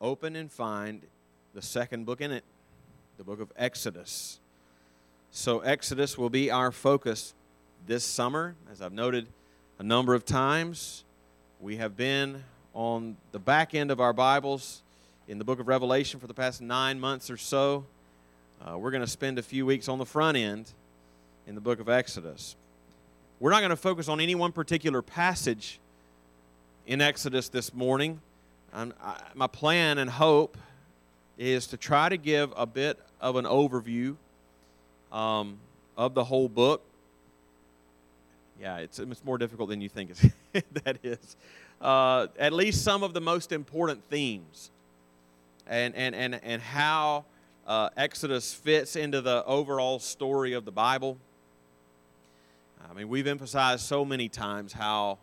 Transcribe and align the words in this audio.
open 0.00 0.36
and 0.36 0.50
find 0.50 1.02
the 1.54 1.62
second 1.62 2.06
book 2.06 2.20
in 2.20 2.30
it, 2.30 2.44
the 3.16 3.24
book 3.24 3.40
of 3.40 3.52
Exodus. 3.56 4.40
So, 5.30 5.60
Exodus 5.60 6.16
will 6.16 6.30
be 6.30 6.50
our 6.50 6.72
focus 6.72 7.34
this 7.86 8.04
summer. 8.04 8.54
As 8.70 8.80
I've 8.80 8.92
noted 8.92 9.28
a 9.78 9.82
number 9.82 10.14
of 10.14 10.24
times, 10.24 11.04
we 11.60 11.76
have 11.76 11.96
been 11.96 12.44
on 12.74 13.16
the 13.32 13.38
back 13.38 13.74
end 13.74 13.90
of 13.90 14.00
our 14.00 14.12
Bibles 14.12 14.82
in 15.26 15.38
the 15.38 15.44
book 15.44 15.60
of 15.60 15.68
Revelation 15.68 16.20
for 16.20 16.26
the 16.26 16.34
past 16.34 16.60
nine 16.60 16.98
months 16.98 17.30
or 17.30 17.36
so. 17.36 17.84
Uh, 18.60 18.78
we're 18.78 18.90
going 18.90 19.02
to 19.02 19.06
spend 19.06 19.38
a 19.38 19.42
few 19.42 19.66
weeks 19.66 19.88
on 19.88 19.98
the 19.98 20.06
front 20.06 20.36
end 20.36 20.72
in 21.46 21.54
the 21.54 21.60
book 21.60 21.80
of 21.80 21.88
Exodus. 21.88 22.56
We're 23.40 23.50
not 23.50 23.60
going 23.60 23.70
to 23.70 23.76
focus 23.76 24.08
on 24.08 24.20
any 24.20 24.34
one 24.34 24.52
particular 24.52 25.02
passage 25.02 25.78
in 26.86 27.00
Exodus 27.00 27.48
this 27.48 27.72
morning. 27.74 28.20
I, 28.72 29.20
my 29.34 29.46
plan 29.46 29.98
and 29.98 30.10
hope 30.10 30.56
is 31.38 31.66
to 31.68 31.76
try 31.76 32.08
to 32.08 32.16
give 32.16 32.52
a 32.56 32.66
bit 32.66 32.98
of 33.20 33.36
an 33.36 33.44
overview 33.44 34.16
um, 35.12 35.58
of 35.96 36.14
the 36.14 36.24
whole 36.24 36.48
book. 36.48 36.82
Yeah, 38.60 38.78
it's, 38.78 38.98
it's 38.98 39.24
more 39.24 39.38
difficult 39.38 39.68
than 39.68 39.80
you 39.80 39.88
think 39.88 40.12
that 40.52 40.98
is. 41.02 41.36
Uh, 41.80 42.26
at 42.38 42.52
least 42.52 42.82
some 42.82 43.02
of 43.02 43.14
the 43.14 43.20
most 43.20 43.52
important 43.52 44.02
themes 44.10 44.70
and, 45.68 45.94
and, 45.94 46.14
and, 46.14 46.40
and 46.42 46.60
how 46.60 47.24
uh, 47.66 47.90
Exodus 47.96 48.52
fits 48.52 48.96
into 48.96 49.20
the 49.20 49.44
overall 49.44 49.98
story 49.98 50.54
of 50.54 50.64
the 50.64 50.72
Bible. 50.72 51.18
I 52.90 52.94
mean, 52.94 53.08
we've 53.08 53.26
emphasized 53.26 53.82
so 53.82 54.04
many 54.04 54.28
times 54.28 54.72
how 54.72 55.18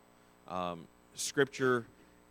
um, 0.48 0.88
Scripture 1.16 1.86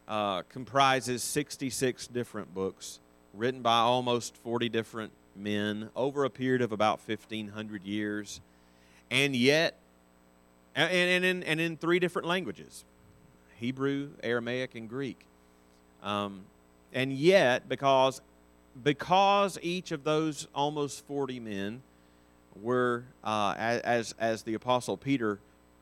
uh, 0.08 0.42
comprises 0.42 1.22
66 1.22 2.06
different 2.08 2.54
books 2.54 3.00
written 3.32 3.62
by 3.62 3.78
almost 3.78 4.36
40 4.38 4.68
different 4.68 5.12
men 5.36 5.90
over 5.96 6.24
a 6.24 6.30
period 6.30 6.62
of 6.62 6.72
about 6.72 7.00
1,500 7.06 7.84
years, 7.84 8.40
and 9.10 9.34
yet, 9.34 9.78
and, 10.74 10.92
and, 10.92 11.24
in, 11.24 11.42
and 11.42 11.60
in 11.60 11.76
three 11.76 11.98
different 11.98 12.28
languages 12.28 12.84
Hebrew, 13.56 14.10
Aramaic, 14.22 14.74
and 14.74 14.88
Greek. 14.88 15.26
Um, 16.02 16.42
and 16.92 17.12
yet, 17.12 17.68
because, 17.68 18.20
because 18.82 19.58
each 19.62 19.90
of 19.90 20.04
those 20.04 20.46
almost 20.54 21.06
40 21.06 21.40
men 21.40 21.82
were, 22.60 23.04
uh, 23.22 23.54
as, 23.56 24.14
as 24.18 24.42
the 24.42 24.54
Apostle 24.54 24.96
Peter, 24.96 25.38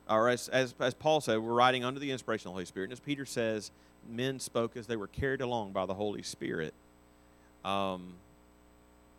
or 0.08 0.28
as, 0.28 0.48
as, 0.48 0.74
as 0.80 0.94
Paul 0.94 1.20
said, 1.20 1.38
we're 1.38 1.52
writing 1.52 1.84
under 1.84 2.00
the 2.00 2.10
inspiration 2.10 2.48
of 2.48 2.52
the 2.52 2.54
Holy 2.54 2.64
Spirit. 2.64 2.84
And 2.86 2.92
as 2.92 3.00
Peter 3.00 3.26
says, 3.26 3.70
men 4.08 4.40
spoke 4.40 4.76
as 4.76 4.86
they 4.86 4.96
were 4.96 5.06
carried 5.06 5.40
along 5.40 5.72
by 5.72 5.86
the 5.86 5.94
Holy 5.94 6.22
Spirit. 6.22 6.74
Um, 7.64 8.14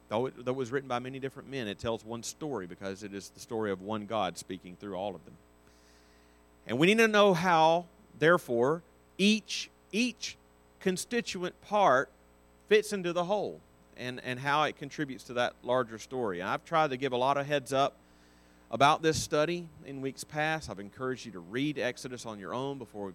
though 0.10 0.28
it, 0.28 0.46
though 0.46 0.52
it 0.52 0.58
was 0.58 0.72
written 0.72 0.90
by 0.90 1.00
many 1.00 1.20
different 1.20 1.50
men, 1.50 1.68
it 1.68 1.80
tells 1.80 2.04
one 2.06 2.24
story 2.24 2.68
because 2.68 3.04
it 3.04 3.14
is 3.14 3.30
the 3.30 3.40
story 3.40 3.72
of 3.72 3.82
one 3.82 4.06
God 4.06 4.38
speaking 4.38 4.76
through 4.80 4.96
all 4.96 5.16
of 5.16 5.24
them. 5.26 5.36
And 6.68 6.78
we 6.78 6.88
need 6.88 7.00
to 7.00 7.08
know 7.08 7.34
how, 7.34 7.86
therefore, 8.20 8.82
each 9.18 9.70
each 9.92 10.38
constituent 10.80 11.60
part 11.62 12.10
fits 12.68 12.92
into 12.92 13.14
the 13.14 13.26
whole 13.26 13.60
and, 13.96 14.20
and 14.24 14.40
how 14.40 14.64
it 14.64 14.78
contributes 14.78 15.24
to 15.26 15.34
that 15.34 15.54
larger 15.64 16.00
story. 16.00 16.40
And 16.40 16.50
I've 16.50 16.66
tried 16.66 16.90
to 16.90 16.98
give 16.98 17.14
a 17.14 17.18
lot 17.18 17.38
of 17.38 17.46
heads 17.46 17.72
up 17.72 17.94
about 18.72 19.02
this 19.04 19.22
study 19.22 19.68
in 19.86 20.02
weeks 20.02 20.24
past. 20.24 20.70
I've 20.70 20.80
encouraged 20.80 21.26
you 21.26 21.32
to 21.34 21.40
read 21.40 21.78
Exodus 21.78 22.26
on 22.26 22.40
your 22.40 22.54
own 22.54 22.80
before 22.80 23.14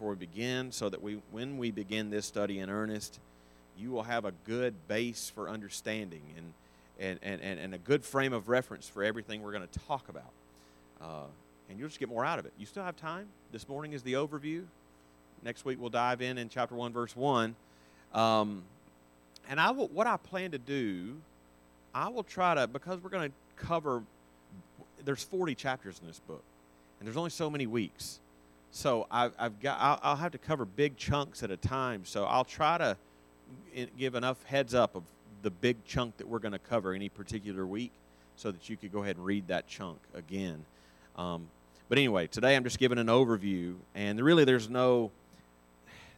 before 0.00 0.12
we 0.12 0.16
begin 0.16 0.72
so 0.72 0.88
that 0.88 1.02
we, 1.02 1.20
when 1.30 1.58
we 1.58 1.70
begin 1.70 2.08
this 2.08 2.24
study 2.24 2.58
in 2.58 2.70
earnest, 2.70 3.20
you 3.78 3.90
will 3.90 4.04
have 4.04 4.24
a 4.24 4.32
good 4.46 4.72
base 4.88 5.30
for 5.34 5.50
understanding 5.50 6.22
and, 6.98 7.18
and, 7.22 7.42
and, 7.42 7.60
and 7.60 7.74
a 7.74 7.78
good 7.78 8.02
frame 8.02 8.32
of 8.32 8.48
reference 8.48 8.88
for 8.88 9.04
everything 9.04 9.42
we're 9.42 9.52
going 9.52 9.68
to 9.68 9.78
talk 9.80 10.08
about. 10.08 10.32
Uh, 11.02 11.24
and 11.68 11.78
you'll 11.78 11.88
just 11.88 12.00
get 12.00 12.08
more 12.08 12.24
out 12.24 12.38
of 12.38 12.46
it. 12.46 12.54
You 12.58 12.64
still 12.64 12.82
have 12.82 12.96
time. 12.96 13.26
This 13.52 13.68
morning 13.68 13.92
is 13.92 14.02
the 14.02 14.14
overview. 14.14 14.62
Next 15.42 15.66
week 15.66 15.78
we'll 15.78 15.90
dive 15.90 16.22
in 16.22 16.38
in 16.38 16.48
chapter 16.48 16.74
1, 16.74 16.94
verse 16.94 17.14
1. 17.14 17.54
Um, 18.14 18.62
and 19.50 19.60
I 19.60 19.70
will, 19.70 19.88
what 19.88 20.06
I 20.06 20.16
plan 20.16 20.52
to 20.52 20.58
do, 20.58 21.18
I 21.94 22.08
will 22.08 22.22
try 22.22 22.54
to, 22.54 22.66
because 22.66 23.02
we're 23.02 23.10
going 23.10 23.28
to 23.28 23.62
cover, 23.62 24.02
there's 25.04 25.22
40 25.24 25.54
chapters 25.56 26.00
in 26.00 26.06
this 26.06 26.20
book, 26.20 26.42
and 26.98 27.06
there's 27.06 27.18
only 27.18 27.28
so 27.28 27.50
many 27.50 27.66
weeks. 27.66 28.18
So 28.70 29.06
I've, 29.10 29.32
I've 29.38 29.60
got, 29.60 29.78
I'll, 29.80 30.00
I'll 30.02 30.16
have 30.16 30.32
to 30.32 30.38
cover 30.38 30.64
big 30.64 30.96
chunks 30.96 31.42
at 31.42 31.50
a 31.50 31.56
time. 31.56 32.04
So 32.04 32.24
I'll 32.24 32.44
try 32.44 32.78
to 32.78 32.96
give 33.98 34.14
enough 34.14 34.42
heads 34.44 34.74
up 34.74 34.94
of 34.94 35.02
the 35.42 35.50
big 35.50 35.84
chunk 35.84 36.16
that 36.18 36.28
we're 36.28 36.38
going 36.38 36.52
to 36.52 36.58
cover 36.58 36.92
any 36.92 37.08
particular 37.08 37.66
week 37.66 37.92
so 38.36 38.50
that 38.50 38.68
you 38.68 38.76
could 38.76 38.92
go 38.92 39.02
ahead 39.02 39.16
and 39.16 39.24
read 39.24 39.48
that 39.48 39.66
chunk 39.66 39.98
again. 40.14 40.64
Um, 41.16 41.48
but 41.88 41.98
anyway, 41.98 42.26
today 42.26 42.56
I'm 42.56 42.64
just 42.64 42.78
giving 42.78 42.98
an 42.98 43.08
overview, 43.08 43.74
and 43.94 44.20
really 44.20 44.44
there's 44.44 44.70
no 44.70 45.10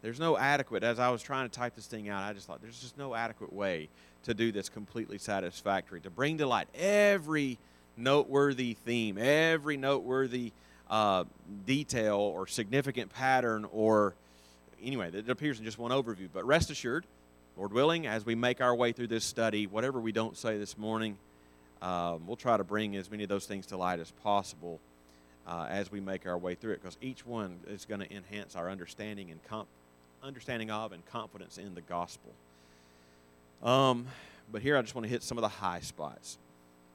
there's 0.02 0.20
no 0.20 0.36
adequate 0.36 0.82
as 0.82 0.98
I 0.98 1.10
was 1.10 1.22
trying 1.22 1.48
to 1.48 1.56
type 1.56 1.76
this 1.76 1.86
thing 1.86 2.08
out. 2.08 2.24
I 2.24 2.32
just 2.32 2.46
thought 2.46 2.60
there's 2.60 2.80
just 2.80 2.98
no 2.98 3.14
adequate 3.14 3.52
way 3.52 3.88
to 4.24 4.34
do 4.34 4.50
this 4.52 4.68
completely 4.68 5.16
satisfactory 5.16 6.00
to 6.00 6.10
bring 6.10 6.38
to 6.38 6.46
light 6.46 6.68
every 6.74 7.58
noteworthy 7.96 8.74
theme, 8.74 9.16
every 9.16 9.76
noteworthy 9.76 10.52
uh, 10.92 11.24
detail 11.66 12.18
or 12.18 12.46
significant 12.46 13.10
pattern 13.10 13.66
or 13.72 14.14
anyway, 14.84 15.10
it 15.12 15.30
appears 15.30 15.58
in 15.58 15.64
just 15.64 15.78
one 15.78 15.90
overview. 15.90 16.28
But 16.32 16.44
rest 16.44 16.70
assured, 16.70 17.06
Lord 17.56 17.72
willing, 17.72 18.06
as 18.06 18.26
we 18.26 18.34
make 18.34 18.60
our 18.60 18.74
way 18.74 18.92
through 18.92 19.06
this 19.06 19.24
study, 19.24 19.66
whatever 19.66 19.98
we 19.98 20.12
don't 20.12 20.36
say 20.36 20.58
this 20.58 20.76
morning, 20.76 21.16
um, 21.80 22.26
we'll 22.26 22.36
try 22.36 22.56
to 22.58 22.64
bring 22.64 22.94
as 22.96 23.10
many 23.10 23.22
of 23.22 23.30
those 23.30 23.46
things 23.46 23.66
to 23.66 23.76
light 23.76 24.00
as 24.00 24.10
possible 24.22 24.80
uh, 25.46 25.66
as 25.70 25.90
we 25.90 25.98
make 25.98 26.26
our 26.26 26.36
way 26.36 26.54
through 26.54 26.72
it, 26.72 26.82
because 26.82 26.98
each 27.00 27.26
one 27.26 27.58
is 27.66 27.86
going 27.86 28.00
to 28.00 28.14
enhance 28.14 28.54
our 28.54 28.70
understanding 28.70 29.30
and 29.30 29.42
comp- 29.44 29.68
understanding 30.22 30.70
of 30.70 30.92
and 30.92 31.04
confidence 31.06 31.56
in 31.58 31.74
the 31.74 31.80
gospel. 31.80 32.32
Um, 33.62 34.06
but 34.50 34.60
here 34.60 34.76
I 34.76 34.82
just 34.82 34.94
want 34.94 35.06
to 35.06 35.10
hit 35.10 35.22
some 35.22 35.38
of 35.38 35.42
the 35.42 35.48
high 35.48 35.80
spots. 35.80 36.38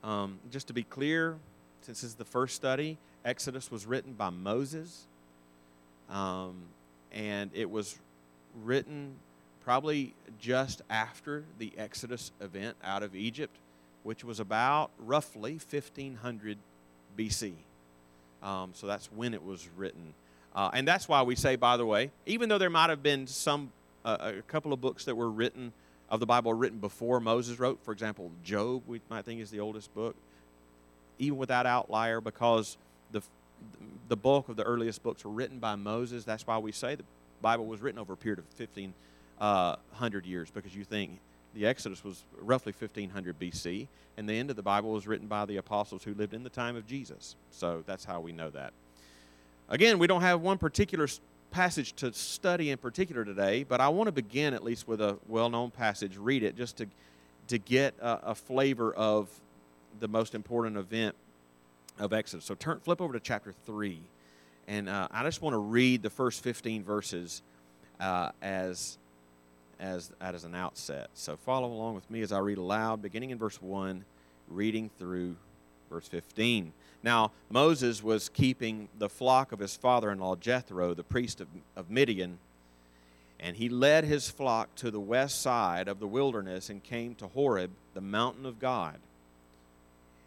Um, 0.03 0.38
just 0.52 0.68
to 0.68 0.74
be 0.74 0.84
clear, 0.84 1.36
since 1.81 2.02
this 2.02 2.12
is 2.12 2.16
the 2.16 2.25
first 2.25 2.56
study, 2.56 2.97
Exodus 3.28 3.70
was 3.70 3.86
written 3.86 4.14
by 4.14 4.30
Moses, 4.30 5.06
um, 6.10 6.56
and 7.12 7.52
it 7.54 7.70
was 7.70 8.00
written 8.64 9.16
probably 9.66 10.14
just 10.40 10.82
after 10.90 11.44
the 11.60 11.74
Exodus 11.78 12.32
event 12.40 12.78
out 12.82 13.04
of 13.04 13.18
Egypt, 13.18 13.54
which 14.04 14.24
was 14.24 14.40
about 14.40 14.92
roughly 14.98 15.60
1500 15.70 16.58
BC. 17.18 17.52
Um, 18.42 18.72
so 18.74 18.88
that's 18.88 19.12
when 19.12 19.34
it 19.34 19.44
was 19.44 19.68
written. 19.76 20.14
Uh, 20.56 20.70
and 20.74 20.88
that's 20.88 21.10
why 21.10 21.22
we 21.22 21.36
say, 21.36 21.58
by 21.58 21.76
the 21.76 21.86
way, 21.86 22.12
even 22.26 22.48
though 22.48 22.58
there 22.58 22.70
might 22.70 22.90
have 22.90 23.04
been 23.04 23.28
some, 23.28 23.74
uh, 24.06 24.32
a 24.38 24.42
couple 24.44 24.72
of 24.72 24.80
books 24.80 25.04
that 25.04 25.16
were 25.16 25.30
written 25.30 25.74
of 26.10 26.22
the 26.22 26.26
Bible 26.26 26.54
written 26.54 26.80
before 26.80 27.20
Moses 27.20 27.60
wrote, 27.60 27.80
for 27.84 27.92
example, 27.92 28.32
Job, 28.46 28.84
we 28.88 29.02
might 29.10 29.26
think 29.26 29.42
is 29.42 29.52
the 29.52 29.60
oldest 29.60 29.94
book, 29.94 30.16
even 31.20 31.38
without 31.38 31.66
outlier, 31.66 32.22
because 32.22 32.78
the, 33.12 33.22
the 34.07 34.18
bulk 34.18 34.50
of 34.50 34.56
the 34.56 34.63
earliest 34.63 35.03
books 35.03 35.23
were 35.23 35.31
written 35.31 35.59
by 35.59 35.75
Moses. 35.75 36.23
That's 36.23 36.45
why 36.45 36.57
we 36.57 36.72
say 36.72 36.95
the 36.95 37.03
Bible 37.41 37.66
was 37.66 37.81
written 37.81 38.00
over 38.00 38.13
a 38.13 38.18
period 38.18 38.40
of 38.40 38.45
15 38.56 38.94
uh, 39.40 39.75
years 40.23 40.50
because 40.51 40.75
you 40.75 40.84
think 40.84 41.19
the 41.53 41.66
Exodus 41.66 42.03
was 42.03 42.23
roughly 42.40 42.73
1500 42.78 43.40
BC, 43.40 43.88
and 44.18 44.29
the 44.29 44.34
end 44.34 44.50
of 44.50 44.56
the 44.56 44.63
Bible 44.63 44.91
was 44.91 45.07
written 45.07 45.28
by 45.28 45.45
the 45.45 45.57
apostles 45.57 46.03
who 46.03 46.13
lived 46.13 46.34
in 46.34 46.44
the 46.44 46.50
time 46.50 46.75
of 46.75 46.85
Jesus. 46.85 47.35
So 47.51 47.84
that's 47.85 48.06
how 48.06 48.19
we 48.19 48.31
know 48.31 48.50
that. 48.51 48.73
Again, 49.69 50.00
we 50.00 50.07
don't 50.07 50.22
have 50.22 50.41
one 50.41 50.57
particular 50.57 51.07
passage 51.51 51.94
to 51.94 52.13
study 52.13 52.72
in 52.72 52.78
particular 52.78 53.25
today, 53.25 53.63
but 53.63 53.81
I 53.81 53.89
want 53.89 54.07
to 54.07 54.12
begin 54.12 54.53
at 54.53 54.63
least 54.63 54.88
with 54.88 55.01
a 55.01 55.18
well 55.27 55.50
known 55.50 55.71
passage. 55.71 56.18
Read 56.18 56.44
it 56.44 56.56
just 56.56 56.77
to, 56.77 56.88
to 57.48 57.57
get 57.57 57.95
a, 58.01 58.31
a 58.31 58.36
flavor 58.36 58.94
of 58.94 59.30
the 60.00 60.07
most 60.07 60.36
important 60.36 60.77
event 60.77 61.15
of 62.00 62.14
Exodus. 62.14 62.46
So 62.46 62.56
turn, 62.56 62.80
flip 62.80 63.02
over 63.02 63.14
to 63.14 63.20
chapter 63.20 63.54
3. 63.66 64.00
And 64.68 64.90
uh, 64.90 65.08
I 65.12 65.24
just 65.24 65.42
want 65.42 65.54
to 65.54 65.60
read 65.60 66.02
the 66.02 66.10
first 66.10 66.44
15 66.44 66.84
verses 66.84 67.42
uh, 68.00 68.32
as 68.42 68.98
as, 69.80 70.12
as 70.20 70.44
an 70.44 70.56
outset. 70.56 71.10
So 71.14 71.38
follow 71.38 71.68
along 71.68 71.96
with 71.96 72.10
me 72.10 72.22
as 72.22 72.32
I 72.32 72.40
read 72.40 72.58
aloud, 72.58 73.02
beginning 73.02 73.32
in 73.32 73.38
verse 73.38 73.62
1, 73.62 74.04
reading 74.50 74.90
through 74.98 75.36
verse 75.90 76.08
15. 76.08 76.74
Now, 77.04 77.32
Moses 77.50 78.04
was 78.04 78.30
keeping 78.30 78.90
the 78.98 79.10
flock 79.10 79.52
of 79.52 79.60
his 79.60 79.76
father 79.76 80.12
in 80.12 80.20
law 80.20 80.36
Jethro, 80.36 80.94
the 80.94 81.04
priest 81.04 81.42
of, 81.42 81.48
of 81.76 81.90
Midian, 81.90 82.40
and 83.40 83.56
he 83.56 83.70
led 83.70 84.04
his 84.04 84.30
flock 84.30 84.74
to 84.76 84.90
the 84.90 85.00
west 85.00 85.42
side 85.42 85.88
of 85.88 86.00
the 86.00 86.08
wilderness 86.08 86.70
and 86.70 86.84
came 86.84 87.14
to 87.16 87.28
Horeb, 87.28 87.72
the 87.94 88.02
mountain 88.02 88.46
of 88.46 88.60
God. 88.60 88.98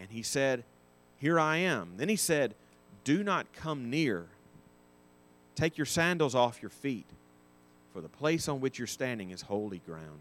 And 0.00 0.10
he 0.10 0.22
said, 0.22 0.64
Here 1.18 1.38
I 1.38 1.58
am. 1.58 1.94
Then 1.96 2.08
he 2.08 2.16
said, 2.16 2.54
Do 3.04 3.22
not 3.22 3.52
come 3.52 3.90
near. 3.90 4.26
Take 5.54 5.76
your 5.76 5.86
sandals 5.86 6.34
off 6.34 6.62
your 6.62 6.70
feet, 6.70 7.06
for 7.92 8.00
the 8.00 8.08
place 8.08 8.48
on 8.48 8.60
which 8.60 8.78
you're 8.78 8.86
standing 8.86 9.30
is 9.30 9.42
holy 9.42 9.80
ground. 9.86 10.20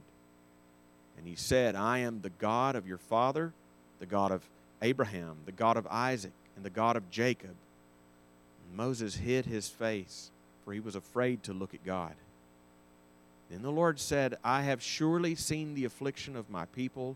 And 1.17 1.27
he 1.27 1.35
said, 1.35 1.75
I 1.75 1.99
am 1.99 2.21
the 2.21 2.29
God 2.29 2.75
of 2.75 2.87
your 2.87 2.97
father, 2.97 3.53
the 3.99 4.05
God 4.05 4.31
of 4.31 4.43
Abraham, 4.81 5.37
the 5.45 5.51
God 5.51 5.77
of 5.77 5.87
Isaac, 5.87 6.33
and 6.55 6.65
the 6.65 6.69
God 6.69 6.95
of 6.95 7.09
Jacob. 7.09 7.55
And 8.67 8.77
Moses 8.77 9.15
hid 9.15 9.45
his 9.45 9.69
face, 9.69 10.31
for 10.63 10.73
he 10.73 10.79
was 10.79 10.95
afraid 10.95 11.43
to 11.43 11.53
look 11.53 11.73
at 11.73 11.85
God. 11.85 12.13
Then 13.49 13.61
the 13.61 13.71
Lord 13.71 13.99
said, 13.99 14.35
I 14.43 14.63
have 14.63 14.81
surely 14.81 15.35
seen 15.35 15.73
the 15.73 15.85
affliction 15.85 16.35
of 16.35 16.49
my 16.49 16.65
people 16.65 17.15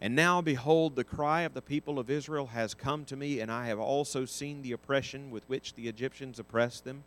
And 0.00 0.14
now, 0.14 0.40
behold, 0.40 0.94
the 0.94 1.04
cry 1.04 1.42
of 1.42 1.54
the 1.54 1.62
people 1.62 1.98
of 1.98 2.08
Israel 2.08 2.46
has 2.46 2.72
come 2.72 3.04
to 3.06 3.16
me, 3.16 3.40
and 3.40 3.50
I 3.50 3.66
have 3.66 3.80
also 3.80 4.24
seen 4.24 4.62
the 4.62 4.72
oppression 4.72 5.30
with 5.30 5.48
which 5.48 5.74
the 5.74 5.88
Egyptians 5.88 6.38
oppress 6.38 6.80
them. 6.80 7.02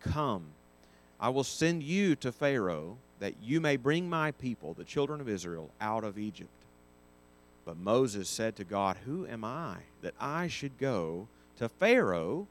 Come, 0.00 0.46
I 1.20 1.28
will 1.28 1.44
send 1.44 1.82
you 1.82 2.16
to 2.16 2.32
Pharaoh, 2.32 2.96
that 3.20 3.34
you 3.42 3.60
may 3.60 3.76
bring 3.76 4.08
my 4.08 4.32
people, 4.32 4.72
the 4.72 4.82
children 4.82 5.20
of 5.20 5.28
Israel, 5.28 5.70
out 5.80 6.04
of 6.04 6.18
Egypt. 6.18 6.50
But 7.64 7.76
Moses 7.76 8.28
said 8.28 8.56
to 8.56 8.64
God, 8.64 8.96
Who 9.04 9.26
am 9.26 9.44
I 9.44 9.76
that 10.00 10.14
I 10.18 10.48
should 10.48 10.78
go 10.78 11.28
to 11.58 11.68
Pharaoh 11.68 12.48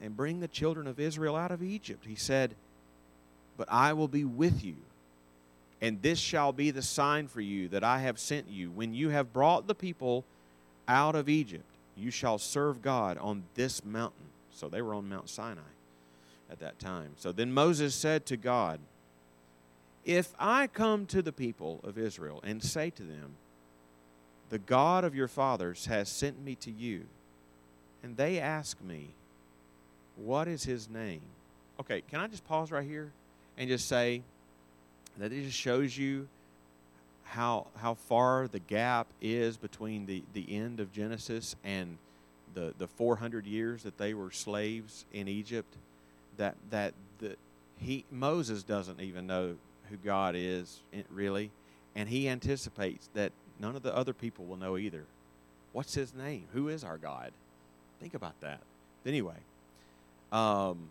and 0.00 0.16
bring 0.16 0.40
the 0.40 0.48
children 0.48 0.86
of 0.86 0.98
Israel 0.98 1.36
out 1.36 1.52
of 1.52 1.62
Egypt? 1.62 2.06
He 2.06 2.16
said, 2.16 2.54
But 3.56 3.68
I 3.70 3.92
will 3.92 4.08
be 4.08 4.24
with 4.24 4.64
you, 4.64 4.76
and 5.84 6.00
this 6.00 6.18
shall 6.18 6.50
be 6.50 6.70
the 6.70 6.80
sign 6.80 7.28
for 7.28 7.42
you 7.42 7.68
that 7.68 7.84
I 7.84 7.98
have 7.98 8.18
sent 8.18 8.48
you. 8.48 8.70
When 8.70 8.94
you 8.94 9.10
have 9.10 9.34
brought 9.34 9.66
the 9.66 9.74
people 9.74 10.24
out 10.88 11.14
of 11.14 11.28
Egypt, 11.28 11.66
you 11.94 12.10
shall 12.10 12.38
serve 12.38 12.80
God 12.80 13.18
on 13.18 13.42
this 13.54 13.84
mountain. 13.84 14.24
So 14.50 14.70
they 14.70 14.80
were 14.80 14.94
on 14.94 15.10
Mount 15.10 15.28
Sinai 15.28 15.60
at 16.50 16.58
that 16.60 16.78
time. 16.78 17.10
So 17.18 17.32
then 17.32 17.52
Moses 17.52 17.94
said 17.94 18.24
to 18.26 18.38
God, 18.38 18.80
If 20.06 20.32
I 20.38 20.68
come 20.68 21.04
to 21.04 21.20
the 21.20 21.32
people 21.32 21.80
of 21.84 21.98
Israel 21.98 22.40
and 22.42 22.64
say 22.64 22.88
to 22.88 23.02
them, 23.02 23.34
the 24.48 24.60
God 24.60 25.04
of 25.04 25.14
your 25.14 25.28
fathers 25.28 25.84
has 25.84 26.08
sent 26.08 26.42
me 26.42 26.54
to 26.56 26.70
you. 26.70 27.02
And 28.02 28.16
they 28.16 28.40
ask 28.40 28.80
me, 28.80 29.10
What 30.16 30.48
is 30.48 30.64
his 30.64 30.88
name? 30.88 31.20
Okay, 31.78 32.02
can 32.10 32.20
I 32.20 32.26
just 32.26 32.46
pause 32.46 32.72
right 32.72 32.86
here 32.86 33.12
and 33.58 33.68
just 33.68 33.86
say 33.86 34.22
that 35.22 35.32
it 35.32 35.44
just 35.44 35.56
shows 35.56 35.96
you 35.96 36.28
how 37.24 37.66
how 37.76 37.94
far 37.94 38.48
the 38.48 38.58
gap 38.58 39.06
is 39.20 39.56
between 39.56 40.06
the, 40.06 40.22
the 40.32 40.54
end 40.54 40.80
of 40.80 40.92
Genesis 40.92 41.56
and 41.64 41.98
the, 42.54 42.72
the 42.78 42.86
400 42.86 43.46
years 43.46 43.82
that 43.82 43.98
they 43.98 44.14
were 44.14 44.30
slaves 44.30 45.04
in 45.12 45.26
Egypt 45.26 45.74
that 46.36 46.54
that 46.70 46.94
the 47.18 47.36
he 47.78 48.04
Moses 48.10 48.62
doesn't 48.62 49.00
even 49.00 49.26
know 49.26 49.56
who 49.90 49.96
God 49.96 50.34
is 50.36 50.80
really 51.10 51.50
and 51.96 52.08
he 52.08 52.28
anticipates 52.28 53.08
that 53.14 53.32
None 53.60 53.76
of 53.76 53.82
the 53.82 53.94
other 53.94 54.12
people 54.12 54.44
will 54.44 54.56
know 54.56 54.76
either. 54.76 55.04
What's 55.72 55.94
his 55.94 56.14
name? 56.14 56.44
Who 56.52 56.68
is 56.68 56.84
our 56.84 56.98
God? 56.98 57.32
Think 58.00 58.14
about 58.14 58.40
that. 58.40 58.60
Anyway, 59.06 59.36
um, 60.32 60.90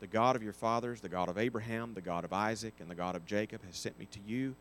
the 0.00 0.06
God 0.06 0.36
of 0.36 0.42
your 0.42 0.52
fathers, 0.52 1.00
the 1.00 1.08
God 1.08 1.28
of 1.28 1.38
Abraham, 1.38 1.92
the 1.94 2.00
God 2.00 2.24
of 2.24 2.32
Isaac, 2.32 2.74
and 2.80 2.90
the 2.90 2.94
God 2.94 3.16
of 3.16 3.26
Jacob, 3.26 3.64
has 3.66 3.76
sent 3.76 3.98
me 3.98 4.06
to 4.12 4.18
you. 4.26 4.54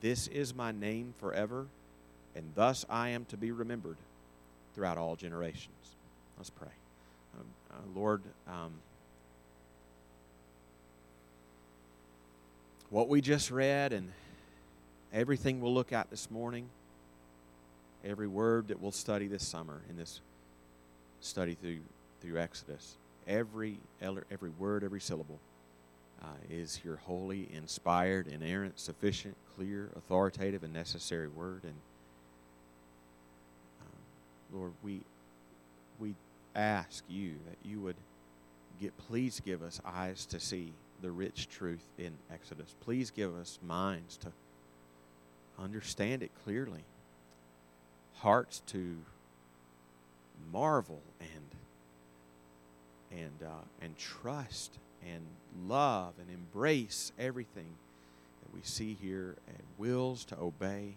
This 0.00 0.26
is 0.28 0.54
my 0.54 0.72
name 0.72 1.14
forever, 1.18 1.66
and 2.34 2.50
thus 2.54 2.86
I 2.88 3.10
am 3.10 3.24
to 3.26 3.36
be 3.36 3.50
remembered 3.52 3.98
throughout 4.74 4.96
all 4.96 5.16
generations. 5.16 5.96
Let's 6.38 6.50
pray. 6.50 6.68
Um, 7.38 7.46
uh, 7.70 7.98
Lord, 7.98 8.22
um, 8.48 8.72
what 12.88 13.08
we 13.08 13.20
just 13.20 13.50
read 13.50 13.92
and 13.92 14.10
everything 15.12 15.60
we'll 15.60 15.74
look 15.74 15.92
at 15.92 16.10
this 16.10 16.30
morning 16.30 16.68
every 18.04 18.28
word 18.28 18.68
that 18.68 18.80
we'll 18.80 18.92
study 18.92 19.26
this 19.26 19.46
summer 19.46 19.82
in 19.90 19.96
this 19.96 20.20
study 21.20 21.54
through 21.54 21.80
through 22.20 22.38
Exodus. 22.38 22.96
Every 23.26 23.78
every 24.00 24.50
word, 24.58 24.84
every 24.84 25.00
syllable 25.00 25.38
uh, 26.22 26.26
is 26.48 26.80
your 26.84 26.96
holy, 26.96 27.48
inspired, 27.52 28.26
inerrant, 28.26 28.78
sufficient, 28.78 29.36
clear, 29.56 29.90
authoritative, 29.96 30.62
and 30.62 30.72
necessary 30.72 31.28
word. 31.28 31.62
And 31.64 31.74
um, 33.80 34.58
Lord, 34.58 34.72
we 34.82 35.00
we 35.98 36.14
ask 36.54 37.04
you 37.08 37.34
that 37.48 37.68
you 37.68 37.80
would 37.80 37.96
get 38.80 38.96
please 39.08 39.40
give 39.44 39.62
us 39.62 39.80
eyes 39.84 40.26
to 40.26 40.40
see 40.40 40.72
the 41.02 41.10
rich 41.10 41.48
truth 41.48 41.84
in 41.98 42.12
Exodus. 42.32 42.74
Please 42.80 43.10
give 43.10 43.34
us 43.36 43.58
minds 43.66 44.16
to 44.18 44.32
understand 45.58 46.22
it 46.22 46.30
clearly 46.44 46.84
hearts 48.20 48.62
to 48.66 48.96
marvel 50.52 51.00
and 51.20 51.59
and 53.10 53.46
uh, 53.46 53.64
and 53.80 53.96
trust 53.96 54.78
and 55.06 55.22
love 55.66 56.14
and 56.20 56.28
embrace 56.30 57.12
everything 57.18 57.74
that 58.42 58.54
we 58.54 58.60
see 58.62 58.96
here 59.00 59.36
and 59.48 59.62
wills 59.78 60.24
to 60.26 60.38
obey 60.38 60.94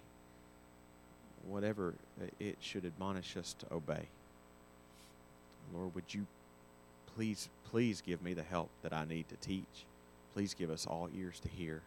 whatever 1.48 1.94
it 2.40 2.58
should 2.60 2.86
admonish 2.86 3.36
us 3.36 3.56
to 3.60 3.74
obey. 3.74 4.08
Lord, 5.74 5.94
would 5.96 6.14
you 6.14 6.26
please 7.16 7.50
please 7.70 8.02
give 8.02 8.22
me 8.22 8.34
the 8.34 8.44
help 8.44 8.70
that 8.82 8.94
I 8.94 9.06
need 9.06 9.28
to 9.30 9.36
teach. 9.36 9.86
Please 10.34 10.54
give 10.54 10.70
us 10.70 10.86
all 10.86 11.10
ears 11.16 11.40
to 11.42 11.50
hear 11.50 11.82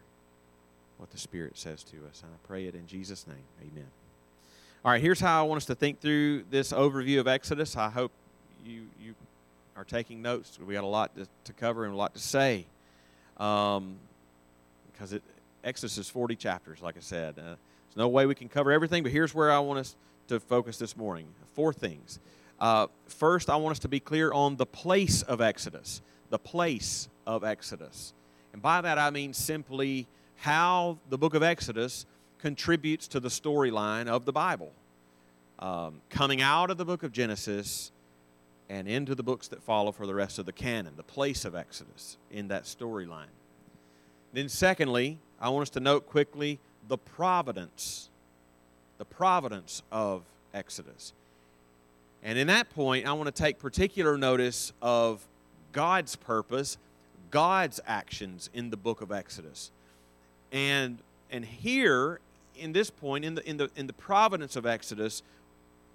what 0.97 1.11
the 1.11 1.17
Spirit 1.17 1.57
says 1.57 1.83
to 1.83 1.97
us. 2.09 2.23
And 2.23 2.31
I 2.33 2.47
pray 2.47 2.65
it 2.65 2.75
in 2.75 2.87
Jesus' 2.87 3.27
name. 3.27 3.43
Amen. 3.61 3.87
All 4.83 4.91
right, 4.91 5.01
here's 5.01 5.19
how 5.19 5.43
I 5.43 5.47
want 5.47 5.57
us 5.57 5.65
to 5.65 5.75
think 5.75 5.99
through 5.99 6.43
this 6.49 6.71
overview 6.71 7.19
of 7.19 7.27
Exodus. 7.27 7.75
I 7.75 7.89
hope 7.89 8.11
you 8.65 8.83
you 9.01 9.15
are 9.77 9.83
taking 9.83 10.21
notes. 10.21 10.57
We 10.59 10.73
got 10.73 10.83
a 10.83 10.87
lot 10.87 11.15
to, 11.15 11.27
to 11.45 11.53
cover 11.53 11.85
and 11.85 11.93
a 11.93 11.97
lot 11.97 12.15
to 12.15 12.19
say, 12.19 12.65
um, 13.37 13.97
because 14.91 15.13
it 15.13 15.23
Exodus 15.63 15.97
is 15.97 16.09
40 16.09 16.35
chapters, 16.35 16.81
like 16.81 16.97
I 16.97 17.01
said. 17.01 17.35
Uh, 17.37 17.43
there's 17.43 17.97
no 17.97 18.07
way 18.07 18.25
we 18.25 18.35
can 18.35 18.49
cover 18.49 18.71
everything, 18.71 19.03
but 19.03 19.11
here's 19.11 19.35
where 19.35 19.51
I 19.51 19.59
want 19.59 19.79
us 19.79 19.95
to 20.29 20.39
focus 20.39 20.77
this 20.77 20.97
morning. 20.97 21.27
Four 21.53 21.73
things. 21.73 22.19
Uh, 22.59 22.87
first, 23.07 23.49
I 23.49 23.55
want 23.57 23.73
us 23.73 23.79
to 23.79 23.87
be 23.87 23.99
clear 23.99 24.31
on 24.31 24.55
the 24.55 24.65
place 24.65 25.21
of 25.21 25.41
Exodus. 25.41 26.01
The 26.29 26.39
place 26.39 27.07
of 27.25 27.43
Exodus, 27.43 28.13
and 28.53 28.61
by 28.61 28.81
that 28.81 28.97
I 28.97 29.11
mean 29.11 29.33
simply 29.33 30.07
how 30.37 30.97
the 31.09 31.17
book 31.17 31.35
of 31.35 31.43
Exodus 31.43 32.05
contributes 32.39 33.07
to 33.09 33.19
the 33.19 33.29
storyline 33.29 34.07
of 34.07 34.25
the 34.25 34.33
Bible. 34.33 34.71
Um, 35.59 36.01
coming 36.09 36.41
out 36.41 36.69
of 36.69 36.77
the 36.77 36.85
book 36.85 37.03
of 37.03 37.11
Genesis, 37.11 37.91
and 38.69 38.87
into 38.87 39.15
the 39.15 39.23
books 39.23 39.47
that 39.47 39.63
follow 39.63 39.91
for 39.91 40.05
the 40.05 40.15
rest 40.15 40.39
of 40.39 40.45
the 40.45 40.51
canon, 40.51 40.93
the 40.97 41.03
place 41.03 41.45
of 41.45 41.55
Exodus 41.55 42.17
in 42.31 42.49
that 42.49 42.63
storyline. 42.63 43.31
Then, 44.33 44.49
secondly, 44.49 45.19
I 45.39 45.49
want 45.49 45.63
us 45.63 45.69
to 45.71 45.79
note 45.79 46.07
quickly 46.07 46.59
the 46.87 46.97
providence, 46.97 48.09
the 48.97 49.05
providence 49.05 49.83
of 49.91 50.23
Exodus. 50.53 51.13
And 52.23 52.37
in 52.37 52.47
that 52.47 52.69
point, 52.69 53.07
I 53.07 53.13
want 53.13 53.27
to 53.27 53.43
take 53.43 53.59
particular 53.59 54.17
notice 54.17 54.73
of 54.81 55.25
God's 55.71 56.15
purpose, 56.15 56.77
God's 57.31 57.79
actions 57.85 58.49
in 58.53 58.69
the 58.69 58.77
book 58.77 59.01
of 59.01 59.11
Exodus. 59.11 59.71
And 60.51 60.99
and 61.29 61.43
here 61.45 62.19
in 62.55 62.73
this 62.73 62.89
point 62.89 63.25
in 63.25 63.35
the 63.35 63.47
in 63.47 63.57
the 63.57 63.69
in 63.75 63.87
the 63.87 63.93
providence 63.93 64.55
of 64.55 64.65
Exodus, 64.65 65.21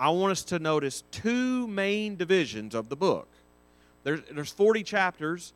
I 0.03 0.09
want 0.09 0.33
us 0.33 0.43
to 0.47 0.59
notice 0.59 1.05
two 1.13 1.69
main 1.69 2.17
divisions 2.17 2.75
of 2.75 2.89
the 2.89 2.97
book. 2.97 3.29
There's 4.03 4.19
there's 4.33 4.51
40 4.51 4.83
chapters 4.83 5.53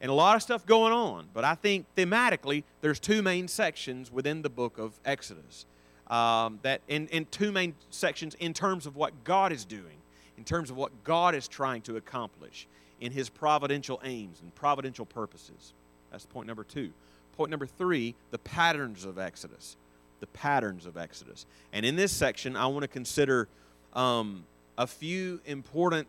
and 0.00 0.08
a 0.08 0.14
lot 0.14 0.36
of 0.36 0.42
stuff 0.42 0.64
going 0.64 0.92
on, 0.92 1.26
but 1.34 1.42
I 1.42 1.56
think 1.56 1.86
thematically 1.96 2.62
there's 2.80 3.00
two 3.00 3.22
main 3.22 3.48
sections 3.48 4.12
within 4.12 4.42
the 4.42 4.48
book 4.48 4.78
of 4.78 4.92
Exodus. 5.04 5.66
Um, 6.06 6.60
that 6.62 6.80
in, 6.86 7.08
in 7.08 7.26
two 7.26 7.50
main 7.50 7.74
sections 7.90 8.36
in 8.38 8.54
terms 8.54 8.86
of 8.86 8.94
what 8.94 9.24
God 9.24 9.50
is 9.50 9.64
doing, 9.64 9.96
in 10.38 10.44
terms 10.44 10.70
of 10.70 10.76
what 10.76 10.92
God 11.02 11.34
is 11.34 11.48
trying 11.48 11.82
to 11.82 11.96
accomplish 11.96 12.68
in 13.00 13.10
his 13.10 13.28
providential 13.28 14.00
aims 14.04 14.38
and 14.42 14.54
providential 14.54 15.06
purposes. 15.06 15.72
That's 16.12 16.24
point 16.24 16.46
number 16.46 16.62
two. 16.62 16.92
Point 17.36 17.50
number 17.50 17.66
three 17.66 18.14
the 18.30 18.38
patterns 18.38 19.04
of 19.04 19.18
Exodus. 19.18 19.76
The 20.20 20.28
patterns 20.28 20.86
of 20.86 20.96
Exodus. 20.96 21.46
And 21.72 21.84
in 21.84 21.96
this 21.96 22.12
section, 22.12 22.54
I 22.54 22.66
want 22.66 22.82
to 22.82 22.88
consider 22.88 23.48
um, 23.94 24.44
a 24.78 24.86
few 24.86 25.40
important 25.46 26.08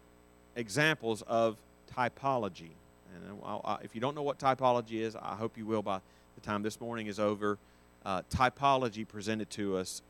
examples 0.56 1.22
of 1.24 1.58
typology. 1.96 2.72
And 3.14 3.40
I'll, 3.44 3.62
I, 3.64 3.78
if 3.84 3.96
you 3.96 4.02
don't 4.02 4.16
know 4.16 4.24
what 4.24 4.40
typology 4.40 5.02
is, 5.02 5.16
I 5.16 5.36
hope 5.36 5.58
you 5.58 5.66
will 5.66 5.82
by 5.82 6.00
the 6.36 6.42
time 6.42 6.64
this 6.64 6.80
morning 6.82 7.08
is 7.08 7.20
over. 7.20 7.58
Uh, 8.06 8.22
typology 8.30 9.08
presented 9.08 9.50
to 9.52 9.78
us 9.78 10.02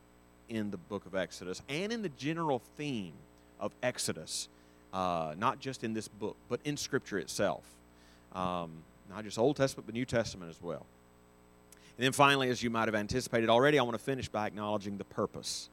in 0.50 0.72
the 0.72 0.78
book 0.78 1.06
of 1.06 1.16
Exodus 1.16 1.62
and 1.70 1.92
in 1.92 2.02
the 2.02 2.10
general 2.10 2.62
theme 2.78 3.14
of 3.60 3.72
Exodus, 3.82 4.50
uh, 4.94 5.34
not 5.38 5.60
just 5.60 5.84
in 5.84 5.94
this 5.94 6.08
book, 6.08 6.36
but 6.50 6.60
in 6.64 6.78
Scripture 6.78 7.18
itself. 7.18 7.64
Um, 8.34 8.72
not 9.10 9.24
just 9.24 9.38
Old 9.38 9.58
Testament, 9.58 9.86
but 9.86 9.94
New 9.94 10.06
Testament 10.06 10.50
as 10.50 10.62
well. 10.62 10.86
And 11.98 12.06
then 12.06 12.12
finally, 12.12 12.50
as 12.50 12.64
you 12.64 12.70
might 12.70 12.88
have 12.88 12.96
anticipated 12.96 13.50
already, 13.50 13.78
I 13.78 13.84
want 13.84 13.96
to 13.96 14.04
finish 14.04 14.28
by 14.28 14.48
acknowledging 14.48 14.98
the 14.98 15.04
purpose 15.04 15.70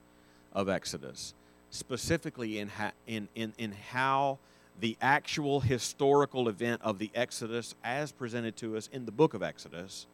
of 0.52 0.68
Exodus, 0.68 1.32
specifically 1.70 2.58
in, 2.58 2.68
ha- 2.68 2.92
in, 3.06 3.28
in, 3.34 3.52
in 3.58 3.72
how 3.90 4.38
the 4.80 4.96
actual 5.00 5.60
historical 5.60 6.48
event 6.48 6.80
of 6.82 6.98
the 6.98 7.10
Exodus, 7.14 7.74
as 7.84 8.12
presented 8.12 8.56
to 8.56 8.76
us 8.76 8.88
in 8.92 9.04
the 9.04 9.12
book 9.12 9.34
of 9.34 9.42
Exodus, 9.42 10.06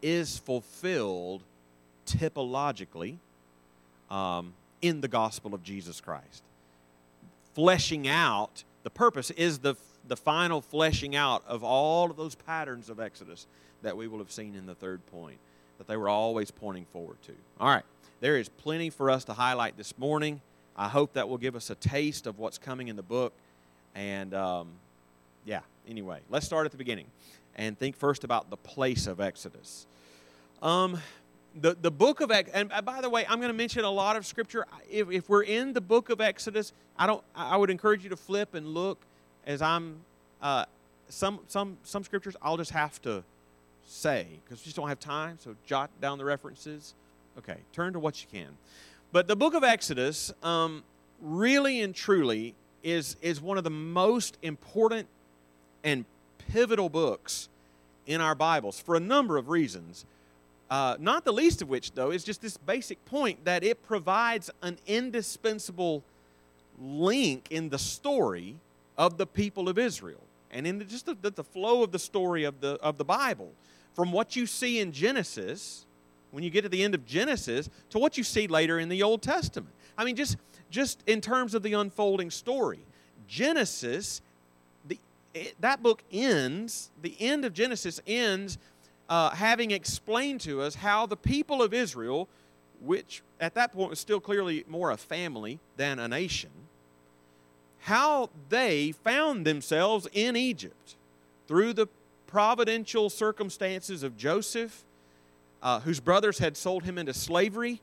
is 0.00 0.38
fulfilled 0.38 1.42
typologically 2.06 3.16
um, 4.10 4.54
in 4.80 5.00
the 5.00 5.08
gospel 5.08 5.54
of 5.54 5.62
Jesus 5.62 6.00
Christ. 6.00 6.42
Fleshing 7.54 8.08
out, 8.08 8.64
the 8.82 8.90
purpose 8.90 9.30
is 9.30 9.58
the, 9.58 9.74
the 10.08 10.16
final 10.16 10.60
fleshing 10.60 11.14
out 11.14 11.42
of 11.46 11.62
all 11.62 12.10
of 12.10 12.16
those 12.16 12.34
patterns 12.34 12.88
of 12.88 13.00
Exodus 13.00 13.46
that 13.82 13.96
we 13.96 14.08
will 14.08 14.18
have 14.18 14.30
seen 14.30 14.54
in 14.54 14.66
the 14.66 14.74
third 14.74 15.04
point 15.06 15.38
that 15.78 15.86
they 15.86 15.96
were 15.96 16.08
always 16.08 16.50
pointing 16.50 16.84
forward 16.86 17.20
to. 17.22 17.32
All 17.60 17.68
right, 17.68 17.84
there 18.20 18.36
is 18.36 18.48
plenty 18.48 18.90
for 18.90 19.10
us 19.10 19.24
to 19.24 19.32
highlight 19.32 19.76
this 19.76 19.98
morning. 19.98 20.40
I 20.76 20.88
hope 20.88 21.14
that 21.14 21.28
will 21.28 21.38
give 21.38 21.56
us 21.56 21.70
a 21.70 21.74
taste 21.74 22.26
of 22.26 22.38
what's 22.38 22.58
coming 22.58 22.88
in 22.88 22.96
the 22.96 23.02
book. 23.02 23.32
And 23.94 24.34
um, 24.34 24.68
yeah, 25.44 25.60
anyway, 25.88 26.20
let's 26.30 26.46
start 26.46 26.64
at 26.64 26.72
the 26.72 26.78
beginning 26.78 27.06
and 27.56 27.78
think 27.78 27.96
first 27.96 28.24
about 28.24 28.50
the 28.50 28.56
place 28.56 29.06
of 29.06 29.20
Exodus. 29.20 29.86
Um, 30.62 30.98
the, 31.60 31.76
the 31.80 31.90
book 31.90 32.20
of 32.20 32.30
and 32.30 32.72
by 32.84 33.00
the 33.00 33.10
way 33.10 33.26
i'm 33.28 33.38
going 33.38 33.52
to 33.52 33.56
mention 33.56 33.84
a 33.84 33.90
lot 33.90 34.16
of 34.16 34.24
scripture 34.24 34.64
if, 34.90 35.10
if 35.10 35.28
we're 35.28 35.42
in 35.42 35.72
the 35.72 35.80
book 35.80 36.08
of 36.08 36.20
exodus 36.20 36.72
i 36.98 37.06
don't 37.06 37.22
i 37.34 37.56
would 37.56 37.70
encourage 37.70 38.02
you 38.02 38.10
to 38.10 38.16
flip 38.16 38.54
and 38.54 38.66
look 38.68 38.98
as 39.46 39.60
i'm 39.60 39.96
uh, 40.40 40.64
some 41.08 41.40
some 41.48 41.76
some 41.82 42.04
scriptures 42.04 42.36
i'll 42.42 42.56
just 42.56 42.70
have 42.70 43.00
to 43.02 43.22
say 43.86 44.26
because 44.44 44.60
we 44.60 44.64
just 44.64 44.76
don't 44.76 44.88
have 44.88 45.00
time 45.00 45.36
so 45.40 45.54
jot 45.66 45.90
down 46.00 46.16
the 46.16 46.24
references 46.24 46.94
okay 47.36 47.58
turn 47.72 47.92
to 47.92 47.98
what 47.98 48.22
you 48.22 48.28
can 48.32 48.48
but 49.12 49.28
the 49.28 49.36
book 49.36 49.54
of 49.54 49.62
exodus 49.62 50.32
um, 50.42 50.82
really 51.20 51.80
and 51.80 51.94
truly 51.94 52.54
is 52.82 53.16
is 53.22 53.40
one 53.40 53.58
of 53.58 53.64
the 53.64 53.70
most 53.70 54.36
important 54.42 55.06
and 55.84 56.04
pivotal 56.50 56.88
books 56.88 57.48
in 58.06 58.20
our 58.20 58.34
bibles 58.34 58.80
for 58.80 58.96
a 58.96 59.00
number 59.00 59.36
of 59.36 59.48
reasons 59.48 60.04
uh, 60.72 60.96
not 60.98 61.22
the 61.26 61.32
least 61.32 61.60
of 61.60 61.68
which, 61.68 61.92
though, 61.92 62.10
is 62.10 62.24
just 62.24 62.40
this 62.40 62.56
basic 62.56 63.04
point 63.04 63.44
that 63.44 63.62
it 63.62 63.82
provides 63.86 64.50
an 64.62 64.78
indispensable 64.86 66.02
link 66.80 67.46
in 67.50 67.68
the 67.68 67.78
story 67.78 68.56
of 68.96 69.18
the 69.18 69.26
people 69.26 69.68
of 69.68 69.78
Israel 69.78 70.22
and 70.50 70.66
in 70.66 70.78
the, 70.78 70.86
just 70.86 71.04
the, 71.04 71.30
the 71.30 71.44
flow 71.44 71.82
of 71.82 71.92
the 71.92 71.98
story 71.98 72.44
of 72.44 72.62
the, 72.62 72.78
of 72.80 72.96
the 72.96 73.04
Bible. 73.04 73.52
From 73.94 74.12
what 74.12 74.34
you 74.34 74.46
see 74.46 74.80
in 74.80 74.92
Genesis, 74.92 75.84
when 76.32 76.42
you 76.42 76.50
get 76.50 76.62
to 76.62 76.68
the 76.68 76.82
end 76.82 76.94
of 76.94 77.06
Genesis, 77.06 77.70
to 77.90 77.98
what 77.98 78.18
you 78.18 78.24
see 78.24 78.48
later 78.48 78.78
in 78.78 78.88
the 78.88 79.02
Old 79.02 79.22
Testament. 79.22 79.72
I 79.96 80.04
mean, 80.04 80.16
just, 80.16 80.36
just 80.70 81.02
in 81.06 81.20
terms 81.20 81.54
of 81.54 81.62
the 81.62 81.74
unfolding 81.74 82.30
story. 82.30 82.80
Genesis, 83.28 84.20
the, 84.88 84.98
it, 85.34 85.54
that 85.60 85.82
book 85.82 86.02
ends, 86.10 86.90
the 87.00 87.14
end 87.20 87.44
of 87.44 87.54
Genesis 87.54 88.00
ends 88.06 88.58
uh, 89.08 89.30
having 89.30 89.70
explained 89.70 90.40
to 90.40 90.62
us 90.62 90.76
how 90.76 91.06
the 91.06 91.16
people 91.16 91.62
of 91.62 91.74
Israel, 91.74 92.28
which 92.80 93.22
at 93.38 93.54
that 93.54 93.72
point 93.72 93.90
was 93.90 94.00
still 94.00 94.20
clearly 94.20 94.64
more 94.68 94.90
a 94.90 94.96
family 94.96 95.60
than 95.76 95.98
a 95.98 96.08
nation, 96.08 96.50
how 97.80 98.30
they 98.48 98.92
found 98.92 99.46
themselves 99.46 100.08
in 100.12 100.34
Egypt 100.34 100.96
through 101.46 101.74
the 101.74 101.88
providential 102.26 103.10
circumstances 103.10 104.02
of 104.02 104.16
Joseph, 104.16 104.82
uh, 105.62 105.80
whose 105.80 106.00
brothers 106.00 106.38
had 106.38 106.56
sold 106.56 106.84
him 106.84 106.98
into 106.98 107.14
slavery. 107.14 107.80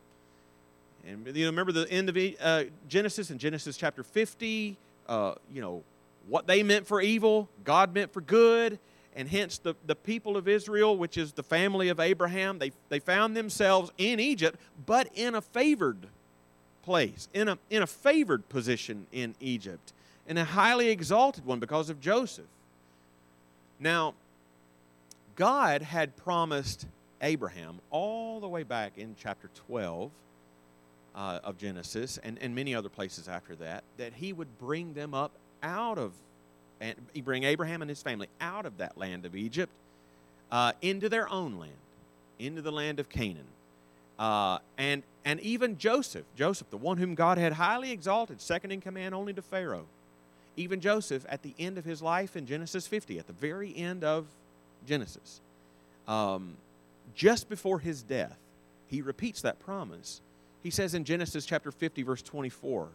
And 1.07 1.25
you 1.35 1.45
know, 1.45 1.49
remember 1.49 1.71
the 1.71 1.89
end 1.89 2.09
of 2.09 2.17
uh, 2.41 2.63
Genesis 2.87 3.31
in 3.31 3.37
Genesis 3.37 3.77
chapter 3.77 4.03
50, 4.03 4.77
uh, 5.07 5.35
you 5.51 5.61
know, 5.61 5.83
what 6.27 6.45
they 6.45 6.61
meant 6.61 6.85
for 6.85 7.01
evil, 7.01 7.49
God 7.63 7.93
meant 7.93 8.13
for 8.13 8.21
good 8.21 8.77
and 9.15 9.27
hence 9.27 9.57
the, 9.57 9.75
the 9.85 9.95
people 9.95 10.37
of 10.37 10.47
Israel, 10.47 10.97
which 10.97 11.17
is 11.17 11.33
the 11.33 11.43
family 11.43 11.89
of 11.89 11.99
Abraham, 11.99 12.59
they, 12.59 12.71
they 12.89 12.99
found 12.99 13.35
themselves 13.35 13.91
in 13.97 14.19
Egypt, 14.19 14.59
but 14.85 15.09
in 15.13 15.35
a 15.35 15.41
favored 15.41 16.07
place, 16.83 17.27
in 17.33 17.47
a, 17.47 17.57
in 17.69 17.81
a 17.81 17.87
favored 17.87 18.47
position 18.49 19.07
in 19.11 19.35
Egypt, 19.39 19.93
in 20.27 20.37
a 20.37 20.45
highly 20.45 20.89
exalted 20.89 21.45
one 21.45 21.59
because 21.59 21.89
of 21.89 21.99
Joseph. 21.99 22.45
Now, 23.79 24.13
God 25.35 25.81
had 25.81 26.15
promised 26.15 26.85
Abraham 27.21 27.79
all 27.91 28.39
the 28.39 28.47
way 28.47 28.63
back 28.63 28.97
in 28.97 29.15
chapter 29.17 29.49
12 29.67 30.11
uh, 31.15 31.39
of 31.43 31.57
Genesis 31.57 32.17
and, 32.23 32.37
and 32.39 32.55
many 32.55 32.73
other 32.75 32.89
places 32.89 33.27
after 33.27 33.55
that 33.55 33.83
that 33.97 34.13
he 34.13 34.33
would 34.33 34.59
bring 34.59 34.93
them 34.93 35.13
up 35.13 35.31
out 35.61 35.97
of 35.97 36.13
and 36.81 36.95
he 37.13 37.21
bring 37.21 37.43
Abraham 37.43 37.81
and 37.81 37.89
his 37.89 38.01
family 38.01 38.29
out 38.39 38.65
of 38.65 38.77
that 38.77 38.97
land 38.97 39.25
of 39.25 39.35
Egypt 39.35 39.71
uh, 40.51 40.73
into 40.81 41.09
their 41.09 41.29
own 41.29 41.59
land, 41.59 41.71
into 42.39 42.61
the 42.61 42.71
land 42.71 42.99
of 42.99 43.09
Canaan. 43.09 43.47
Uh, 44.17 44.59
and, 44.77 45.03
and 45.25 45.39
even 45.41 45.77
Joseph, 45.77 46.25
Joseph, 46.35 46.69
the 46.69 46.77
one 46.77 46.97
whom 46.97 47.15
God 47.15 47.37
had 47.37 47.53
highly 47.53 47.91
exalted, 47.91 48.41
second 48.41 48.71
in 48.71 48.81
command 48.81 49.13
only 49.13 49.33
to 49.33 49.41
Pharaoh. 49.41 49.85
Even 50.57 50.81
Joseph, 50.81 51.25
at 51.29 51.41
the 51.41 51.53
end 51.57 51.77
of 51.77 51.85
his 51.85 52.01
life 52.01 52.35
in 52.35 52.45
Genesis 52.45 52.87
50, 52.87 53.19
at 53.19 53.27
the 53.27 53.33
very 53.33 53.75
end 53.75 54.03
of 54.03 54.25
Genesis, 54.85 55.39
um, 56.07 56.55
just 57.19 57.49
before 57.49 57.79
his 57.79 58.01
death, 58.01 58.37
he 58.87 59.01
repeats 59.01 59.41
that 59.41 59.59
promise. 59.59 60.21
He 60.63 60.69
says 60.69 60.93
in 60.93 61.03
Genesis 61.03 61.45
chapter 61.45 61.69
50, 61.69 62.01
verse 62.03 62.21
24, 62.21 62.87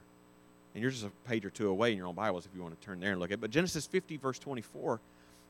and 0.72 0.82
you're 0.82 0.90
just 0.90 1.04
a 1.04 1.10
page 1.28 1.44
or 1.44 1.50
two 1.50 1.68
away 1.68 1.92
in 1.92 1.98
your 1.98 2.06
own 2.06 2.14
Bibles 2.14 2.46
if 2.46 2.52
you 2.56 2.62
want 2.62 2.80
to 2.80 2.86
turn 2.86 3.00
there 3.00 3.10
and 3.10 3.20
look 3.20 3.28
at 3.30 3.34
it. 3.34 3.40
But 3.42 3.50
Genesis 3.50 3.86
50, 3.86 4.16
verse 4.16 4.38
24, 4.38 4.98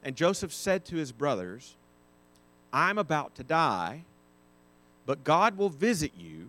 and 0.02 0.16
Joseph 0.16 0.52
said 0.52 0.84
to 0.86 0.96
his 0.96 1.12
brothers, 1.12 1.76
I'm 2.72 2.98
about 2.98 3.36
to 3.36 3.44
die, 3.44 4.02
but 5.06 5.22
God 5.22 5.56
will 5.56 5.68
visit 5.68 6.10
you 6.18 6.48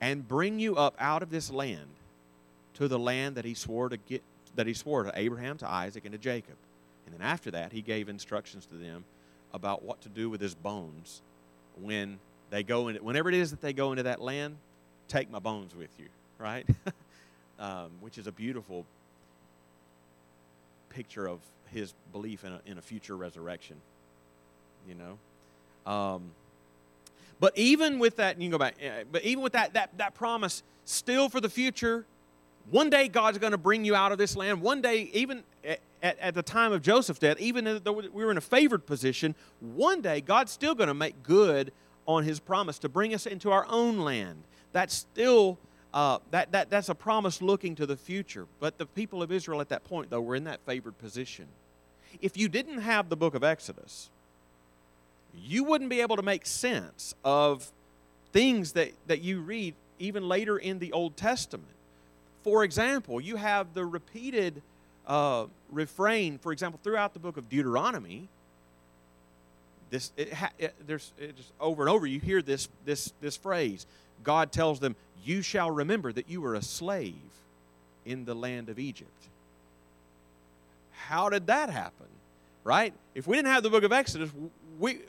and 0.00 0.28
bring 0.28 0.60
you 0.60 0.76
up 0.76 0.94
out 1.00 1.24
of 1.24 1.30
this 1.30 1.50
land 1.50 1.90
to 2.74 2.86
the 2.86 3.00
land 3.00 3.34
that 3.34 3.44
he 3.44 3.54
swore 3.54 3.88
to 3.88 3.96
get 3.96 4.22
that 4.54 4.68
he 4.68 4.74
swore 4.74 5.02
to 5.02 5.12
Abraham, 5.16 5.58
to 5.58 5.68
Isaac, 5.68 6.04
and 6.04 6.12
to 6.12 6.18
Jacob. 6.18 6.54
And 7.04 7.18
then 7.18 7.26
after 7.26 7.50
that, 7.50 7.72
he 7.72 7.82
gave 7.82 8.08
instructions 8.08 8.64
to 8.66 8.76
them 8.76 9.04
about 9.52 9.82
what 9.82 10.00
to 10.02 10.08
do 10.08 10.30
with 10.30 10.40
his 10.40 10.54
bones 10.54 11.20
when 11.80 12.18
they 12.50 12.62
go 12.62 12.88
in. 12.88 12.96
Whenever 12.96 13.28
it 13.28 13.34
is 13.34 13.50
that 13.50 13.60
they 13.60 13.72
go 13.72 13.92
into 13.92 14.04
that 14.04 14.20
land, 14.20 14.56
take 15.08 15.30
my 15.30 15.38
bones 15.38 15.74
with 15.74 15.90
you, 15.98 16.06
right? 16.38 16.66
um, 17.58 17.90
which 18.00 18.18
is 18.18 18.26
a 18.26 18.32
beautiful 18.32 18.84
picture 20.88 21.28
of 21.28 21.40
his 21.72 21.92
belief 22.12 22.44
in 22.44 22.52
a, 22.52 22.60
in 22.66 22.78
a 22.78 22.82
future 22.82 23.16
resurrection. 23.16 23.76
You 24.88 24.94
know? 24.94 25.92
Um, 25.92 26.30
but 27.40 27.56
even 27.56 27.98
with 27.98 28.16
that, 28.16 28.36
you 28.40 28.44
can 28.44 28.50
go 28.52 28.58
back, 28.58 28.76
but 29.10 29.22
even 29.22 29.42
with 29.42 29.52
that, 29.54 29.74
that, 29.74 29.90
that 29.98 30.14
promise 30.14 30.62
still 30.84 31.28
for 31.28 31.40
the 31.40 31.50
future, 31.50 32.06
one 32.70 32.90
day 32.90 33.08
God's 33.08 33.38
going 33.38 33.52
to 33.52 33.58
bring 33.58 33.84
you 33.84 33.94
out 33.94 34.12
of 34.12 34.18
this 34.18 34.36
land. 34.36 34.60
One 34.60 34.80
day, 34.80 35.10
even 35.12 35.42
at, 35.64 36.18
at, 36.18 36.34
the 36.34 36.42
time 36.42 36.72
of 36.72 36.82
Joseph's 36.82 37.18
death, 37.18 37.38
even 37.38 37.80
though 37.82 37.92
we 37.92 38.08
were 38.08 38.30
in 38.30 38.38
a 38.38 38.42
favored 38.42 38.86
position, 38.86 39.34
one 39.60 40.00
day 40.00 40.20
God's 40.20 40.52
still 40.52 40.74
going 40.74 40.88
to 40.88 40.94
make 40.94 41.22
good 41.22 41.72
on 42.06 42.24
his 42.24 42.40
promise 42.40 42.78
to 42.80 42.88
bring 42.88 43.14
us 43.14 43.26
into 43.26 43.50
our 43.50 43.66
own 43.68 43.98
land. 43.98 44.42
That's 44.72 44.94
still 44.94 45.58
uh, 45.94 46.18
that, 46.32 46.50
that, 46.50 46.70
that's 46.70 46.88
a 46.88 46.94
promise 46.94 47.40
looking 47.40 47.76
to 47.76 47.86
the 47.86 47.96
future. 47.96 48.46
But 48.58 48.78
the 48.78 48.86
people 48.86 49.22
of 49.22 49.30
Israel 49.30 49.60
at 49.60 49.68
that 49.68 49.84
point, 49.84 50.10
though, 50.10 50.20
were 50.20 50.34
in 50.34 50.44
that 50.44 50.58
favored 50.66 50.98
position. 50.98 51.46
If 52.20 52.36
you 52.36 52.48
didn't 52.48 52.80
have 52.80 53.08
the 53.08 53.16
book 53.16 53.34
of 53.34 53.44
Exodus, 53.44 54.10
you 55.40 55.62
wouldn't 55.62 55.90
be 55.90 56.00
able 56.00 56.16
to 56.16 56.22
make 56.22 56.46
sense 56.46 57.14
of 57.24 57.70
things 58.32 58.72
that, 58.72 58.90
that 59.06 59.20
you 59.20 59.40
read 59.40 59.74
even 60.00 60.28
later 60.28 60.58
in 60.58 60.80
the 60.80 60.92
Old 60.92 61.16
Testament. 61.16 61.73
For 62.44 62.62
example, 62.62 63.20
you 63.20 63.36
have 63.36 63.72
the 63.72 63.84
repeated 63.84 64.62
uh, 65.06 65.46
refrain, 65.72 66.38
for 66.38 66.52
example, 66.52 66.78
throughout 66.84 67.14
the 67.14 67.18
book 67.18 67.38
of 67.38 67.48
Deuteronomy. 67.48 68.28
This, 69.90 70.12
it 70.16 70.32
it, 70.58 70.74
there's 70.86 71.12
it 71.18 71.36
just 71.36 71.52
over 71.58 71.82
and 71.82 71.90
over. 71.90 72.06
You 72.06 72.20
hear 72.20 72.42
this 72.42 72.68
this 72.84 73.12
this 73.20 73.36
phrase. 73.36 73.86
God 74.22 74.52
tells 74.52 74.78
them, 74.78 74.94
"You 75.24 75.40
shall 75.40 75.70
remember 75.70 76.12
that 76.12 76.28
you 76.28 76.40
were 76.40 76.54
a 76.54 76.62
slave 76.62 77.14
in 78.04 78.24
the 78.26 78.34
land 78.34 78.68
of 78.68 78.78
Egypt." 78.78 79.10
How 80.92 81.28
did 81.28 81.46
that 81.46 81.70
happen? 81.70 82.06
Right? 82.62 82.92
If 83.14 83.26
we 83.26 83.36
didn't 83.36 83.52
have 83.52 83.62
the 83.62 83.70
book 83.70 83.84
of 83.84 83.92
Exodus, 83.92 84.30
we 84.78 85.00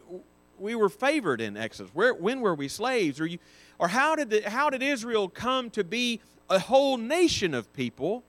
we 0.59 0.75
were 0.75 0.89
favored 0.89 1.41
in 1.41 1.57
Exodus. 1.57 1.91
Where 1.93 2.13
when 2.13 2.41
were 2.41 2.55
we 2.55 2.67
slaves? 2.67 3.19
Or 3.19 3.25
you, 3.25 3.39
or 3.79 3.87
how 3.87 4.15
did 4.15 4.29
the, 4.29 4.49
how 4.49 4.69
did 4.69 4.81
Israel 4.81 5.29
come 5.29 5.69
to 5.71 5.83
be 5.83 6.21
a 6.49 6.59
whole 6.59 6.97
nation 6.97 7.53
of 7.53 7.71
people? 7.73 8.23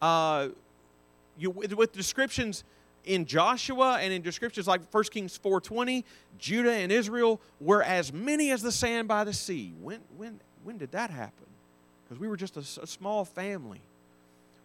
Uh, 0.00 0.48
you, 1.38 1.50
with 1.50 1.92
descriptions 1.92 2.64
in 3.04 3.24
Joshua 3.24 3.98
and 4.00 4.12
in 4.12 4.22
descriptions 4.22 4.66
like 4.66 4.80
1 4.90 5.04
Kings 5.04 5.38
4:20, 5.42 6.04
Judah 6.38 6.72
and 6.72 6.92
Israel 6.92 7.40
were 7.60 7.82
as 7.82 8.12
many 8.12 8.50
as 8.50 8.62
the 8.62 8.72
sand 8.72 9.08
by 9.08 9.24
the 9.24 9.32
sea. 9.32 9.72
When 9.80 10.00
when 10.16 10.40
when 10.62 10.78
did 10.78 10.92
that 10.92 11.10
happen? 11.10 11.46
Because 12.04 12.20
we 12.20 12.28
were 12.28 12.36
just 12.36 12.56
a, 12.56 12.82
a, 12.82 12.86
small 12.86 13.24
family. 13.24 13.80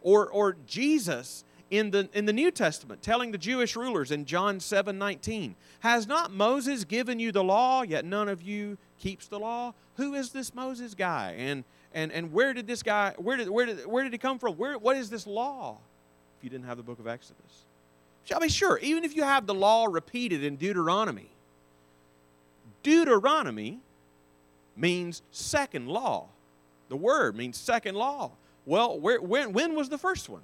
Or 0.02 0.28
or 0.28 0.58
Jesus 0.68 1.44
in 1.72 1.92
the 1.92 2.10
in 2.14 2.26
the 2.26 2.34
New 2.34 2.52
Testament 2.52 3.02
telling 3.02 3.32
the 3.32 3.38
Jewish 3.38 3.76
rulers 3.76 4.12
in 4.12 4.26
John 4.26 4.60
7:19, 4.60 5.56
has 5.80 6.08
not 6.08 6.32
Moses 6.32 6.84
given 6.84 7.20
you 7.20 7.32
the 7.32 7.44
law, 7.44 7.82
yet 7.82 8.06
none 8.06 8.30
of 8.30 8.42
you 8.42 8.78
keeps 9.00 9.28
the 9.28 9.40
law? 9.40 9.74
Who 9.96 10.14
is 10.14 10.32
this 10.32 10.54
Moses 10.54 10.94
guy? 10.94 11.36
And 11.38 11.64
and 11.94 12.12
and 12.12 12.32
where 12.32 12.54
did 12.54 12.68
this 12.68 12.84
guy 12.84 13.14
where 13.18 13.38
did 13.38 13.50
where 13.50 13.66
did 13.66 13.86
where 13.86 14.04
did 14.04 14.12
he 14.12 14.18
come 14.18 14.40
from? 14.40 14.56
Where 14.58 14.78
what 14.78 14.96
is 14.98 15.10
this 15.10 15.26
law? 15.26 15.78
If 16.38 16.44
you 16.44 16.50
didn't 16.50 16.66
have 16.66 16.78
the 16.78 16.84
book 16.84 17.00
of 17.00 17.08
Exodus. 17.08 17.66
Shall 18.26 18.40
be 18.40 18.50
sure, 18.50 18.80
even 18.80 19.04
if 19.04 19.16
you 19.16 19.24
have 19.24 19.46
the 19.46 19.54
law 19.54 19.86
repeated 19.86 20.44
in 20.44 20.56
Deuteronomy, 20.56 21.30
Deuteronomy 22.82 23.80
means 24.76 25.22
second 25.32 25.88
law. 25.88 26.28
The 26.90 26.96
word 26.96 27.36
means 27.36 27.58
second 27.58 27.96
law. 27.96 28.32
Well, 28.66 29.00
where, 29.00 29.22
when, 29.22 29.54
when 29.54 29.76
was 29.76 29.90
the 29.90 29.98
first 29.98 30.28
one? 30.28 30.42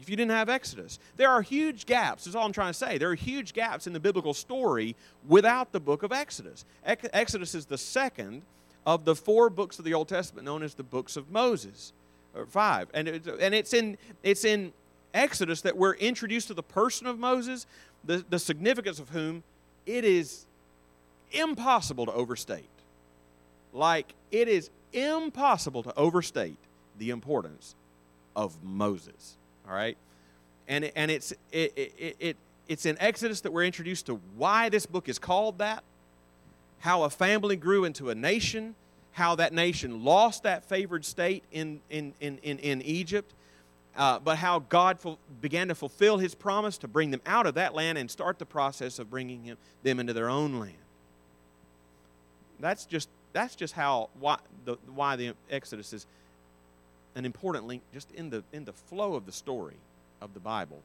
If 0.00 0.08
you 0.08 0.16
didn't 0.16 0.30
have 0.30 0.48
Exodus, 0.48 0.98
there 1.16 1.28
are 1.30 1.42
huge 1.42 1.84
gaps. 1.84 2.24
That's 2.24 2.36
all 2.36 2.46
I'm 2.46 2.52
trying 2.52 2.70
to 2.70 2.78
say. 2.78 2.98
There 2.98 3.10
are 3.10 3.16
huge 3.16 3.52
gaps 3.52 3.86
in 3.86 3.92
the 3.92 4.00
biblical 4.00 4.32
story 4.32 4.94
without 5.26 5.72
the 5.72 5.80
book 5.80 6.02
of 6.02 6.12
Exodus. 6.12 6.64
Exodus 6.84 7.54
is 7.54 7.66
the 7.66 7.78
second 7.78 8.42
of 8.86 9.04
the 9.04 9.14
four 9.14 9.50
books 9.50 9.78
of 9.78 9.84
the 9.84 9.94
Old 9.94 10.08
Testament 10.08 10.44
known 10.44 10.62
as 10.62 10.74
the 10.74 10.82
books 10.82 11.16
of 11.16 11.30
Moses, 11.30 11.92
or 12.34 12.46
five, 12.46 12.88
and 12.94 13.08
it, 13.08 13.26
and 13.26 13.54
it's 13.54 13.74
in 13.74 13.98
it's 14.22 14.44
in 14.44 14.72
Exodus 15.14 15.62
that 15.62 15.76
we're 15.76 15.94
introduced 15.94 16.48
to 16.48 16.54
the 16.54 16.62
person 16.62 17.06
of 17.06 17.18
Moses, 17.18 17.66
the, 18.04 18.24
the 18.30 18.38
significance 18.38 18.98
of 18.98 19.08
whom 19.10 19.42
it 19.84 20.04
is 20.04 20.46
impossible 21.32 22.06
to 22.06 22.12
overstate. 22.12 22.68
Like, 23.72 24.14
it 24.30 24.48
is 24.48 24.70
impossible 24.92 25.82
to 25.82 25.94
overstate 25.96 26.58
the 26.98 27.10
importance 27.10 27.74
of 28.36 28.56
Moses. 28.62 29.36
All 29.68 29.74
right? 29.74 29.96
And, 30.66 30.90
and 30.96 31.10
it's, 31.10 31.32
it, 31.52 31.72
it, 31.76 32.16
it, 32.18 32.36
it's 32.68 32.86
in 32.86 32.96
Exodus 33.00 33.40
that 33.42 33.52
we're 33.52 33.64
introduced 33.64 34.06
to 34.06 34.20
why 34.36 34.68
this 34.68 34.86
book 34.86 35.08
is 35.08 35.18
called 35.18 35.58
that, 35.58 35.82
how 36.80 37.02
a 37.02 37.10
family 37.10 37.56
grew 37.56 37.84
into 37.84 38.10
a 38.10 38.14
nation, 38.14 38.74
how 39.12 39.34
that 39.34 39.52
nation 39.52 40.04
lost 40.04 40.42
that 40.44 40.64
favored 40.64 41.04
state 41.04 41.42
in, 41.50 41.80
in, 41.90 42.12
in, 42.20 42.38
in, 42.42 42.58
in 42.58 42.82
Egypt, 42.82 43.32
uh, 43.96 44.18
but 44.18 44.36
how 44.36 44.60
God 44.60 45.00
ful- 45.00 45.18
began 45.40 45.68
to 45.68 45.74
fulfill 45.74 46.18
his 46.18 46.34
promise 46.34 46.78
to 46.78 46.88
bring 46.88 47.10
them 47.10 47.20
out 47.26 47.46
of 47.46 47.54
that 47.54 47.74
land 47.74 47.98
and 47.98 48.10
start 48.10 48.38
the 48.38 48.46
process 48.46 48.98
of 48.98 49.10
bringing 49.10 49.42
him, 49.42 49.56
them 49.82 49.98
into 49.98 50.12
their 50.12 50.30
own 50.30 50.60
land. 50.60 50.74
That's 52.60 52.86
just, 52.86 53.08
that's 53.32 53.56
just 53.56 53.74
how 53.74 54.10
why 54.20 54.38
the, 54.64 54.76
why 54.94 55.16
the 55.16 55.34
Exodus 55.50 55.92
is 55.92 56.06
an 57.14 57.24
important 57.24 57.66
link 57.66 57.82
just 57.92 58.10
in 58.12 58.30
the, 58.30 58.42
in 58.52 58.64
the 58.64 58.72
flow 58.72 59.14
of 59.14 59.26
the 59.26 59.32
story 59.32 59.76
of 60.20 60.34
the 60.34 60.40
Bible. 60.40 60.80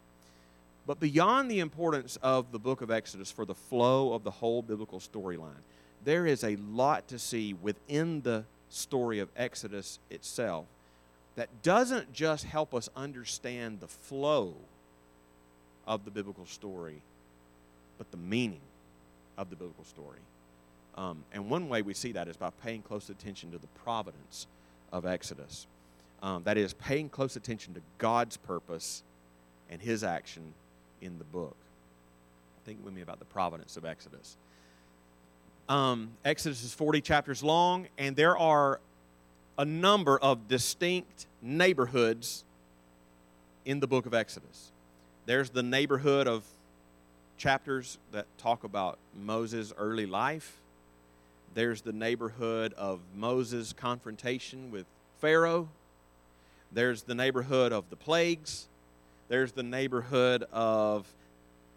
But 0.85 0.99
beyond 0.99 1.49
the 1.49 1.59
importance 1.59 2.17
of 2.21 2.51
the 2.51 2.59
book 2.59 2.81
of 2.81 2.91
Exodus 2.91 3.31
for 3.31 3.45
the 3.45 3.55
flow 3.55 4.13
of 4.13 4.23
the 4.23 4.31
whole 4.31 4.61
biblical 4.61 4.99
storyline, 4.99 5.63
there 6.03 6.25
is 6.25 6.43
a 6.43 6.57
lot 6.57 7.07
to 7.07 7.19
see 7.19 7.53
within 7.53 8.21
the 8.21 8.43
story 8.69 9.19
of 9.19 9.29
Exodus 9.37 9.99
itself 10.09 10.65
that 11.35 11.49
doesn't 11.63 12.13
just 12.13 12.43
help 12.43 12.73
us 12.73 12.89
understand 12.95 13.79
the 13.79 13.87
flow 13.87 14.53
of 15.87 16.05
the 16.05 16.11
biblical 16.11 16.45
story, 16.45 17.01
but 17.97 18.11
the 18.11 18.17
meaning 18.17 18.61
of 19.37 19.49
the 19.49 19.55
biblical 19.55 19.85
story. 19.85 20.19
Um, 20.95 21.23
and 21.33 21.49
one 21.49 21.69
way 21.69 21.81
we 21.81 21.93
see 21.93 22.11
that 22.11 22.27
is 22.27 22.37
by 22.37 22.51
paying 22.63 22.81
close 22.81 23.09
attention 23.09 23.51
to 23.51 23.57
the 23.57 23.67
providence 23.83 24.47
of 24.91 25.05
Exodus. 25.05 25.65
Um, 26.23 26.43
that 26.45 26.57
is, 26.57 26.73
paying 26.73 27.09
close 27.09 27.35
attention 27.35 27.73
to 27.73 27.81
God's 27.97 28.37
purpose 28.37 29.03
and 29.69 29.81
His 29.81 30.03
action 30.03 30.53
in 31.01 31.17
the 31.17 31.25
book. 31.25 31.55
Think 32.65 32.79
with 32.83 32.93
me 32.93 33.01
about 33.01 33.19
the 33.19 33.25
providence 33.25 33.75
of 33.75 33.83
Exodus. 33.83 34.37
Um, 35.67 36.11
Exodus 36.23 36.63
is 36.63 36.73
40 36.73 37.01
chapters 37.01 37.43
long, 37.43 37.87
and 37.97 38.15
there 38.15 38.37
are 38.37 38.79
a 39.57 39.65
number 39.65 40.17
of 40.17 40.47
distinct 40.47 41.27
neighborhoods 41.41 42.45
in 43.65 43.81
the 43.81 43.87
book 43.87 44.05
of 44.05 44.13
Exodus. 44.13 44.71
There's 45.25 45.49
the 45.49 45.63
neighborhood 45.63 46.27
of 46.27 46.43
chapters 47.37 47.97
that 48.13 48.25
talk 48.37 48.63
about 48.63 48.97
Moses' 49.21 49.73
early 49.77 50.05
life. 50.05 50.61
There's 51.53 51.81
the 51.81 51.93
neighborhood 51.93 52.73
of 52.73 53.01
Moses' 53.15 53.73
confrontation 53.73 54.71
with 54.71 54.85
Pharaoh. 55.19 55.67
There's 56.73 57.03
the 57.03 57.15
neighborhood 57.15 57.71
of 57.71 57.89
the 57.89 57.95
plagues. 57.95 58.67
There's 59.29 59.51
the 59.51 59.63
neighborhood 59.63 60.43
of 60.51 61.07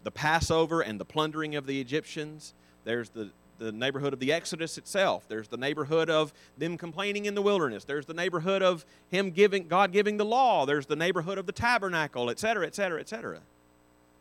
the 0.03 0.11
Passover 0.11 0.81
and 0.81 0.99
the 0.99 1.05
plundering 1.05 1.55
of 1.55 1.65
the 1.65 1.79
Egyptians. 1.79 2.53
There's 2.83 3.09
the 3.09 3.29
the 3.59 3.71
neighborhood 3.71 4.13
of 4.13 4.19
the 4.19 4.31
Exodus 4.31 4.77
itself. 4.77 5.25
There's 5.27 5.47
the 5.47 5.57
neighborhood 5.57 6.09
of 6.09 6.33
them 6.57 6.77
complaining 6.77 7.25
in 7.25 7.35
the 7.35 7.41
wilderness. 7.41 7.83
There's 7.83 8.05
the 8.05 8.13
neighborhood 8.13 8.61
of 8.61 8.85
him 9.09 9.31
giving 9.31 9.67
God 9.67 9.91
giving 9.91 10.17
the 10.17 10.25
law. 10.25 10.65
There's 10.65 10.85
the 10.85 10.95
neighborhood 10.95 11.37
of 11.37 11.45
the 11.45 11.51
tabernacle, 11.51 12.29
etc., 12.29 12.67
etc., 12.67 12.99
etc. 12.99 13.39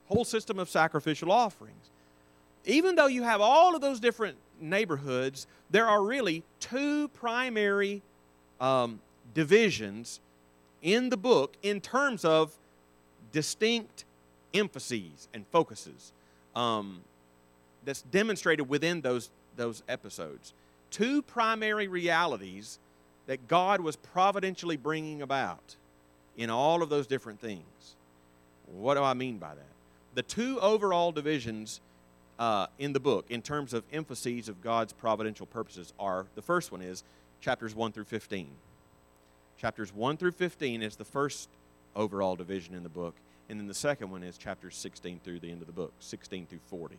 Whole 0.07 0.25
system 0.25 0.59
of 0.59 0.69
sacrificial 0.69 1.31
offerings. 1.31 1.91
Even 2.65 2.97
though 2.97 3.07
you 3.07 3.23
have 3.23 3.41
all 3.41 3.75
of 3.75 3.81
those 3.81 4.01
different 4.01 4.37
neighborhoods, 4.61 5.47
there 5.71 5.87
are 5.87 6.03
really 6.03 6.43
two 6.59 7.09
primary 7.09 8.03
um, 8.61 9.01
divisions 9.35 10.21
in 10.83 11.09
the 11.09 11.17
book 11.17 11.57
in 11.63 11.81
terms 11.81 12.25
of 12.25 12.57
distinct 13.33 14.05
emphases 14.55 15.29
and 15.35 15.47
focuses. 15.49 16.13
Um, 16.55 17.03
that's 17.85 18.03
demonstrated 18.03 18.69
within 18.69 19.01
those, 19.01 19.31
those 19.57 19.83
episodes. 19.89 20.53
Two 20.91 21.23
primary 21.23 21.89
realities 21.89 22.79
that 23.27 23.49
God 23.49 23.81
was 23.81 23.97
providentially 23.97 24.77
bringing 24.77 25.23
about 25.23 25.77
in 26.37 26.51
all 26.51 26.83
of 26.83 26.91
those 26.91 27.07
different 27.07 27.41
things. 27.41 27.63
What 28.67 28.95
do 28.95 29.03
I 29.03 29.15
mean 29.15 29.39
by 29.39 29.55
that? 29.55 29.67
The 30.15 30.23
two 30.23 30.61
overall 30.61 31.13
divisions 31.13 31.81
uh, 32.39 32.67
in 32.79 32.93
the 32.93 33.01
book, 33.01 33.27
in 33.31 33.41
terms 33.41 33.73
of 33.73 33.85
emphases 33.93 34.49
of 34.49 34.63
God's 34.63 34.93
providential 34.93 35.47
purposes, 35.47 35.93
are 35.99 36.27
the 36.35 36.43
first 36.43 36.73
one 36.73 36.83
is 36.83 37.03
chapters 37.41 37.75
1 37.75 37.93
through 37.93 38.05
15. 38.05 38.49
Chapters 39.59 39.93
1 39.95 40.17
through 40.17 40.33
15 40.33 40.83
is 40.83 40.97
the 40.97 41.05
first 41.05 41.49
overall 41.95 42.37
division 42.37 42.75
in 42.75 42.83
the 42.83 42.89
book. 42.89 43.15
And 43.49 43.59
then 43.59 43.67
the 43.67 43.75
second 43.75 44.11
one 44.11 44.23
is 44.23 44.37
chapters 44.37 44.77
16 44.77 45.21
through 45.25 45.39
the 45.41 45.51
end 45.51 45.61
of 45.61 45.67
the 45.67 45.73
book, 45.73 45.93
16 46.01 46.47
through 46.47 46.61
40. 46.67 46.97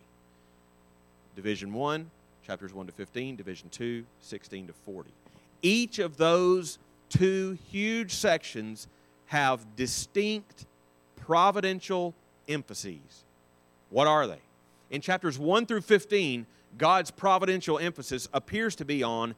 Division 1.36 1.74
1, 1.74 2.10
chapters 2.46 2.74
1 2.74 2.88
to 2.88 2.92
15, 2.92 3.36
Division 3.36 3.70
2, 3.70 4.06
16 4.22 4.68
to 4.68 4.74
40. 4.74 5.12
Each 5.62 6.00
of 6.00 6.18
those 6.18 6.80
two 7.10 7.58
huge 7.70 8.14
sections 8.14 8.88
have 9.28 9.76
distinct 9.76 10.66
providential 11.16 12.16
emphases. 12.48 13.26
What 13.90 14.08
are 14.08 14.26
they? 14.26 14.40
In 14.90 15.02
chapters 15.02 15.38
1 15.38 15.66
through 15.66 15.82
15, 15.82 16.46
God's 16.78 17.12
providential 17.12 17.78
emphasis 17.78 18.28
appears 18.34 18.76
to 18.78 18.86
be 18.86 19.04
on 19.04 19.36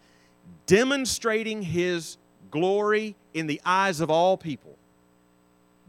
demonstrating 0.68 1.62
his 1.62 2.18
glory 2.52 3.16
in 3.34 3.48
the 3.48 3.62
eyes 3.66 4.00
of 4.00 4.10
all 4.10 4.38
people. 4.38 4.76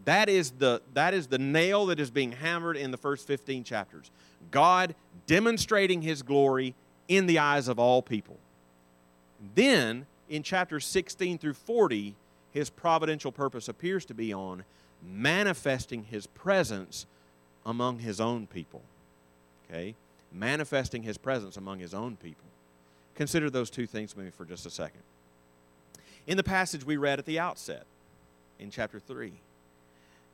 That 0.05 0.29
is 0.29 0.53
the, 0.53 0.83
that 0.95 1.15
is 1.15 1.27
the 1.27 1.39
nail 1.39 1.87
that 1.87 2.01
is 2.01 2.11
being 2.11 2.33
hammered 2.33 2.77
in 2.77 2.91
the 2.91 2.97
first 2.97 3.27
15 3.27 3.65
chapters. 3.65 4.11
God 4.51 4.95
demonstrating 5.27 6.03
his 6.03 6.23
glory 6.23 6.75
in 7.09 7.27
the 7.27 7.39
eyes 7.39 7.69
of 7.69 7.79
all 7.79 8.03
people. 8.03 8.39
Then, 9.55 10.07
in 10.29 10.43
chapters 10.43 10.87
16 10.87 11.39
through 11.39 11.55
40, 11.55 12.15
his 12.53 12.71
providential 12.71 13.33
purpose 13.33 13.69
appears 13.69 14.05
to 14.07 14.15
be 14.15 14.33
on 14.33 14.65
manifesting 15.03 16.05
his 16.05 16.27
presence 16.27 17.07
among 17.65 18.01
his 18.01 18.21
own 18.21 18.47
people. 18.47 18.83
Okay? 19.69 19.95
Manifesting 20.33 21.03
his 21.03 21.19
presence 21.19 21.57
among 21.57 21.79
his 21.79 21.95
own 21.95 22.17
people. 22.17 22.45
Consider 23.15 23.51
those 23.51 23.71
two 23.71 23.87
things 23.87 24.17
with 24.17 24.25
me 24.25 24.31
for 24.31 24.45
just 24.45 24.67
a 24.67 24.71
second. 24.71 25.03
In 26.31 26.37
the 26.37 26.45
passage 26.45 26.87
we 26.87 26.97
read 26.97 27.19
at 27.19 27.27
the 27.27 27.41
outset, 27.41 27.87
in 28.61 28.71
chapter 28.71 29.01
3, 29.01 29.33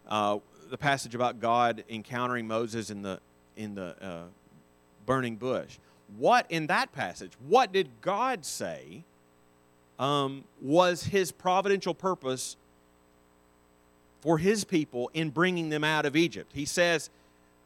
uh, 0.06 0.40
the 0.68 0.76
passage 0.76 1.14
about 1.14 1.40
God 1.40 1.84
encountering 1.88 2.46
Moses 2.46 2.90
in 2.90 3.00
the, 3.00 3.18
in 3.56 3.74
the 3.74 3.96
uh, 4.02 4.24
burning 5.06 5.36
bush. 5.36 5.78
What 6.18 6.44
in 6.50 6.66
that 6.66 6.92
passage, 6.92 7.32
what 7.48 7.72
did 7.72 7.88
God 8.02 8.44
say 8.44 9.04
um, 9.98 10.44
was 10.60 11.04
his 11.04 11.32
providential 11.32 11.94
purpose 11.94 12.58
for 14.20 14.36
his 14.36 14.64
people 14.64 15.10
in 15.14 15.30
bringing 15.30 15.70
them 15.70 15.82
out 15.82 16.04
of 16.04 16.14
Egypt? 16.14 16.52
He 16.52 16.66
says, 16.66 17.08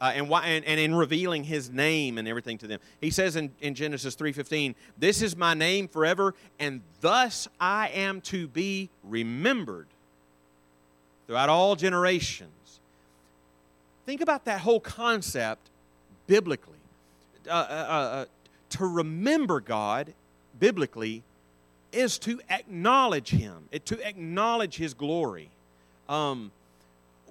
uh, 0.01 0.13
and, 0.15 0.29
why, 0.29 0.47
and, 0.47 0.65
and 0.65 0.81
in 0.81 0.95
revealing 0.95 1.45
his 1.45 1.71
name 1.71 2.17
and 2.17 2.27
everything 2.27 2.57
to 2.59 2.67
them. 2.67 2.81
He 3.01 3.11
says 3.11 3.37
in, 3.37 3.51
in 3.61 3.75
Genesis 3.75 4.17
3.15, 4.17 4.75
This 4.97 5.21
is 5.21 5.37
my 5.37 5.55
name 5.55 5.89
forever, 5.89 6.35
and 6.59 6.81
thus 7.01 7.49
I 7.61 7.89
am 7.89 8.21
to 8.23 8.49
be 8.49 8.89
remembered 9.05 9.89
throughout 11.27 11.49
all 11.49 11.77
generations. 11.77 12.81
Think 14.07 14.23
about 14.23 14.47
that 14.47 14.61
whole 14.61 14.81
concept 14.81 15.69
biblically. 16.27 16.79
Uh, 17.49 17.53
uh, 17.53 17.55
uh, 17.55 17.93
uh 17.93 18.25
to 18.71 18.87
remember 18.87 19.61
God 19.61 20.13
biblically 20.61 21.25
is 21.93 22.19
to 22.21 22.41
acknowledge 22.49 23.31
Him, 23.31 23.69
to 23.85 24.07
acknowledge 24.07 24.77
His 24.77 24.95
glory. 24.95 25.51
Um, 26.09 26.53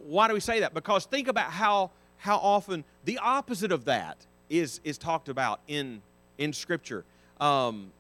why 0.05 0.27
do 0.27 0.33
we 0.33 0.39
say 0.39 0.59
that? 0.61 0.73
Because 0.73 1.05
think 1.05 1.27
about 1.27 1.51
how 1.51 1.91
how 2.19 2.37
often 2.37 2.83
the 3.05 3.17
opposite 3.17 3.71
of 3.71 3.85
that 3.85 4.17
is, 4.49 4.79
is 4.83 4.97
talked 4.97 5.29
about 5.29 5.59
in, 5.67 6.01
in 6.37 6.53
Scripture. 6.53 7.03
Um, 7.39 7.91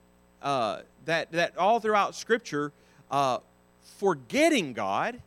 uh, 0.41 0.81
that, 1.05 1.31
that 1.31 1.57
all 1.57 1.79
throughout 1.79 2.15
Scripture, 2.15 2.71
uh, 3.09 3.39
forgetting 3.97 4.73
God 4.73 5.21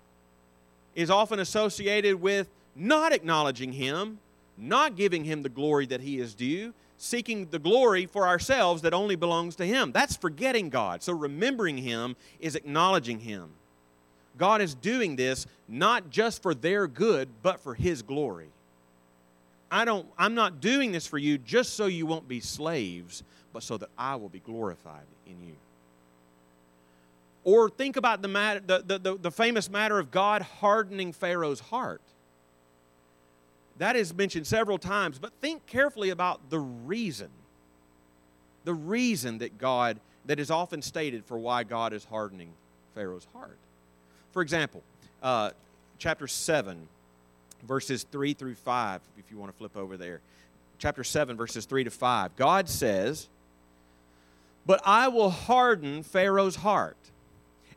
is 0.95 1.11
often 1.11 1.39
associated 1.39 2.21
with 2.21 2.49
not 2.77 3.13
acknowledging 3.13 3.73
Him, 3.73 4.19
not 4.59 4.97
giving 4.97 5.25
Him 5.25 5.43
the 5.43 5.49
glory 5.49 5.87
that 5.87 6.01
He 6.01 6.19
is 6.19 6.35
due, 6.35 6.75
seeking 6.99 7.49
the 7.51 7.59
glory 7.59 8.07
for 8.07 8.29
ourselves 8.29 8.83
that 8.83 8.95
only 8.95 9.17
belongs 9.17 9.57
to 9.57 9.65
Him. 9.65 9.93
That's 9.93 10.17
forgetting 10.17 10.69
God. 10.69 11.03
So 11.03 11.13
remembering 11.13 11.79
Him 11.79 12.17
is 12.41 12.55
acknowledging 12.55 13.21
Him. 13.21 13.51
God 14.39 14.61
is 14.61 14.75
doing 14.75 15.17
this 15.17 15.47
not 15.69 16.11
just 16.11 16.43
for 16.43 16.55
their 16.55 16.87
good, 16.87 17.29
but 17.43 17.61
for 17.61 17.75
His 17.75 18.03
glory. 18.03 18.49
I 19.73 19.87
don't, 19.87 20.07
I'm 20.19 20.35
not 20.35 20.61
doing 20.61 20.93
this 20.93 21.07
for 21.07 21.17
you 21.17 21.39
just 21.39 21.75
so 21.75 21.87
you 21.87 22.05
won't 22.05 22.29
be 22.29 22.41
slaves, 22.41 23.25
but 23.55 23.63
so 23.63 23.79
that 23.79 23.89
I 23.97 24.17
will 24.17 24.29
be 24.29 24.41
glorified 24.41 25.07
in 25.27 25.43
you. 25.47 25.55
Or 27.43 27.71
think 27.71 27.97
about 27.97 28.21
the, 28.21 28.29
matter, 28.29 28.61
the, 28.61 28.85
the, 28.87 28.99
the, 28.99 29.17
the 29.17 29.31
famous 29.31 29.71
matter 29.71 29.99
of 29.99 30.11
God 30.11 30.43
hardening 30.43 31.15
Pharaoh's 31.15 31.61
heart. 31.61 32.03
That 33.79 33.97
is 33.97 34.15
mentioned 34.15 34.47
several 34.47 34.77
times, 34.77 35.19
but 35.19 35.33
think 35.41 35.67
carefully 35.67 36.11
about 36.11 36.51
the 36.51 36.61
reason. 36.61 37.31
The 38.65 38.75
reason 38.75 39.39
that 39.39 39.57
God, 39.57 39.99
that 40.27 40.39
is 40.39 40.51
often 40.51 40.83
stated 40.83 41.25
for 41.25 41.39
why 41.39 41.65
God 41.65 41.95
is 41.95 42.05
hardening 42.05 42.51
Pharaoh's 42.95 43.27
heart. 43.33 43.57
For 44.33 44.43
example, 44.43 44.83
uh, 45.23 45.53
chapter 45.99 46.27
7, 46.27 46.87
verses 47.67 48.05
3 48.11 48.35
through 48.35 48.55
5, 48.55 49.01
if 49.19 49.31
you 49.31 49.37
want 49.37 49.53
to 49.53 49.59
flip 49.59 49.77
over 49.77 49.97
there. 49.97 50.21
Chapter 50.79 51.05
7, 51.05 51.37
verses 51.37 51.65
3 51.65 51.85
to 51.85 51.91
5. 51.91 52.37
God 52.37 52.69
says, 52.69 53.29
But 54.67 54.81
I 54.85 55.09
will 55.09 55.31
harden 55.31 56.03
Pharaoh's 56.03 56.57
heart, 56.57 56.97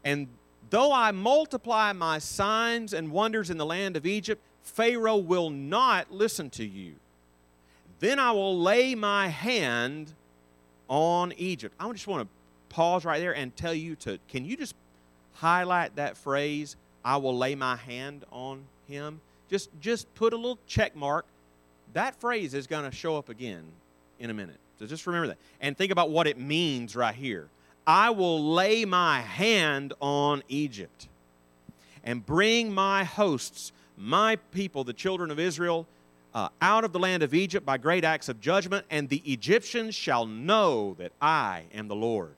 and 0.04 0.28
though 0.69 0.91
I 0.91 1.12
multiply 1.12 1.93
my 1.93 2.19
signs 2.19 2.93
and 2.93 3.12
wonders 3.12 3.50
in 3.50 3.58
the 3.58 3.65
land 3.65 3.95
of 3.95 4.06
Egypt, 4.06 4.41
Pharaoh 4.63 5.17
will 5.17 5.50
not 5.50 6.12
listen 6.12 6.50
to 6.52 6.65
you. 6.65 6.95
Then 8.00 8.19
I 8.19 8.32
will 8.32 8.60
lay 8.60 8.95
my 8.95 9.28
hand 9.28 10.13
on 10.88 11.34
Egypt. 11.38 11.76
I 11.80 11.91
just 11.91 12.08
want 12.08 12.24
to 12.24 12.76
pause 12.76 13.06
right 13.06 13.19
there 13.19 13.36
and 13.36 13.56
tell 13.56 13.74
you 13.74 13.95
to, 13.98 14.19
can 14.28 14.43
you 14.45 14.58
just 14.58 14.76
highlight 15.34 15.95
that 15.95 16.17
phrase, 16.17 16.76
I 17.04 17.17
will 17.17 17.38
lay 17.38 17.56
my 17.56 17.76
hand 17.76 18.26
on 18.32 18.63
him? 18.88 19.21
Just 19.49 19.69
just 19.79 20.13
put 20.15 20.34
a 20.34 20.36
little 20.36 20.60
check 20.67 20.95
mark. 20.95 21.25
That 21.93 22.15
phrase 22.19 22.53
is 22.53 22.67
going 22.67 22.89
to 22.89 22.95
show 22.95 23.17
up 23.17 23.29
again 23.29 23.63
in 24.19 24.29
a 24.29 24.34
minute. 24.34 24.58
So 24.79 24.86
just 24.86 25.08
remember 25.08 25.27
that. 25.27 25.38
And 25.62 25.77
think 25.77 25.91
about 25.91 26.10
what 26.10 26.27
it 26.27 26.38
means 26.38 26.95
right 26.95 27.15
here. 27.15 27.47
I 27.88 28.10
will 28.10 28.53
lay 28.53 28.84
my 28.84 29.21
hand 29.21 29.93
on 30.01 30.43
Egypt 30.49 31.08
and 32.03 32.25
bring 32.25 32.73
my 32.73 33.03
hosts, 33.03 33.71
my 33.97 34.38
people, 34.51 34.84
the 34.84 34.93
children 34.93 35.31
of 35.31 35.39
Israel, 35.39 35.88
uh, 36.34 36.49
out 36.62 36.84
of 36.84 36.91
the 36.91 36.99
land 36.99 37.23
of 37.23 37.34
Egypt 37.34 37.65
by 37.65 37.77
great 37.77 38.03
acts 38.03 38.27
of 38.27 38.41
judgment, 38.41 38.86
and 38.89 39.08
the 39.08 39.21
Egyptians 39.25 39.95
shall 39.95 40.25
know 40.25 40.95
that 40.95 41.13
I 41.21 41.63
am 41.73 41.88
the 41.88 41.95
Lord. 41.95 42.36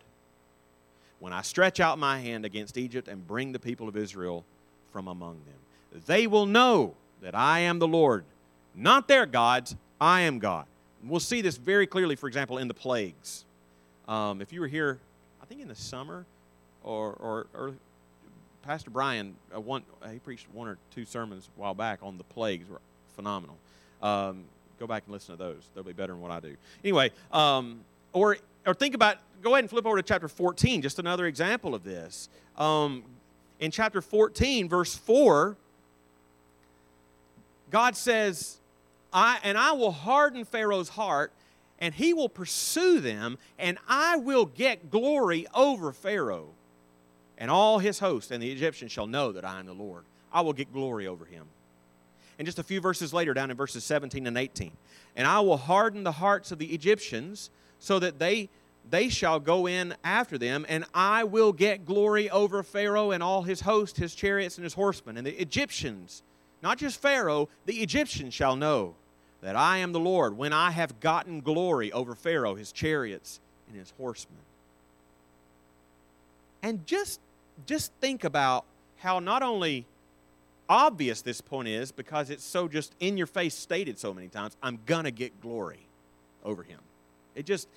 When 1.20 1.34
I 1.34 1.42
stretch 1.42 1.80
out 1.80 1.98
my 1.98 2.20
hand 2.20 2.46
against 2.46 2.78
Egypt 2.78 3.08
and 3.08 3.26
bring 3.26 3.54
the 3.54 3.60
people 3.60 3.88
of 3.88 3.98
Israel 3.98 4.46
from 4.92 5.08
among 5.08 5.40
them 5.46 5.56
they 6.06 6.28
will 6.28 6.46
know 6.46 6.96
that 7.22 7.36
I 7.36 7.60
am 7.60 7.80
the 7.80 7.88
Lord. 7.88 8.24
Not 8.76 9.08
their 9.08 9.26
gods, 9.26 9.76
I 10.00 10.22
am 10.22 10.40
God. 10.40 10.66
We'll 11.04 11.20
see 11.20 11.42
this 11.42 11.58
very 11.58 11.88
clearly, 11.88 12.16
for 12.16 12.28
example, 12.28 12.58
in 12.58 12.68
the 12.68 12.74
plagues. 12.74 13.46
Um, 14.08 14.42
if 14.42 14.54
you 14.54 14.62
were 14.62 14.68
here, 14.68 15.00
I 15.42 15.46
think 15.46 15.62
in 15.62 15.68
the 15.68 15.76
summer, 15.76 16.26
or, 16.84 17.14
or, 17.14 17.48
or 17.54 17.74
Pastor 18.64 18.90
Brian, 18.90 19.36
uh, 19.56 19.60
one, 19.60 19.84
uh, 20.02 20.10
he 20.10 20.20
preached 20.20 20.48
one 20.54 20.68
or 20.68 20.78
two 20.94 21.06
sermons 21.06 21.48
a 21.58 21.60
while 21.60 21.74
back 21.74 22.00
on 22.02 22.18
the 22.18 22.24
plagues, 22.26 22.70
were 22.70 22.82
phenomenal. 23.16 23.56
Um, 24.02 24.44
go 24.80 24.88
back 24.88 25.04
and 25.06 25.14
listen 25.14 25.38
to 25.38 25.42
those; 25.42 25.64
they'll 25.74 25.84
be 25.84 25.94
better 25.94 26.14
than 26.14 26.22
what 26.22 26.32
I 26.32 26.40
do. 26.40 26.56
Anyway, 26.84 27.12
um, 27.32 27.80
or 28.14 28.38
or 28.66 28.74
think 28.74 28.94
about. 28.94 29.18
Go 29.42 29.54
ahead 29.54 29.64
and 29.64 29.70
flip 29.70 29.86
over 29.86 29.98
to 29.98 30.04
chapter 30.04 30.28
14. 30.28 30.82
Just 30.82 30.98
another 30.98 31.28
example 31.28 31.76
of 31.76 31.84
this. 31.84 32.28
Um, 32.58 33.04
in 33.60 33.70
chapter 33.72 34.02
14, 34.02 34.68
verse 34.68 34.96
4, 34.96 35.56
God 37.72 37.96
says, 37.96 38.58
I, 39.12 39.40
and 39.44 39.58
I 39.58 39.72
will 39.74 39.92
harden 39.92 40.46
Pharaoh's 40.46 40.90
heart, 40.90 41.32
and 41.80 41.94
he 41.94 42.14
will 42.14 42.30
pursue 42.30 43.00
them, 43.00 43.38
and 43.60 43.78
I 43.88 44.18
will 44.18 44.46
get 44.46 44.90
glory 44.90 45.48
over 45.54 45.92
Pharaoh 45.92 46.50
and 47.38 47.52
all 47.52 47.80
his 47.80 48.00
host, 48.00 48.32
and 48.32 48.42
the 48.42 48.52
Egyptians 48.52 48.92
shall 48.92 49.08
know 49.08 49.32
that 49.32 49.46
I 49.46 49.60
am 49.60 49.66
the 49.66 49.74
Lord. 49.74 50.04
I 50.34 50.42
will 50.42 50.54
get 50.54 50.74
glory 50.74 51.08
over 51.08 51.26
him. 51.26 51.46
And 52.40 52.46
just 52.46 52.60
a 52.60 52.64
few 52.64 52.82
verses 52.82 53.14
later, 53.14 53.34
down 53.34 53.52
in 53.52 53.58
verses 53.58 53.84
17 53.84 54.28
and 54.28 54.38
18, 54.38 54.72
and 55.16 55.28
I 55.28 55.40
will 55.40 55.58
harden 55.58 56.04
the 56.04 56.12
hearts 56.12 56.52
of 56.52 56.60
the 56.60 56.74
Egyptians 56.74 57.50
so 57.80 58.00
that 58.00 58.20
they 58.20 58.50
they 58.90 59.10
shall 59.10 59.40
go 59.40 59.68
in 59.68 59.96
after 60.04 60.38
them, 60.38 60.66
and 60.70 60.86
I 60.94 61.26
will 61.26 61.52
get 61.52 61.86
glory 61.86 62.30
over 62.30 62.64
Pharaoh 62.64 63.12
and 63.12 63.22
all 63.22 63.44
his 63.44 63.62
host, 63.62 63.98
his 63.98 64.16
chariots, 64.16 64.58
and 64.58 64.64
his 64.64 64.76
horsemen. 64.76 65.18
And 65.18 65.28
the 65.28 65.42
Egyptians 65.42 66.24
not 66.62 66.78
just 66.78 67.02
Pharaoh, 67.02 67.50
the 67.66 67.82
Egyptians 67.82 68.34
shall 68.34 68.56
know 68.56 68.96
that 69.42 69.56
I 69.56 69.78
am 69.78 69.92
the 69.92 70.00
Lord 70.00 70.38
when 70.38 70.54
I 70.54 70.72
have 70.72 71.00
gotten 71.00 71.42
glory 71.42 71.92
over 71.92 72.16
Pharaoh, 72.16 72.56
his 72.56 72.72
chariots, 72.72 73.40
and 73.68 73.78
his 73.78 73.94
horsemen. 73.98 74.38
And 76.64 76.86
just, 76.86 77.20
just 77.66 77.92
think 78.02 78.24
about 78.24 78.66
how 78.98 79.20
not 79.20 79.44
only 79.44 79.86
obvious 80.68 81.22
this 81.22 81.40
point 81.40 81.68
is 81.68 81.92
because 81.92 82.30
it's 82.30 82.44
so 82.44 82.68
just 82.68 82.94
in 83.00 83.18
your 83.18 83.28
face 83.28 83.54
stated 83.56 83.98
so 83.98 84.14
many 84.14 84.28
times 84.28 84.58
I'm 84.62 84.80
going 84.86 85.06
to 85.06 85.12
get 85.12 85.40
glory 85.40 85.80
over 86.44 86.64
him. 86.64 86.80
It 87.36 87.46
just, 87.46 87.68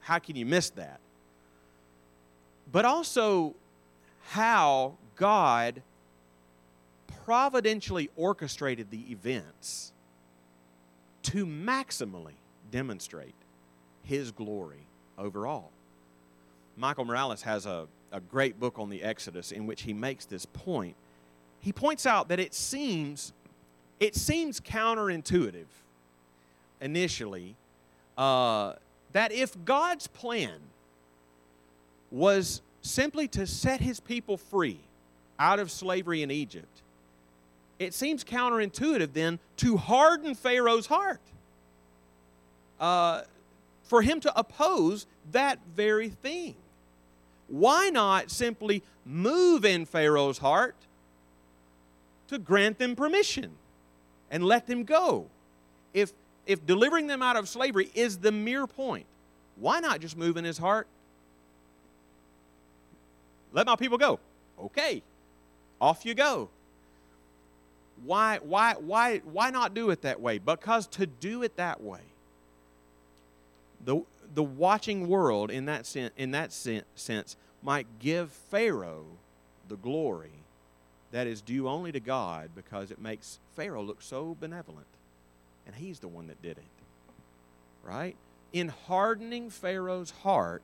how 0.00 0.18
can 0.18 0.36
you 0.36 0.46
miss 0.46 0.70
that? 0.70 1.00
But 2.72 2.84
also, 2.84 3.54
how 4.28 4.94
God 5.16 5.82
providentially 7.24 8.10
orchestrated 8.16 8.90
the 8.90 9.10
events 9.10 9.92
to 11.22 11.44
maximally 11.44 12.34
demonstrate 12.70 13.34
his 14.04 14.30
glory 14.30 14.86
overall. 15.18 15.70
Michael 16.76 17.04
Morales 17.04 17.42
has 17.42 17.66
a, 17.66 17.86
a 18.12 18.20
great 18.20 18.58
book 18.58 18.78
on 18.78 18.88
the 18.88 19.02
Exodus 19.02 19.52
in 19.52 19.66
which 19.66 19.82
he 19.82 19.92
makes 19.92 20.24
this 20.24 20.46
point. 20.46 20.94
He 21.60 21.72
points 21.72 22.06
out 22.06 22.28
that 22.28 22.38
it 22.38 22.54
seems 22.54 23.32
it 24.00 24.14
seems 24.14 24.60
counterintuitive 24.60 25.66
initially 26.80 27.56
uh, 28.16 28.74
that 29.12 29.32
if 29.32 29.56
God's 29.64 30.06
plan 30.06 30.60
was 32.12 32.62
simply 32.80 33.26
to 33.28 33.46
set 33.46 33.80
his 33.80 33.98
people 33.98 34.36
free 34.36 34.78
out 35.38 35.58
of 35.58 35.70
slavery 35.70 36.22
in 36.22 36.30
Egypt, 36.30 36.82
it 37.78 37.94
seems 37.94 38.24
counterintuitive 38.24 39.12
then 39.12 39.38
to 39.58 39.76
harden 39.76 40.34
Pharaoh's 40.34 40.86
heart. 40.86 41.20
Uh, 42.80 43.22
for 43.84 44.02
him 44.02 44.20
to 44.20 44.38
oppose 44.38 45.06
that 45.32 45.58
very 45.74 46.10
thing. 46.10 46.54
Why 47.48 47.88
not 47.88 48.30
simply 48.30 48.82
move 49.06 49.64
in 49.64 49.86
Pharaoh's 49.86 50.38
heart 50.38 50.76
to 52.28 52.38
grant 52.38 52.78
them 52.78 52.94
permission 52.94 53.52
and 54.30 54.44
let 54.44 54.66
them 54.66 54.84
go? 54.84 55.26
If, 55.94 56.12
if 56.46 56.64
delivering 56.66 57.06
them 57.06 57.22
out 57.22 57.36
of 57.36 57.48
slavery 57.48 57.90
is 57.94 58.18
the 58.18 58.30
mere 58.30 58.66
point, 58.66 59.06
why 59.56 59.80
not 59.80 60.00
just 60.00 60.16
move 60.16 60.36
in 60.36 60.44
his 60.44 60.58
heart? 60.58 60.86
Let 63.52 63.66
my 63.66 63.76
people 63.76 63.96
go. 63.96 64.20
Okay, 64.60 65.02
off 65.80 66.04
you 66.04 66.14
go. 66.14 66.50
Why, 68.04 68.38
why, 68.42 68.74
why, 68.74 69.18
why 69.18 69.50
not 69.50 69.74
do 69.74 69.90
it 69.90 70.02
that 70.02 70.20
way? 70.20 70.38
Because 70.38 70.86
to 70.88 71.06
do 71.06 71.42
it 71.42 71.56
that 71.56 71.80
way 71.80 72.00
the, 73.84 74.02
the 74.34 74.42
watching 74.42 75.08
world, 75.08 75.50
in 75.50 75.66
that, 75.66 75.86
sen- 75.86 76.10
in 76.16 76.32
that 76.32 76.52
sen- 76.52 76.84
sense, 76.94 77.36
might 77.62 77.86
give 77.98 78.30
Pharaoh 78.30 79.06
the 79.68 79.76
glory 79.76 80.32
that 81.10 81.26
is 81.26 81.40
due 81.40 81.68
only 81.68 81.92
to 81.92 82.00
God 82.00 82.50
because 82.54 82.90
it 82.90 83.00
makes 83.00 83.38
Pharaoh 83.56 83.82
look 83.82 84.02
so 84.02 84.36
benevolent. 84.38 84.86
And 85.66 85.74
he's 85.74 86.00
the 86.00 86.08
one 86.08 86.26
that 86.28 86.42
did 86.42 86.58
it. 86.58 86.64
Right? 87.82 88.16
In 88.52 88.68
hardening 88.68 89.50
Pharaoh's 89.50 90.10
heart, 90.10 90.62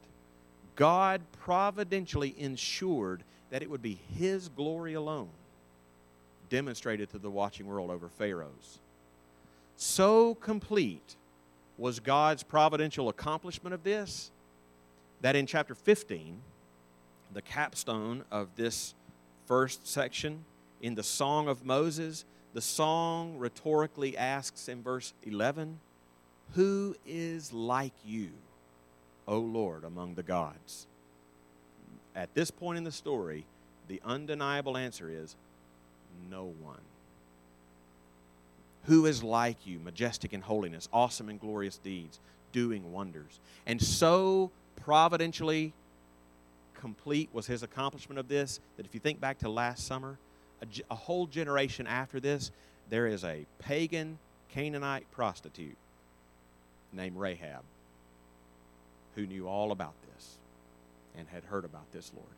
God 0.77 1.23
providentially 1.41 2.35
ensured 2.37 3.23
that 3.51 3.63
it 3.63 3.71
would 3.71 3.83
be 3.83 3.99
his 4.19 4.49
glory 4.49 4.95
alone 4.95 5.29
demonstrated 6.55 7.11
to 7.11 7.19
the 7.19 7.29
watching 7.29 7.67
world 7.67 7.91
over 7.91 8.09
Pharaoh's. 8.09 8.79
So 9.77 10.37
complete 10.37 11.17
was 11.77 11.99
God's 11.99 12.45
providential 12.45 13.09
accomplishment 13.09 13.75
of 13.75 13.83
this 13.83 14.31
that 15.21 15.35
in 15.35 15.47
chapter 15.47 15.75
15, 15.75 16.41
the 17.33 17.43
capstone 17.43 18.23
of 18.31 18.55
this 18.55 18.95
first 19.47 19.89
section, 19.89 20.45
in 20.81 20.95
the 20.95 21.03
Song 21.03 21.49
of 21.49 21.65
Moses, 21.65 22.25
the 22.53 22.61
song 22.61 23.37
rhetorically 23.37 24.17
asks 24.17 24.69
in 24.69 24.81
verse 24.81 25.13
11, 25.25 25.81
Who 26.53 26.95
is 27.05 27.53
like 27.53 27.95
you, 28.05 28.31
O 29.27 29.41
Lord, 29.41 29.83
among 29.83 30.15
the 30.15 30.23
gods? 30.23 30.87
At 32.15 32.33
this 32.35 32.53
point 32.53 32.79
in 32.79 32.85
the 32.85 32.93
story, 32.93 33.45
the 33.89 34.01
undeniable 34.05 34.77
answer 34.77 35.11
is 35.11 35.35
no 36.31 36.53
one. 36.63 36.81
Who 38.85 39.07
is 39.07 39.23
like 39.23 39.67
you, 39.67 39.79
majestic 39.79 40.33
in 40.33 40.43
holiness, 40.43 40.89
awesome 40.93 41.29
in 41.29 41.39
glorious 41.39 41.79
deeds, 41.79 42.21
doing 42.53 42.93
wonders? 42.93 43.41
And 43.67 43.81
so 43.83 44.51
providentially 44.77 45.73
complete 46.75 47.31
was 47.33 47.47
his 47.47 47.63
accomplishment 47.63 48.19
of 48.19 48.29
this 48.29 48.61
that 48.77 48.85
if 48.85 48.93
you 48.93 49.01
think 49.01 49.21
back 49.21 49.39
to 49.39 49.49
last 49.49 49.87
summer, 49.87 50.19
a, 50.61 50.67
a 50.91 50.95
whole 50.95 51.27
generation 51.27 51.87
after 51.87 52.21
this, 52.21 52.51
there 52.91 53.07
is 53.07 53.25
a 53.25 53.47
pagan 53.59 54.19
Canaanite 54.51 55.11
prostitute 55.11 55.77
named 56.93 57.17
Rahab 57.17 57.63
who 59.15 59.27
knew 59.27 59.49
all 59.49 59.73
about 59.73 59.95
this 60.13 60.37
and 61.17 61.27
had 61.29 61.45
heard 61.45 61.65
about 61.65 61.91
this 61.93 62.13
Lord. 62.15 62.29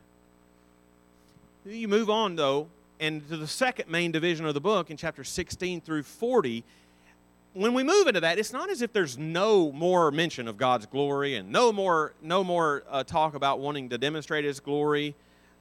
You 1.76 1.88
move 1.88 2.08
on, 2.08 2.36
though, 2.36 2.68
and 3.00 3.28
to 3.28 3.36
the 3.36 3.46
second 3.46 3.90
main 3.90 4.12
division 4.12 4.46
of 4.46 4.54
the 4.54 4.60
book 4.60 4.90
in 4.90 4.96
chapter 4.96 5.24
16 5.24 5.80
through 5.80 6.02
40 6.02 6.64
when 7.52 7.72
we 7.72 7.82
move 7.82 8.06
into 8.06 8.20
that 8.20 8.38
it's 8.38 8.52
not 8.52 8.70
as 8.70 8.82
if 8.82 8.92
there's 8.92 9.18
no 9.18 9.72
more 9.72 10.10
mention 10.10 10.48
of 10.48 10.56
god's 10.56 10.86
glory 10.86 11.36
and 11.36 11.50
no 11.50 11.72
more 11.72 12.14
no 12.22 12.42
more 12.42 12.84
uh, 12.90 13.02
talk 13.04 13.34
about 13.34 13.60
wanting 13.60 13.88
to 13.88 13.98
demonstrate 13.98 14.44
his 14.44 14.60
glory. 14.60 15.14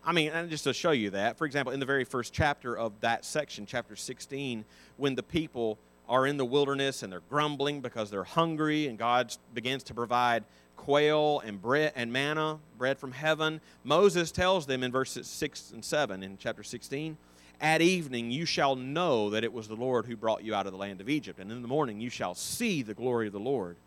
I 0.03 0.11
mean 0.11 0.31
and 0.31 0.49
just 0.49 0.63
to 0.65 0.73
show 0.73 0.91
you 0.91 1.09
that 1.11 1.37
for 1.37 1.45
example 1.45 1.73
in 1.73 1.79
the 1.79 1.85
very 1.85 2.03
first 2.03 2.33
chapter 2.33 2.77
of 2.77 2.93
that 3.01 3.25
section 3.25 3.65
chapter 3.65 3.95
16 3.95 4.63
when 4.97 5.15
the 5.15 5.23
people 5.23 5.77
are 6.07 6.27
in 6.27 6.37
the 6.37 6.45
wilderness 6.45 7.01
and 7.03 7.11
they're 7.11 7.21
grumbling 7.29 7.81
because 7.81 8.11
they're 8.11 8.23
hungry 8.23 8.87
and 8.87 8.97
god 8.97 9.35
begins 9.53 9.83
to 9.83 9.93
provide 9.93 10.43
quail 10.75 11.41
and 11.45 11.61
bread 11.61 11.93
and 11.95 12.11
manna, 12.11 12.59
bread 12.77 12.97
from 12.97 13.11
heaven. 13.11 13.61
Moses 13.83 14.31
tells 14.31 14.65
them 14.65 14.83
in 14.83 14.91
verses 14.91 15.27
6 15.27 15.71
and 15.71 15.83
7 15.83 16.23
in 16.23 16.37
chapter 16.37 16.63
16, 16.63 17.17
at 17.61 17.81
evening 17.81 18.31
you 18.31 18.45
shall 18.45 18.75
know 18.75 19.29
that 19.29 19.43
it 19.43 19.53
was 19.53 19.67
the 19.67 19.75
Lord 19.75 20.05
who 20.05 20.15
brought 20.15 20.43
you 20.43 20.53
out 20.53 20.65
of 20.65 20.71
the 20.71 20.77
land 20.77 21.01
of 21.01 21.09
Egypt, 21.09 21.39
and 21.39 21.51
in 21.51 21.61
the 21.61 21.67
morning 21.67 21.99
you 21.99 22.09
shall 22.09 22.35
see 22.35 22.81
the 22.81 22.93
glory 22.93 23.27
of 23.27 23.33
the 23.33 23.39
Lord, 23.39 23.77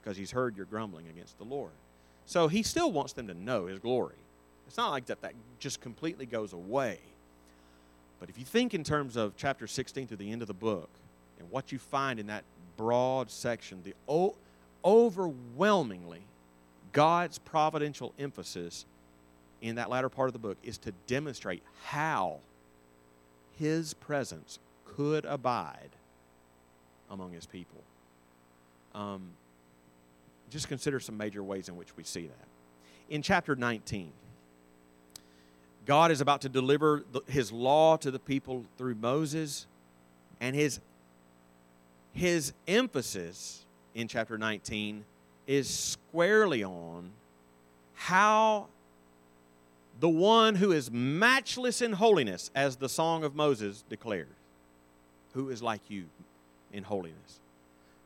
because 0.00 0.16
he's 0.16 0.30
heard 0.30 0.56
your 0.56 0.66
grumbling 0.66 1.06
against 1.08 1.36
the 1.38 1.44
Lord. 1.44 1.72
So 2.26 2.48
he 2.48 2.62
still 2.62 2.90
wants 2.92 3.12
them 3.12 3.26
to 3.26 3.34
know 3.34 3.66
his 3.66 3.78
glory. 3.78 4.16
It's 4.66 4.76
not 4.76 4.90
like 4.90 5.06
that 5.06 5.20
that 5.22 5.34
just 5.58 5.80
completely 5.80 6.26
goes 6.26 6.52
away. 6.52 6.98
But 8.20 8.28
if 8.28 8.38
you 8.38 8.44
think 8.44 8.72
in 8.72 8.84
terms 8.84 9.16
of 9.16 9.34
chapter 9.36 9.66
16 9.66 10.06
to 10.08 10.16
the 10.16 10.30
end 10.30 10.42
of 10.42 10.48
the 10.48 10.54
book, 10.54 10.88
and 11.38 11.50
what 11.50 11.72
you 11.72 11.78
find 11.78 12.20
in 12.20 12.26
that 12.28 12.44
broad 12.76 13.30
section, 13.30 13.82
the 13.82 13.94
overwhelmingly 14.84 16.22
God's 16.92 17.38
providential 17.38 18.12
emphasis 18.18 18.84
in 19.60 19.76
that 19.76 19.90
latter 19.90 20.08
part 20.08 20.28
of 20.28 20.32
the 20.32 20.38
book 20.38 20.58
is 20.62 20.78
to 20.78 20.92
demonstrate 21.06 21.62
how 21.84 22.38
his 23.58 23.94
presence 23.94 24.58
could 24.84 25.24
abide 25.24 25.90
among 27.10 27.32
his 27.32 27.46
people. 27.46 27.82
Um, 28.94 29.30
just 30.50 30.68
consider 30.68 30.98
some 30.98 31.16
major 31.16 31.42
ways 31.42 31.68
in 31.68 31.76
which 31.76 31.96
we 31.96 32.02
see 32.02 32.26
that. 32.26 32.48
In 33.08 33.22
chapter 33.22 33.54
19, 33.54 34.12
God 35.86 36.10
is 36.10 36.20
about 36.20 36.40
to 36.42 36.48
deliver 36.48 37.04
the, 37.12 37.20
his 37.26 37.52
law 37.52 37.96
to 37.98 38.10
the 38.10 38.18
people 38.18 38.64
through 38.76 38.94
Moses, 38.94 39.66
and 40.40 40.56
his, 40.56 40.80
his 42.12 42.52
emphasis 42.66 43.64
in 43.94 44.08
chapter 44.08 44.38
19 44.38 45.04
is 45.50 45.68
squarely 45.68 46.62
on 46.62 47.10
how 47.94 48.68
the 49.98 50.08
one 50.08 50.54
who 50.54 50.70
is 50.70 50.92
matchless 50.92 51.82
in 51.82 51.94
holiness, 51.94 52.52
as 52.54 52.76
the 52.76 52.88
Song 52.88 53.24
of 53.24 53.34
Moses 53.34 53.82
declares, 53.90 54.28
who 55.34 55.50
is 55.50 55.60
like 55.60 55.80
you 55.88 56.04
in 56.72 56.84
holiness. 56.84 57.40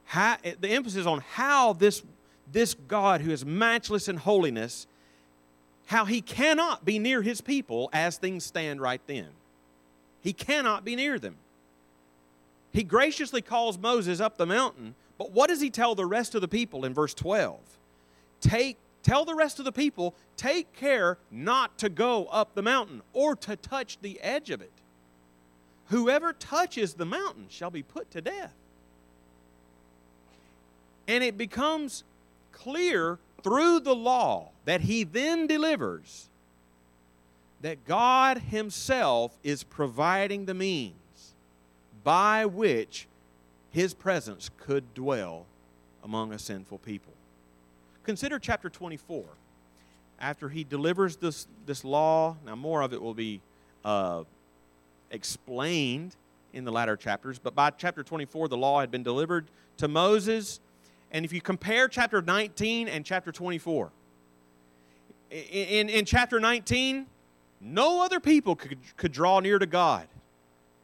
How, 0.07 0.39
the 0.59 0.71
emphasis 0.71 1.05
on 1.05 1.21
how 1.33 1.75
this, 1.75 2.03
this 2.51 2.73
God 2.89 3.21
who 3.21 3.31
is 3.31 3.45
matchless 3.45 4.09
in 4.09 4.17
holiness, 4.17 4.87
how 5.85 6.07
he 6.07 6.23
cannot 6.23 6.87
be 6.87 6.99
near 6.99 7.21
his 7.21 7.43
people 7.43 7.91
as 7.93 8.17
things 8.17 8.43
stand 8.43 8.81
right 8.81 9.03
then. 9.07 9.29
He 10.23 10.33
cannot 10.33 10.83
be 10.83 10.97
near 10.97 11.19
them. 11.19 11.37
He 12.73 12.85
graciously 12.85 13.43
calls 13.43 13.77
Moses 13.77 14.19
up 14.19 14.39
the 14.39 14.47
mountain 14.47 14.95
but 15.19 15.31
what 15.33 15.49
does 15.49 15.61
he 15.61 15.71
tell 15.71 15.95
the 15.95 16.07
rest 16.07 16.35
of 16.35 16.41
the 16.41 16.49
people 16.49 16.85
in 16.85 16.95
verse 16.95 17.15
12? 17.15 17.59
Take 18.41 18.79
tell 19.03 19.25
the 19.25 19.35
rest 19.35 19.59
of 19.59 19.65
the 19.65 19.73
people, 19.73 20.15
take 20.37 20.73
care 20.73 21.19
not 21.31 21.77
to 21.79 21.89
go 21.89 22.25
up 22.27 22.55
the 22.55 22.63
mountain 22.63 23.03
or 23.13 23.37
to 23.37 23.55
touch 23.55 23.99
the 24.01 24.19
edge 24.21 24.51
of 24.51 24.61
it. 24.63 24.73
Whoever 25.89 26.33
touches 26.33 26.95
the 26.95 27.05
mountain 27.05 27.47
shall 27.51 27.71
be 27.71 27.83
put 27.83 28.11
to 28.13 28.23
death. 28.23 28.55
And 31.07 31.23
it 31.23 31.37
becomes 31.37 32.03
clear 32.51 33.19
through 33.43 33.81
the 33.81 33.95
law 33.95 34.51
that 34.65 34.81
he 34.81 35.05
then 35.05 35.47
delivers 35.47 36.31
that 37.61 37.87
God 37.87 38.39
Himself 38.39 39.39
is 39.43 39.63
providing 39.63 40.45
the 40.45 40.55
means 40.55 41.35
by 42.03 42.45
which 42.45 43.07
his 43.75 43.93
presence 43.93 44.51
could 44.57 44.95
dwell 44.95 45.47
among 46.05 46.33
a 46.33 46.39
sinful 46.39 46.79
people. 46.79 47.13
Consider 48.05 48.39
chapter 48.39 48.71
24. 48.71 49.25
After 50.21 50.49
he 50.49 50.63
delivers 50.63 51.17
this, 51.17 51.49
this 51.67 51.85
law, 51.85 52.37
now 52.47 52.55
more 52.55 52.83
of 52.83 52.93
it 52.93 53.03
will 53.03 53.15
be 53.15 53.41
uh, 53.85 54.23
explained 55.11 56.15
in 56.53 56.65
the 56.65 56.71
latter 56.71 56.97
chapters, 56.97 57.41
but 57.41 57.57
by 57.57 57.71
chapter 57.71 58.05
24, 58.05 58.47
the 58.47 58.57
law 58.57 58.79
had 58.79 58.93
been 58.93 59.03
delivered 59.03 59.47
to 59.79 59.89
Moses. 59.89 60.61
And 61.11 61.25
if 61.25 61.33
you 61.33 61.41
compare 61.41 61.89
chapter 61.89 62.23
19 62.23 62.87
and 62.87 63.05
chapter 63.05 63.33
24, 63.33 63.91
in, 65.33 65.39
in, 65.41 65.89
in 65.89 66.05
chapter 66.05 66.39
19, 66.39 67.07
no 67.61 68.05
other 68.05 68.21
people 68.21 68.55
could, 68.55 68.79
could 68.97 69.11
draw 69.11 69.41
near 69.41 69.59
to 69.59 69.67
God. 69.67 70.07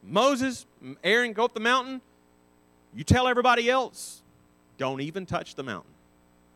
Moses, 0.03 0.67
Aaron 1.05 1.35
go 1.35 1.45
up 1.45 1.55
the 1.55 1.61
mountain. 1.61 2.01
You 2.95 3.05
tell 3.05 3.29
everybody 3.29 3.71
else, 3.71 4.23
don't 4.79 5.01
even 5.01 5.27
touch 5.27 5.55
the 5.55 5.63
mountain. 5.63 5.93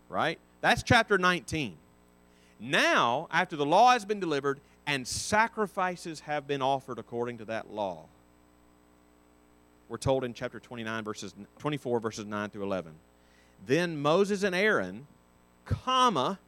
Right? 0.09 0.38
That's 0.61 0.83
chapter 0.83 1.18
19. 1.18 1.77
Now, 2.61 3.29
after 3.31 3.57
the 3.57 3.66
law 3.66 3.92
has 3.92 4.05
been 4.05 4.20
delivered 4.20 4.61
and 4.87 5.07
sacrifices 5.07 6.20
have 6.20 6.47
been 6.47 6.62
offered 6.62 6.99
according 6.99 7.38
to 7.38 7.44
that 7.47 7.70
law, 7.73 8.05
we're 9.88 9.99
told 9.99 10.25
in 10.25 10.33
chapter 10.35 10.59
29 10.59 11.05
verses 11.05 11.35
24 11.59 12.01
verses 12.01 12.27
9 12.27 12.51
through 12.51 12.62
11. 12.62 12.92
Then 13.66 14.01
Moses 14.01 14.42
and 14.42 14.55
Aaron, 14.55 15.07
comma, 15.64 16.38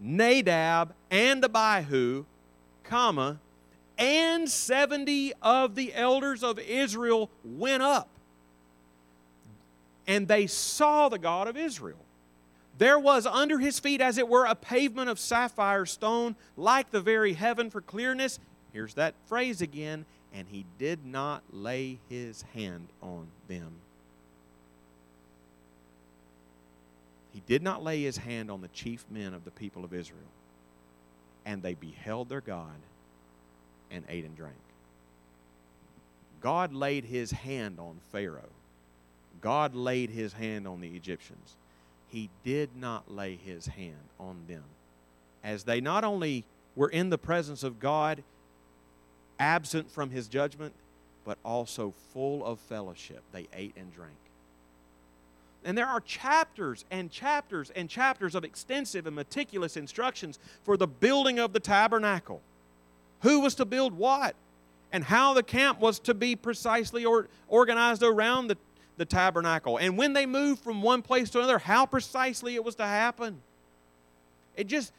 Nadab 0.00 0.94
and 1.10 1.44
Abihu, 1.44 2.24
comma, 2.82 3.38
and 3.98 4.48
70 4.48 5.32
of 5.42 5.74
the 5.74 5.94
elders 5.94 6.42
of 6.42 6.58
Israel 6.58 7.30
went 7.44 7.82
up. 7.82 8.08
And 10.06 10.28
they 10.28 10.46
saw 10.46 11.08
the 11.08 11.18
God 11.18 11.48
of 11.48 11.56
Israel. 11.56 11.98
There 12.76 12.98
was 12.98 13.26
under 13.26 13.58
his 13.58 13.78
feet, 13.78 14.00
as 14.00 14.18
it 14.18 14.28
were, 14.28 14.44
a 14.44 14.54
pavement 14.54 15.08
of 15.08 15.18
sapphire 15.18 15.86
stone, 15.86 16.34
like 16.56 16.90
the 16.90 17.00
very 17.00 17.34
heaven 17.34 17.70
for 17.70 17.80
clearness. 17.80 18.38
Here's 18.72 18.94
that 18.94 19.14
phrase 19.26 19.60
again. 19.60 20.04
And 20.32 20.48
he 20.48 20.66
did 20.78 21.06
not 21.06 21.42
lay 21.52 22.00
his 22.08 22.42
hand 22.54 22.88
on 23.00 23.28
them. 23.46 23.70
He 27.32 27.42
did 27.46 27.62
not 27.62 27.82
lay 27.82 28.02
his 28.02 28.16
hand 28.16 28.50
on 28.50 28.60
the 28.60 28.68
chief 28.68 29.04
men 29.10 29.34
of 29.34 29.44
the 29.44 29.50
people 29.52 29.84
of 29.84 29.94
Israel. 29.94 30.20
And 31.46 31.62
they 31.62 31.74
beheld 31.74 32.28
their 32.28 32.40
God 32.40 32.76
and 33.90 34.04
ate 34.08 34.24
and 34.24 34.36
drank. 34.36 34.54
God 36.40 36.72
laid 36.74 37.04
his 37.04 37.30
hand 37.30 37.78
on 37.78 38.00
Pharaoh. 38.12 38.50
God 39.44 39.74
laid 39.74 40.08
his 40.08 40.32
hand 40.32 40.66
on 40.66 40.80
the 40.80 40.88
Egyptians. 40.88 41.54
He 42.08 42.30
did 42.44 42.70
not 42.74 43.12
lay 43.12 43.36
his 43.36 43.66
hand 43.66 44.08
on 44.18 44.38
them. 44.48 44.64
As 45.44 45.64
they 45.64 45.82
not 45.82 46.02
only 46.02 46.44
were 46.74 46.88
in 46.88 47.10
the 47.10 47.18
presence 47.18 47.62
of 47.62 47.78
God, 47.78 48.22
absent 49.38 49.90
from 49.90 50.08
his 50.08 50.28
judgment, 50.28 50.72
but 51.26 51.36
also 51.44 51.92
full 52.14 52.42
of 52.42 52.58
fellowship, 52.58 53.22
they 53.32 53.46
ate 53.52 53.74
and 53.76 53.94
drank. 53.94 54.14
And 55.62 55.76
there 55.76 55.88
are 55.88 56.00
chapters 56.00 56.86
and 56.90 57.10
chapters 57.10 57.70
and 57.76 57.90
chapters 57.90 58.34
of 58.34 58.44
extensive 58.44 59.06
and 59.06 59.14
meticulous 59.14 59.76
instructions 59.76 60.38
for 60.62 60.78
the 60.78 60.86
building 60.86 61.38
of 61.38 61.52
the 61.52 61.60
tabernacle 61.60 62.40
who 63.20 63.40
was 63.40 63.54
to 63.56 63.66
build 63.66 63.92
what, 63.92 64.34
and 64.90 65.04
how 65.04 65.34
the 65.34 65.42
camp 65.42 65.80
was 65.80 65.98
to 65.98 66.14
be 66.14 66.34
precisely 66.34 67.04
or, 67.04 67.28
organized 67.48 68.02
around 68.02 68.46
the, 68.46 68.56
the 68.96 69.04
tabernacle. 69.04 69.76
And 69.76 69.96
when 69.98 70.12
they 70.12 70.26
moved 70.26 70.62
from 70.62 70.82
one 70.82 71.02
place 71.02 71.30
to 71.30 71.38
another, 71.38 71.58
how 71.58 71.86
precisely 71.86 72.54
it 72.54 72.64
was 72.64 72.74
to 72.76 72.84
happen. 72.84 73.40
It 74.56 74.66
just, 74.66 74.92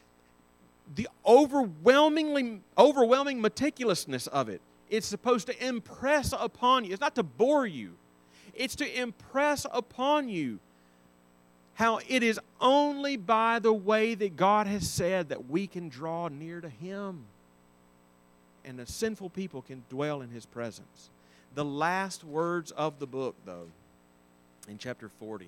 the 0.95 1.08
overwhelmingly, 1.25 2.62
overwhelming 2.77 3.41
meticulousness 3.41 4.27
of 4.27 4.49
it, 4.49 4.62
it's 4.89 5.08
supposed 5.08 5.47
to 5.47 5.65
impress 5.65 6.34
upon 6.38 6.86
you. 6.86 6.91
It's 6.91 7.01
not 7.01 7.15
to 7.15 7.23
bore 7.23 7.65
you, 7.65 7.93
it's 8.53 8.75
to 8.75 8.99
impress 8.99 9.65
upon 9.71 10.29
you 10.29 10.60
how 11.73 11.99
it 12.08 12.23
is 12.23 12.39
only 12.62 13.17
by 13.17 13.60
the 13.60 13.73
way 13.73 14.15
that 14.15 14.38
God 14.38 14.65
has 14.65 14.89
said 14.89 15.27
that 15.29 15.49
we 15.49 15.67
can 15.67 15.89
draw 15.89 16.29
near 16.29 16.62
to 16.62 16.69
Him 16.69 17.25
and 18.65 18.79
the 18.79 18.86
sinful 18.86 19.29
people 19.29 19.62
can 19.62 19.84
dwell 19.89 20.21
in 20.21 20.29
his 20.29 20.45
presence. 20.45 21.10
The 21.53 21.63
last 21.63 22.23
words 22.23 22.71
of 22.71 22.99
the 22.99 23.08
book, 23.08 23.36
though, 23.45 23.67
in 24.67 24.78
chapter 24.78 25.10
40, 25.10 25.47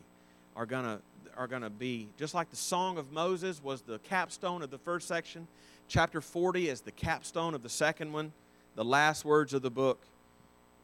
are 0.55 0.65
going 0.65 0.85
to 0.85 0.99
are 1.37 1.47
going 1.47 1.61
to 1.61 1.69
be 1.69 2.07
just 2.17 2.33
like 2.33 2.49
the 2.49 2.55
Song 2.55 2.97
of 2.97 3.11
Moses 3.11 3.61
was 3.63 3.81
the 3.81 3.99
capstone 3.99 4.63
of 4.63 4.71
the 4.71 4.77
first 4.79 5.07
section. 5.07 5.47
Chapter 5.87 6.19
40 6.19 6.69
is 6.69 6.81
the 6.81 6.91
capstone 6.91 7.53
of 7.53 7.61
the 7.61 7.69
second 7.69 8.11
one. 8.11 8.31
The 8.75 8.83
last 8.83 9.23
words 9.23 9.53
of 9.53 9.61
the 9.61 9.69
book, 9.69 9.99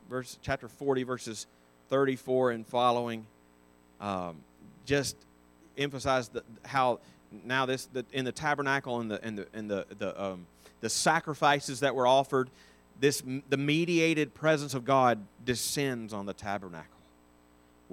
verse, 0.09 0.37
chapter 0.43 0.67
40, 0.67 1.03
verses 1.03 1.47
34 1.89 2.51
and 2.51 2.67
following, 2.67 3.25
um, 3.99 4.37
just 4.85 5.15
emphasize 5.75 6.27
the, 6.27 6.43
how 6.63 6.99
now 7.43 7.65
this 7.65 7.87
the, 7.87 8.05
in 8.13 8.25
the 8.25 8.31
tabernacle 8.31 8.99
and 8.99 9.09
the 9.09 9.23
and 9.25 9.39
the 9.39 9.47
and 9.53 9.69
the, 9.69 9.87
the 9.97 10.23
um, 10.23 10.45
the 10.83 10.89
sacrifices 10.89 11.79
that 11.79 11.95
were 11.95 12.05
offered, 12.05 12.49
this, 12.99 13.23
the 13.47 13.55
mediated 13.55 14.33
presence 14.33 14.73
of 14.73 14.83
God 14.83 15.17
descends 15.45 16.11
on 16.11 16.25
the 16.25 16.33
tabernacle, 16.33 16.99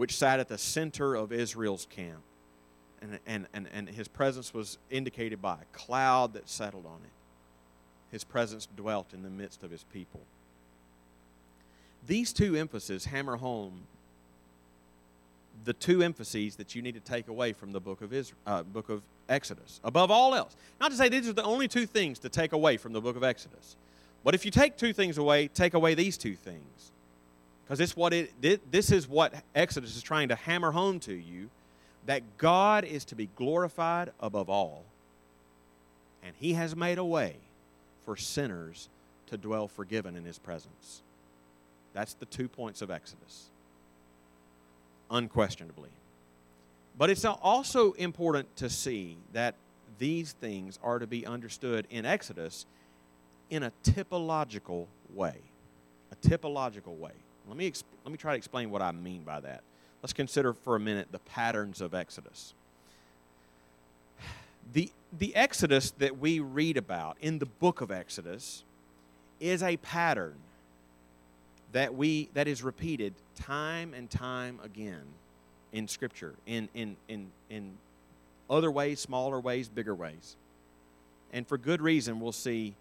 which 0.01 0.17
sat 0.17 0.41
at 0.41 0.49
the 0.49 0.57
center 0.57 1.15
of 1.15 1.31
Israel's 1.31 1.87
camp. 1.91 2.23
And, 3.03 3.19
and, 3.27 3.47
and, 3.53 3.69
and 3.71 3.87
his 3.87 4.09
presence 4.09 4.55
was 4.55 4.79
indicated 4.89 5.43
by 5.43 5.57
a 5.57 5.77
cloud 5.77 6.33
that 6.33 6.49
settled 6.49 6.87
on 6.87 7.01
it. 7.05 7.11
His 8.11 8.25
presence 8.25 8.67
dwelt 8.75 9.13
in 9.13 9.23
the 9.23 9.29
midst 9.29 9.63
of 9.63 9.71
his 9.71 9.85
people. 9.93 10.23
These 12.07 12.33
two 12.33 12.57
emphases 12.57 13.05
hammer 13.05 13.37
home 13.37 13.83
the 15.65 15.75
two 15.75 16.03
emphases 16.03 16.57
that 16.57 16.75
you 16.75 16.81
need 16.81 16.95
to 16.95 17.01
take 17.01 17.29
away 17.29 17.53
from 17.53 17.73
the 17.73 17.81
book 17.81 18.01
of 18.01 18.15
Israel, 18.15 18.39
uh, 18.47 18.63
book 18.63 18.89
of 18.89 19.03
Exodus, 19.29 19.83
above 19.85 20.11
all 20.11 20.35
else. 20.35 20.57
Not 20.81 20.93
to 20.93 20.97
say 20.97 21.11
these 21.11 21.29
are 21.29 21.35
the 21.35 21.45
only 21.45 21.69
two 21.69 21.85
things 21.85 22.19
to 22.21 22.31
take 22.31 22.55
away 22.55 22.79
from 22.79 22.95
the 22.95 23.03
book 23.03 23.17
of 23.17 23.23
Exodus, 23.23 23.77
but 24.25 24.35
if 24.35 24.47
you 24.47 24.51
take 24.51 24.79
two 24.79 24.95
things 24.95 25.19
away, 25.19 25.49
take 25.49 25.75
away 25.75 25.93
these 25.93 26.17
two 26.17 26.37
things, 26.37 26.93
because 27.71 27.79
this 27.79 27.95
what 27.97 28.13
it 28.13 28.73
this 28.73 28.91
is 28.91 29.07
what 29.07 29.33
Exodus 29.55 29.97
is 29.97 30.03
trying 30.03 30.31
to 30.31 30.35
hammer 30.35 30.73
home 30.73 30.99
to 30.99 31.15
you, 31.15 31.49
that 32.07 32.37
God 32.37 32.85
is 32.85 33.05
to 33.07 33.15
be 33.15 33.29
glorified 33.37 34.11
above 34.19 34.51
all, 34.51 34.83
and 36.25 36.35
He 36.41 36.55
has 36.55 36.75
made 36.75 36.99
a 36.99 37.05
way 37.05 37.37
for 38.05 38.17
sinners 38.17 38.89
to 39.29 39.37
dwell 39.37 39.69
forgiven 39.69 40.17
in 40.17 40.25
His 40.25 40.37
presence. 40.37 41.03
That's 41.93 42.15
the 42.15 42.27
two 42.27 42.49
points 42.49 42.83
of 42.83 42.91
Exodus 42.91 43.51
unquestionably. 45.09 45.91
But 46.99 47.09
it's 47.09 47.25
also 47.25 47.93
important 47.93 48.57
to 48.57 48.69
see 48.69 49.17
that 49.33 49.55
these 50.01 50.33
things 50.33 50.77
are 50.83 50.99
to 50.99 51.07
be 51.07 51.25
understood 51.25 51.87
in 51.89 52.05
Exodus 52.05 52.67
in 53.49 53.63
a 53.63 53.71
typological 53.85 54.87
way. 55.15 55.37
A 56.11 56.17
typological 56.17 56.97
way. 56.97 57.13
Let 57.51 57.59
me, 57.59 57.69
exp- 57.69 57.83
let 58.05 58.13
me 58.13 58.17
try 58.17 58.33
to 58.33 58.39
explain 58.39 58.71
what 58.71 58.81
I 58.81 58.93
mean 58.93 59.25
by 59.25 59.41
that. 59.41 59.63
Let's 60.03 60.13
consider 60.13 60.53
for 60.53 60.77
a 60.77 60.81
minute 60.81 61.09
the 61.11 61.19
patterns 61.19 61.81
of 61.81 61.95
Exodus. 61.95 62.55
The, 64.73 64.93
the 65.19 65.35
Exodus 65.35 65.91
that 65.99 66.19
we 66.19 66.39
read 66.39 66.77
about 66.77 67.17
in 67.21 67.41
the 67.41 67.47
book 67.47 67.81
of 67.81 67.91
Exodus 67.91 68.63
is 69.41 69.65
a 69.65 69.77
pattern 69.79 70.37
that 71.73 71.95
we 71.95 72.29
that 72.35 72.47
is 72.47 72.63
repeated 72.63 73.15
time 73.35 73.95
and 73.95 74.09
time 74.09 74.61
again 74.63 75.03
in 75.73 75.89
scripture 75.89 76.35
in 76.47 76.69
in 76.75 76.97
in 77.09 77.31
in 77.49 77.73
other 78.49 78.71
ways 78.71 78.99
smaller 78.99 79.39
ways 79.39 79.69
bigger 79.69 79.95
ways 79.95 80.37
and 81.33 81.47
for 81.47 81.57
good 81.57 81.81
reason 81.81 82.19
we'll 82.19 82.33
see 82.33 82.75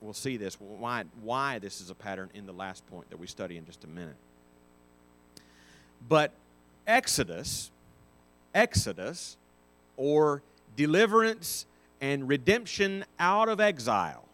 we'll 0.00 0.12
see 0.12 0.36
this 0.36 0.54
why 0.60 1.04
why 1.22 1.58
this 1.58 1.80
is 1.80 1.90
a 1.90 1.94
pattern 1.94 2.30
in 2.34 2.46
the 2.46 2.52
last 2.52 2.86
point 2.86 3.08
that 3.10 3.18
we 3.18 3.26
study 3.26 3.56
in 3.56 3.66
just 3.66 3.84
a 3.84 3.88
minute 3.88 4.16
but 6.08 6.32
exodus 6.86 7.70
exodus 8.54 9.36
or 9.96 10.42
deliverance 10.76 11.66
and 12.00 12.28
redemption 12.28 13.04
out 13.18 13.48
of 13.48 13.60
exile 13.60 14.28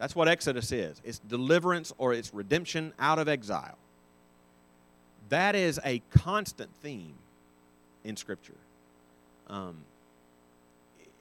that's 0.00 0.16
what 0.16 0.28
Exodus 0.28 0.72
is 0.72 1.00
it's 1.04 1.18
deliverance 1.18 1.92
or 1.98 2.14
it's 2.14 2.32
redemption 2.32 2.94
out 2.98 3.18
of 3.18 3.28
exile. 3.28 3.76
That 5.28 5.54
is 5.54 5.78
a 5.84 6.02
constant 6.10 6.70
theme 6.82 7.14
in 8.02 8.16
Scripture. 8.16 8.54
Um, 9.46 9.76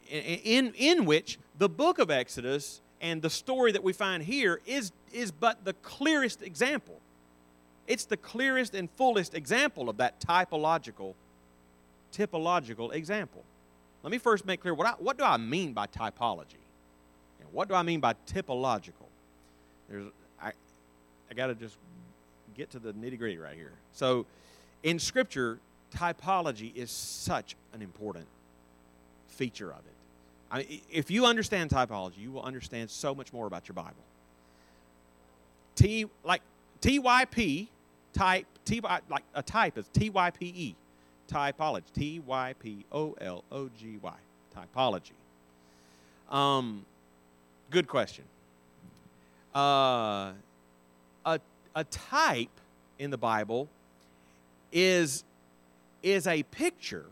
in, 0.09 0.73
in 0.75 1.05
which 1.05 1.37
the 1.57 1.67
book 1.69 1.99
of 1.99 2.09
Exodus 2.09 2.79
and 3.01 3.21
the 3.21 3.29
story 3.29 3.71
that 3.71 3.83
we 3.83 3.93
find 3.93 4.23
here 4.23 4.59
is, 4.65 4.91
is 5.13 5.31
but 5.31 5.63
the 5.65 5.73
clearest 5.73 6.41
example 6.41 6.99
It's 7.87 8.05
the 8.05 8.17
clearest 8.17 8.75
and 8.75 8.87
fullest 8.91 9.33
example 9.33 9.89
of 9.89 9.97
that 9.97 10.19
typological, 10.19 11.15
typological 12.13 12.93
example. 12.93 13.43
Let 14.03 14.11
me 14.11 14.19
first 14.19 14.45
make 14.45 14.61
clear 14.61 14.75
what, 14.75 14.87
I, 14.87 14.91
what 14.99 15.17
do 15.17 15.23
I 15.23 15.37
mean 15.37 15.73
by 15.73 15.87
typology? 15.87 16.63
And 17.41 17.51
what 17.51 17.67
do 17.67 17.73
I 17.73 17.81
mean 17.81 17.99
by 17.99 18.13
typological? 18.27 19.09
There's, 19.89 20.05
I, 20.41 20.51
I 21.29 21.33
got 21.33 21.47
to 21.47 21.55
just 21.55 21.77
get 22.55 22.69
to 22.71 22.79
the 22.79 22.93
nitty 22.93 23.17
gritty 23.17 23.39
right 23.39 23.55
here. 23.55 23.73
So, 23.93 24.27
in 24.83 24.99
Scripture, 24.99 25.59
typology 25.93 26.73
is 26.75 26.91
such 26.91 27.55
an 27.73 27.81
important 27.81 28.27
feature 29.27 29.71
of 29.71 29.79
it. 29.79 29.98
I 30.51 30.59
mean, 30.59 30.81
if 30.91 31.11
you 31.11 31.25
understand 31.25 31.69
typology, 31.69 32.17
you 32.17 32.31
will 32.31 32.43
understand 32.43 32.89
so 32.89 33.13
much 33.13 33.31
more 33.31 33.45
about 33.45 33.67
your 33.67 33.75
Bible. 33.75 33.93
T 35.75 36.05
like 36.23 36.41
TYP 36.81 37.67
type 38.13 38.45
T 38.65 38.81
like 39.09 39.23
a 39.33 39.43
type 39.43 39.77
is 39.77 39.87
TYPE 39.93 40.75
typology 41.29 41.83
T 41.93 42.19
Y 42.19 42.55
P 42.59 42.85
O 42.91 43.15
L 43.21 43.43
O 43.51 43.69
G 43.79 43.97
Y 44.01 44.13
typology. 44.55 45.11
Um, 46.33 46.85
good 47.69 47.87
question. 47.87 48.25
Uh, 49.55 50.31
a 51.25 51.39
a 51.75 51.83
type 51.85 52.49
in 52.97 53.09
the 53.09 53.17
Bible 53.17 53.67
is 54.71 55.23
is 56.03 56.27
a 56.27 56.43
picture. 56.43 57.05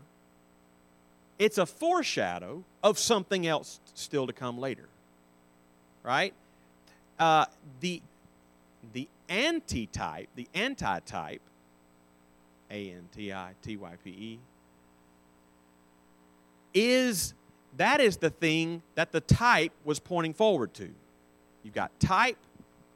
It's 1.38 1.58
a 1.58 1.66
foreshadow 1.66 2.64
of 2.82 2.98
something 2.98 3.46
else 3.46 3.80
still 3.94 4.26
to 4.26 4.32
come 4.32 4.58
later. 4.58 4.88
Right? 6.02 6.34
Uh, 7.18 7.46
the 7.80 8.02
the 8.92 9.08
antitype, 9.28 10.28
the 10.34 10.48
antitype, 10.54 11.42
A 12.70 12.90
N 12.90 13.08
T 13.14 13.32
I 13.32 13.52
T 13.62 13.76
Y 13.76 13.92
P 14.02 14.10
E, 14.10 14.38
is 16.74 17.34
that 17.76 18.00
is 18.00 18.16
the 18.16 18.30
thing 18.30 18.82
that 18.94 19.12
the 19.12 19.20
type 19.20 19.72
was 19.84 19.98
pointing 19.98 20.34
forward 20.34 20.74
to. 20.74 20.88
You've 21.62 21.74
got 21.74 21.90
type 22.00 22.38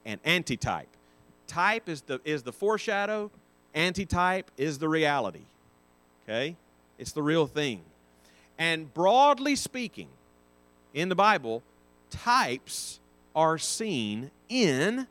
and 0.05 0.21
antitype. 0.25 0.89
Type 1.47 1.89
is 1.89 2.03
the 2.03 2.21
is 2.25 2.43
the 2.43 2.53
foreshadow, 2.53 3.31
antitype 3.75 4.51
is 4.57 4.79
the 4.79 4.89
reality. 4.89 5.43
Okay? 6.25 6.57
It's 6.99 7.13
the 7.13 7.23
real 7.23 7.47
thing. 7.47 7.83
And 8.63 8.95
broadly 8.95 9.57
speaking, 9.57 10.07
in 10.95 11.09
the 11.09 11.17
Bible, 11.17 11.65
types 12.11 13.01
are 13.35 13.59
seen 13.59 14.31
in 14.49 15.09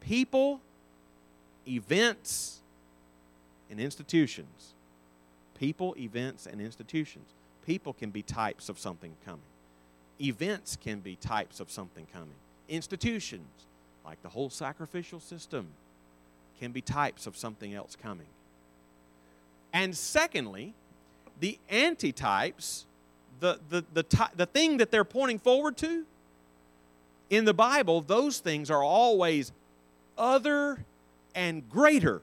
people, 0.00 0.60
events, 1.68 2.58
and 3.70 3.78
institutions. 3.78 4.72
People, 5.56 5.94
events, 5.96 6.46
and 6.46 6.60
institutions. 6.60 7.26
People 7.64 7.92
can 7.92 8.10
be 8.10 8.22
types 8.22 8.68
of 8.68 8.80
something 8.80 9.14
coming. 9.24 9.40
Events 10.20 10.74
can 10.74 10.98
be 10.98 11.14
types 11.14 11.60
of 11.60 11.70
something 11.70 12.08
coming. 12.12 12.40
Institutions, 12.68 13.66
like 14.04 14.20
the 14.24 14.30
whole 14.30 14.50
sacrificial 14.50 15.20
system, 15.20 15.68
can 16.58 16.72
be 16.72 16.80
types 16.80 17.28
of 17.28 17.36
something 17.36 17.72
else 17.72 17.96
coming. 18.02 18.26
And 19.72 19.96
secondly, 19.96 20.74
the 21.40 21.58
antitypes, 21.70 22.84
the, 23.40 23.58
the, 23.68 23.84
the, 23.92 24.30
the 24.36 24.46
thing 24.46 24.78
that 24.78 24.90
they're 24.90 25.04
pointing 25.04 25.38
forward 25.38 25.76
to, 25.78 26.04
in 27.30 27.44
the 27.44 27.54
Bible, 27.54 28.00
those 28.00 28.38
things 28.38 28.70
are 28.70 28.82
always 28.82 29.52
other 30.16 30.84
and 31.34 31.68
greater. 31.68 32.22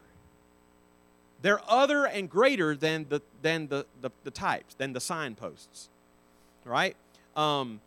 They're 1.41 1.61
other 1.67 2.05
and 2.05 2.29
greater 2.29 2.75
than 2.75 3.07
the, 3.09 3.21
than 3.41 3.67
the, 3.67 3.85
the, 4.01 4.11
the 4.23 4.31
types, 4.31 4.75
than 4.75 4.93
the 4.93 4.99
signposts. 4.99 5.89
Right? 6.63 6.95
Um, 7.35 7.81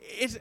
it's, 0.00 0.38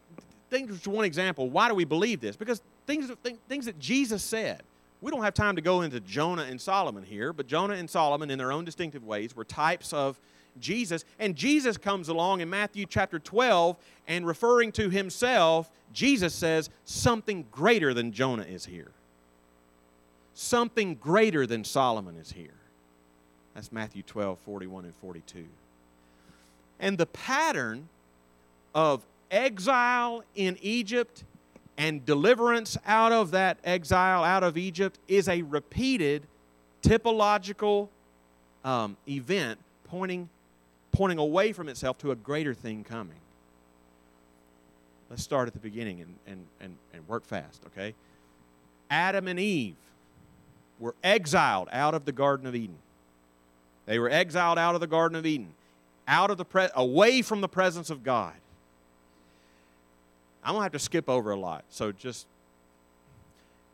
think 0.50 0.70
just 0.72 0.88
one 0.88 1.06
example. 1.06 1.50
Why 1.50 1.68
do 1.68 1.76
we 1.76 1.84
believe 1.84 2.22
this? 2.22 2.36
Because 2.36 2.62
things, 2.88 3.12
things 3.50 3.66
that 3.66 3.80
Jesus 3.80 4.24
said. 4.24 4.62
We 5.04 5.12
don't 5.12 5.24
have 5.24 5.34
time 5.34 5.58
to 5.58 5.62
go 5.62 5.82
into 5.82 6.00
Jonah 6.00 6.44
and 6.44 6.62
Solomon 6.62 7.04
here, 7.04 7.34
but 7.34 7.46
Jonah 7.46 7.74
and 7.74 7.90
Solomon, 7.90 8.32
in 8.32 8.38
their 8.38 8.54
own 8.54 8.64
distinctive 8.64 9.04
ways, 9.04 9.36
were 9.36 9.44
types 9.44 9.92
of 9.92 10.18
Jesus. 10.62 11.04
And 11.20 11.36
Jesus 11.36 11.76
comes 11.76 12.08
along 12.08 12.40
in 12.40 12.50
Matthew 12.50 12.86
chapter 12.86 13.20
12 13.20 13.76
and 14.08 14.26
referring 14.26 14.72
to 14.72 14.90
himself, 14.90 15.70
Jesus 15.92 16.34
says, 16.34 16.70
Something 16.86 17.46
greater 17.52 17.94
than 17.94 18.14
Jonah 18.14 18.44
is 18.44 18.66
here. 18.66 18.92
Something 20.36 20.96
greater 20.96 21.46
than 21.46 21.66
Solomon 21.66 22.16
is 22.16 22.32
here. 22.32 22.56
That's 23.56 23.74
Matthew 23.74 24.04
12, 24.04 24.40
41 24.46 24.86
and 24.86 24.96
42. 25.02 25.44
And 26.80 26.98
the 26.98 27.08
pattern 27.08 27.90
of 28.74 29.02
exile 29.30 30.24
in 30.34 30.58
Egypt 30.62 31.26
and 31.78 32.06
deliverance 32.06 32.78
out 32.86 33.12
of 33.12 33.32
that 33.32 33.58
exile, 33.64 34.24
out 34.24 34.44
of 34.44 34.58
Egypt, 34.58 35.00
is 35.08 35.28
a 35.28 35.42
repeated 35.42 36.24
typological 36.82 37.90
um, 38.64 38.98
event 39.08 39.60
pointing, 39.86 40.30
pointing 40.92 41.18
away 41.18 41.54
from 41.54 41.70
itself 41.70 41.98
to 42.00 42.12
a 42.12 42.16
greater 42.16 42.54
thing 42.54 42.84
coming. 42.84 43.18
Let's 45.10 45.24
start 45.24 45.48
at 45.48 45.54
the 45.54 45.60
beginning 45.60 46.02
and, 46.02 46.16
and, 46.28 46.46
and, 46.60 46.76
and 46.94 47.08
work 47.08 47.26
fast, 47.26 47.62
okay? 47.68 47.94
Adam 48.90 49.28
and 49.28 49.40
Eve 49.40 49.76
were 50.80 50.96
exiled 51.04 51.70
out 51.72 51.94
of 51.94 52.06
the 52.06 52.12
Garden 52.12 52.48
of 52.48 52.56
Eden. 52.56 52.78
They 53.86 54.00
were 54.00 54.10
exiled 54.10 54.58
out 54.58 54.76
of 54.76 54.82
the 54.82 54.88
Garden 54.88 55.18
of 55.18 55.26
Eden, 55.26 55.54
out 56.08 56.32
of 56.32 56.38
the 56.38 56.46
pre- 56.46 56.70
away 56.76 57.22
from 57.22 57.42
the 57.42 57.48
presence 57.48 57.90
of 57.90 58.04
God. 58.04 58.34
I'm 60.44 60.54
gonna 60.54 60.64
have 60.64 60.72
to 60.74 60.80
skip 60.80 61.10
over 61.10 61.32
a 61.32 61.36
lot, 61.36 61.64
so 61.70 61.92
just 61.92 62.28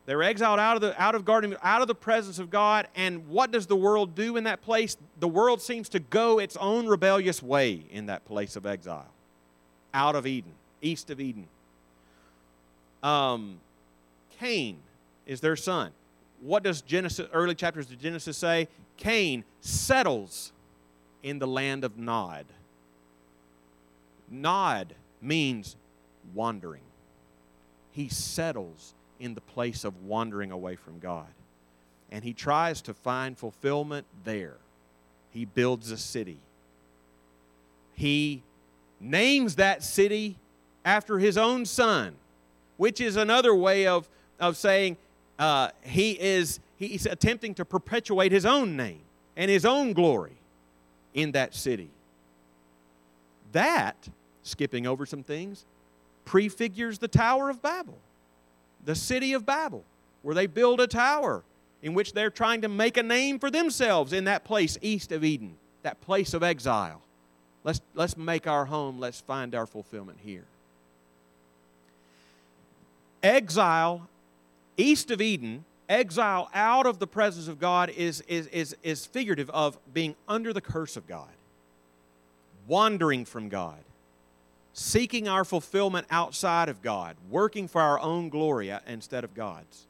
they 0.06 0.16
were 0.16 0.24
exiled 0.24 0.60
out 0.60 0.76
of 0.76 0.82
the 0.82 1.02
out 1.02 1.16
of 1.16 1.26
garden, 1.26 1.56
out 1.62 1.82
of 1.82 1.88
the 1.88 1.96
presence 1.96 2.40
of 2.40 2.50
God. 2.50 2.88
And 2.96 3.28
what 3.30 3.52
does 3.52 3.68
the 3.68 3.76
world 3.76 4.16
do 4.16 4.38
in 4.38 4.44
that 4.46 4.62
place? 4.62 4.98
The 5.20 5.28
world 5.28 5.62
seems 5.62 5.90
to 5.90 6.00
go 6.00 6.40
its 6.40 6.56
own 6.58 6.88
rebellious 6.88 7.44
way 7.44 7.84
in 7.92 8.08
that 8.08 8.26
place 8.26 8.56
of 8.56 8.66
exile, 8.66 9.10
out 9.94 10.16
of 10.16 10.26
Eden, 10.26 10.54
east 10.82 11.10
of 11.10 11.20
Eden. 11.20 11.48
Um, 13.04 13.60
Cain 14.40 14.78
is 15.26 15.42
their 15.42 15.56
son 15.56 15.92
what 16.42 16.64
does 16.64 16.82
Genesis, 16.82 17.28
early 17.34 17.56
chapters 17.56 17.92
of 17.92 18.00
Genesis 18.00 18.38
say? 18.38 18.68
Cain 18.98 19.44
settles 19.62 20.52
in 21.24 21.40
the 21.40 21.48
land 21.48 21.84
of 21.84 21.98
Nod. 21.98 22.46
Nod 24.30 24.96
means 25.22 25.76
wandering. 26.34 26.84
He 27.92 28.10
settles 28.10 28.94
in 29.20 29.34
the 29.34 29.42
place 29.42 29.84
of 29.84 30.06
wandering 30.06 30.52
away 30.52 30.76
from 30.76 31.00
God. 31.00 31.28
And 32.12 32.24
he 32.24 32.34
tries 32.34 32.82
to 32.84 32.94
find 32.94 33.38
fulfillment 33.38 34.06
there. 34.24 34.58
He 35.32 35.46
builds 35.46 35.92
a 35.92 35.98
city. 35.98 36.40
He 37.94 38.42
names 39.00 39.56
that 39.56 39.84
city 39.84 40.38
after 40.86 41.20
his 41.20 41.38
own 41.38 41.66
son, 41.66 42.16
which 42.78 43.02
is 43.02 43.16
another 43.16 43.54
way 43.54 43.86
of, 43.86 44.08
of 44.40 44.58
saying 44.58 44.98
uh, 45.38 45.70
he 45.82 46.12
is 46.20 46.60
he's 46.78 47.06
attempting 47.06 47.54
to 47.56 47.66
perpetuate 47.66 48.32
his 48.32 48.46
own 48.46 48.76
name 48.76 49.02
and 49.36 49.52
his 49.52 49.66
own 49.66 49.94
glory 49.94 50.38
in 51.14 51.32
that 51.34 51.54
city. 51.54 51.90
That, 53.52 54.10
skipping 54.44 54.88
over 54.88 55.06
some 55.06 55.24
things, 55.24 55.66
prefigures 56.30 57.00
the 57.00 57.08
Tower 57.08 57.50
of 57.50 57.60
Babel, 57.60 57.98
the 58.86 58.94
city 58.94 59.34
of 59.34 59.48
Babel, 59.48 59.84
where 60.22 60.36
they 60.36 60.46
build 60.46 60.80
a 60.80 60.86
tower 60.86 61.42
in 61.82 61.96
which 61.96 62.14
they're 62.14 62.30
trying 62.30 62.62
to 62.62 62.68
make 62.68 62.98
a 62.98 63.04
name 63.04 63.40
for 63.40 63.50
themselves 63.50 64.14
in 64.14 64.26
that 64.26 64.44
place 64.44 64.78
east 64.84 65.12
of 65.12 65.24
Eden, 65.24 65.56
that 65.82 66.00
place 66.02 66.36
of 66.36 66.44
exile. 66.44 67.02
Let's, 67.64 67.82
let's 67.96 68.16
make 68.16 68.46
our 68.46 68.66
home, 68.66 69.00
let's 69.00 69.22
find 69.22 69.56
our 69.56 69.66
fulfillment 69.66 70.20
here. 70.22 70.46
Exile 73.24 74.08
east 74.78 75.10
of 75.10 75.22
Eden, 75.22 75.66
exile 75.90 76.48
out 76.54 76.86
of 76.86 77.00
the 77.00 77.08
presence 77.08 77.48
of 77.48 77.60
God 77.60 77.90
is, 77.90 78.22
is, 78.28 78.46
is, 78.48 78.76
is 78.84 79.04
figurative 79.04 79.50
of 79.50 79.80
being 79.96 80.16
under 80.28 80.54
the 80.54 80.62
curse 80.62 80.96
of 80.96 81.08
God, 81.08 81.34
wandering 82.68 83.26
from 83.26 83.50
God, 83.50 83.80
seeking 84.80 85.28
our 85.28 85.44
fulfillment 85.44 86.08
outside 86.10 86.70
of 86.70 86.82
God, 86.82 87.18
working 87.30 87.68
for 87.68 87.82
our 87.82 88.00
own 88.00 88.30
glory 88.30 88.74
instead 88.88 89.26
of 89.26 89.34
God's. 89.34 89.86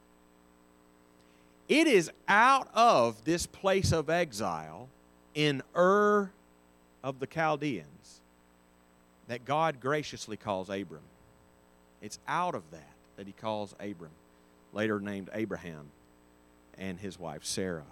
It 1.68 1.86
is 1.86 2.10
out 2.28 2.68
of 2.74 3.24
this 3.24 3.46
place 3.46 3.92
of 3.92 4.10
exile 4.10 4.90
in 5.36 5.62
Ur 5.78 6.32
of 7.04 7.20
the 7.20 7.28
Chaldeans 7.28 8.20
that 9.28 9.46
God 9.46 9.80
graciously 9.80 10.38
calls 10.38 10.72
Abram. 10.72 11.04
It's 12.02 12.18
out 12.28 12.56
of 12.56 12.64
that 12.72 12.94
that 13.16 13.28
he 13.28 13.34
calls 13.34 13.76
Abram 13.80 14.10
later 14.74 15.00
named 15.00 15.30
Abraham. 15.36 15.92
and 16.80 17.00
his 17.00 17.20
wife 17.20 17.46
Sarah. 17.46 17.84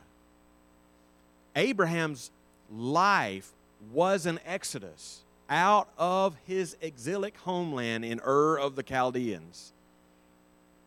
Abraham's 1.56 2.32
life 2.72 3.52
was 3.94 4.26
an 4.26 4.40
exodus 4.48 5.22
out 5.50 5.90
of 5.98 6.36
his 6.46 6.76
exilic 6.82 7.38
homeland 7.38 8.04
in 8.04 8.20
Ur 8.26 8.58
of 8.58 8.76
the 8.76 8.84
Chaldeans 8.84 9.74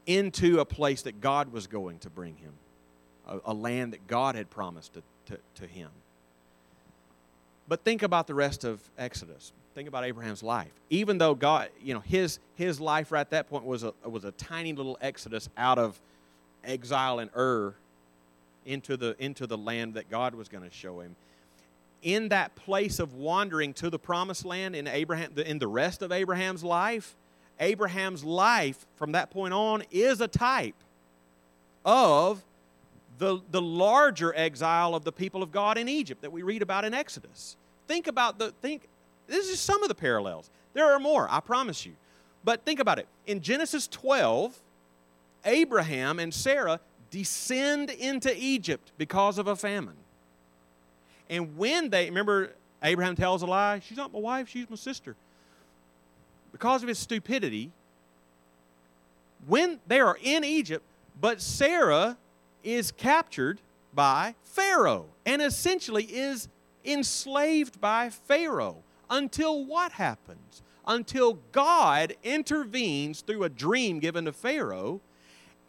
into 0.07 0.61
a 0.61 0.65
place 0.65 1.03
that 1.03 1.21
God 1.21 1.53
was 1.53 1.67
going 1.67 1.99
to 2.01 2.11
bring 2.11 2.37
him, 2.37 2.53
a, 3.29 3.39
a 3.53 3.55
land 3.55 3.93
that 3.93 4.07
God 4.07 4.35
had 4.35 4.51
promised 4.51 4.95
to, 4.95 5.03
to, 5.27 5.39
to 5.57 5.67
him. 5.67 5.91
But 7.69 7.85
think 7.85 8.03
about 8.03 8.27
the 8.27 8.35
rest 8.35 8.65
of 8.65 8.81
Exodus. 8.99 9.53
Think 9.75 9.89
about 9.89 10.05
Abraham's 10.05 10.43
life. 10.43 10.73
Even 10.91 11.19
though 11.19 11.35
God, 11.35 11.69
you 11.83 11.95
know, 11.95 12.01
his, 12.01 12.41
his 12.57 12.81
life 12.81 13.13
right 13.13 13.21
at 13.21 13.31
that 13.31 13.49
point 13.49 13.65
was 13.65 13.85
a, 13.85 13.95
was 14.05 14.25
a 14.25 14.33
tiny 14.33 14.73
little 14.73 14.99
exodus 15.01 15.49
out 15.57 15.79
of 15.79 16.01
exile 16.65 17.21
in 17.21 17.31
Ur 17.37 17.75
into 18.67 18.97
the, 18.97 19.15
into 19.19 19.47
the 19.47 19.57
land 19.57 19.95
that 19.95 20.11
God 20.11 20.35
was 20.35 20.49
going 20.49 20.69
to 20.69 20.75
show 20.75 21.01
him. 21.01 21.15
In 22.03 22.31
that 22.31 22.55
place 22.57 22.99
of 22.99 23.15
wandering 23.15 23.75
to 23.75 23.91
the 23.91 23.99
promised 23.99 24.45
land 24.45 24.75
in, 24.75 24.87
Abraham, 24.87 25.33
in 25.39 25.59
the 25.59 25.69
rest 25.69 26.03
of 26.03 26.13
Abraham's 26.13 26.65
life, 26.65 27.15
Abraham's 27.59 28.25
life 28.25 28.87
from 28.97 29.13
that 29.13 29.31
point 29.31 29.53
on 29.53 29.83
is 29.91 30.21
a 30.21 30.29
type 30.29 30.75
of 31.85 32.43
the, 33.19 33.41
the 33.51 33.61
larger 33.61 34.35
exile 34.35 34.95
of 34.95 35.05
the 35.05 35.13
people 35.13 35.43
of 35.43 35.53
God 35.53 35.77
in 35.77 35.89
Egypt 35.89 36.23
that 36.23 36.33
we 36.33 36.43
read 36.43 36.63
about 36.63 36.85
in 36.85 36.95
Exodus. 36.95 37.57
Think 37.87 38.07
about 38.07 38.39
the 38.39 38.53
think 38.63 38.89
this 39.27 39.49
is 39.49 39.61
some 39.61 39.83
of 39.83 39.89
the 39.89 39.95
parallels. 39.95 40.51
There 40.73 40.93
are 40.93 40.99
more, 40.99 41.29
I 41.31 41.41
promise 41.41 41.85
you. 41.85 41.93
But 42.45 42.65
think 42.65 42.81
about 42.81 42.99
it. 42.99 43.07
In 43.27 43.41
Genesis 43.41 43.87
12, 43.89 44.59
Abraham 45.45 46.19
and 46.19 46.33
Sarah 46.33 46.81
descend 47.11 47.91
into 47.91 48.35
Egypt 48.37 48.93
because 48.97 49.39
of 49.39 49.47
a 49.47 49.57
famine. 49.57 49.97
And 51.31 51.57
when 51.57 51.89
they, 51.89 52.07
remember, 52.07 52.51
Abraham 52.83 53.16
tells 53.16 53.43
a 53.43 53.47
lie, 53.47 53.78
she's 53.78 53.97
not 53.97 54.12
my 54.12 54.18
wife, 54.18 54.49
she's 54.49 54.68
my 54.68 54.76
sister. 54.76 55.16
Because 56.53 56.83
of 56.83 56.89
his 56.89 56.99
stupidity, 56.99 57.70
when 59.47 59.78
they 59.87 60.01
are 60.01 60.18
in 60.22 60.45
Egypt, 60.45 60.85
but 61.18 61.41
Sarah 61.41 62.18
is 62.62 62.93
captured 62.93 63.61
by 63.95 64.35
Pharaoh 64.43 65.07
and 65.24 65.41
essentially 65.41 66.05
is 66.05 66.49
enslaved 66.85 67.81
by 67.81 68.11
Pharaoh 68.11 68.83
until 69.09 69.64
what 69.64 69.93
happens? 69.93 70.62
Until 70.87 71.39
God 71.53 72.14
intervenes 72.24 73.20
through 73.20 73.45
a 73.45 73.49
dream 73.49 74.01
given 74.01 74.24
to 74.24 74.33
Pharaoh 74.33 75.01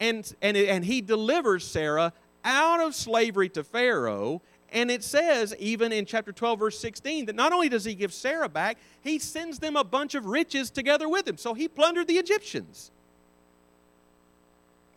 and, 0.02 0.34
and, 0.42 0.58
and 0.58 0.84
he 0.84 1.00
delivers 1.00 1.66
Sarah 1.66 2.12
out 2.44 2.82
of 2.82 2.96
slavery 2.96 3.50
to 3.50 3.64
Pharaoh. 3.64 4.42
And 4.72 4.90
it 4.90 5.04
says, 5.04 5.54
even 5.60 5.92
in 5.92 6.06
chapter 6.06 6.32
12, 6.32 6.60
verse 6.60 6.80
16, 6.80 7.26
that 7.26 7.36
not 7.36 7.52
only 7.52 7.68
does 7.68 7.84
he 7.84 7.94
give 7.94 8.14
Sarah 8.14 8.48
back, 8.48 8.78
he 9.02 9.20
sends 9.20 9.60
them 9.60 9.76
a 9.76 9.84
bunch 9.84 10.16
of 10.16 10.26
riches 10.26 10.72
together 10.72 11.10
with 11.10 11.28
him. 11.28 11.38
So 11.38 11.54
he 11.54 11.68
plundered 11.68 12.08
the 12.08 12.16
Egyptians. 12.16 12.92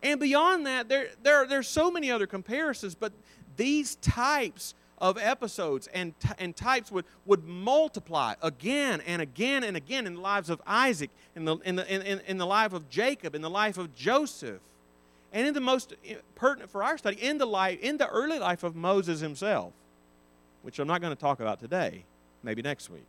And 0.02 0.20
beyond 0.20 0.66
that, 0.66 0.88
there, 0.88 1.08
there, 1.22 1.46
there's 1.46 1.66
so 1.66 1.90
many 1.90 2.10
other 2.10 2.26
comparisons, 2.26 2.94
but 2.94 3.12
these 3.56 3.96
types 3.96 4.74
of 4.98 5.18
episodes 5.18 5.88
and, 5.88 6.14
and 6.38 6.54
types 6.54 6.92
would, 6.92 7.04
would 7.26 7.44
multiply 7.44 8.34
again 8.42 9.00
and 9.06 9.20
again 9.20 9.64
and 9.64 9.76
again 9.76 10.06
in 10.06 10.14
the 10.14 10.20
lives 10.20 10.50
of 10.50 10.62
Isaac, 10.66 11.10
in 11.34 11.44
the, 11.44 11.56
in, 11.58 11.76
the, 11.76 11.92
in, 11.92 12.20
in 12.26 12.38
the 12.38 12.46
life 12.46 12.72
of 12.72 12.88
Jacob, 12.88 13.34
in 13.34 13.42
the 13.42 13.50
life 13.50 13.76
of 13.76 13.94
Joseph, 13.94 14.60
and 15.34 15.48
in 15.48 15.52
the 15.52 15.60
most 15.60 15.94
eh, 16.06 16.14
pertinent 16.36 16.70
for 16.70 16.82
our 16.82 16.96
study, 16.96 17.16
in 17.16 17.36
the, 17.36 17.44
life, 17.44 17.80
in 17.80 17.98
the 17.98 18.08
early 18.08 18.38
life 18.38 18.62
of 18.62 18.76
Moses 18.76 19.20
himself, 19.20 19.72
which 20.62 20.78
I'm 20.78 20.86
not 20.86 21.02
going 21.02 21.14
to 21.14 21.20
talk 21.20 21.40
about 21.40 21.60
today, 21.60 22.04
maybe 22.42 22.62
next 22.62 22.88
week. 22.88 23.04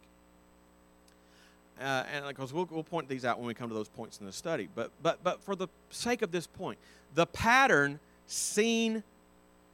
Uh, 1.79 2.03
and 2.11 2.27
because 2.27 2.51
we'll, 2.51 2.67
we'll 2.71 2.83
point 2.83 3.07
these 3.07 3.25
out 3.25 3.37
when 3.37 3.47
we 3.47 3.53
come 3.53 3.69
to 3.69 3.75
those 3.75 3.89
points 3.89 4.19
in 4.19 4.25
the 4.25 4.31
study. 4.31 4.67
But, 4.73 4.91
but, 5.03 5.23
but 5.23 5.41
for 5.41 5.55
the 5.55 5.67
sake 5.91 6.23
of 6.23 6.31
this 6.31 6.47
point, 6.47 6.79
the 7.13 7.27
pattern 7.27 7.99
seen 8.27 9.03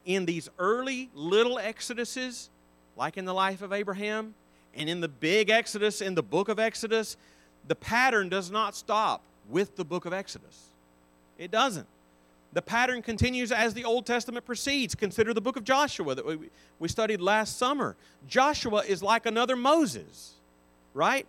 in 0.05 0.25
these 0.25 0.49
early 0.59 1.09
little 1.15 1.57
exoduses, 1.57 2.49
like 2.97 3.17
in 3.17 3.23
the 3.23 3.33
life 3.33 3.61
of 3.61 3.71
Abraham, 3.71 4.33
and 4.75 4.89
in 4.89 4.99
the 4.99 5.07
big 5.07 5.49
exodus 5.49 6.01
in 6.01 6.15
the 6.15 6.23
book 6.23 6.49
of 6.49 6.59
Exodus, 6.59 7.17
the 7.67 7.75
pattern 7.75 8.29
does 8.29 8.51
not 8.51 8.75
stop 8.75 9.21
with 9.49 9.75
the 9.75 9.85
book 9.85 10.05
of 10.05 10.11
Exodus. 10.11 10.65
It 11.37 11.51
doesn't. 11.51 11.87
The 12.53 12.61
pattern 12.61 13.01
continues 13.01 13.51
as 13.51 13.73
the 13.73 13.85
Old 13.85 14.05
Testament 14.05 14.45
proceeds. 14.45 14.93
Consider 14.93 15.33
the 15.33 15.41
book 15.41 15.55
of 15.55 15.63
Joshua 15.63 16.15
that 16.15 16.25
we, 16.25 16.49
we 16.79 16.87
studied 16.89 17.21
last 17.21 17.57
summer. 17.57 17.95
Joshua 18.27 18.83
is 18.85 19.01
like 19.01 19.25
another 19.25 19.55
Moses, 19.55 20.33
right? 20.93 21.25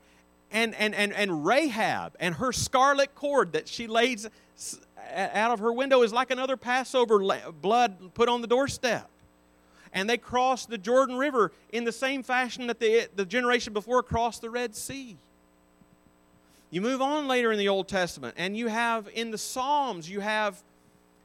And, 0.50 0.74
and, 0.74 0.94
and, 0.94 1.12
and 1.12 1.46
Rahab 1.46 2.14
and 2.18 2.34
her 2.34 2.52
scarlet 2.52 3.14
cord 3.14 3.52
that 3.52 3.68
she 3.68 3.86
lays 3.86 4.28
out 5.14 5.50
of 5.52 5.60
her 5.60 5.72
window 5.72 6.02
is 6.02 6.12
like 6.12 6.30
another 6.30 6.56
Passover 6.56 7.18
blood 7.60 8.14
put 8.14 8.28
on 8.28 8.40
the 8.40 8.46
doorstep. 8.46 9.08
And 9.94 10.08
they 10.08 10.16
crossed 10.16 10.70
the 10.70 10.78
Jordan 10.78 11.16
River 11.16 11.52
in 11.70 11.84
the 11.84 11.92
same 11.92 12.22
fashion 12.22 12.66
that 12.66 12.80
the, 12.80 13.08
the 13.14 13.24
generation 13.24 13.72
before 13.72 14.02
crossed 14.02 14.40
the 14.40 14.50
Red 14.50 14.74
Sea. 14.74 15.16
You 16.70 16.80
move 16.80 17.02
on 17.02 17.28
later 17.28 17.52
in 17.52 17.58
the 17.58 17.68
Old 17.68 17.88
Testament, 17.88 18.34
and 18.38 18.56
you 18.56 18.68
have 18.68 19.06
in 19.14 19.30
the 19.30 19.36
Psalms, 19.36 20.08
you 20.08 20.20
have 20.20 20.62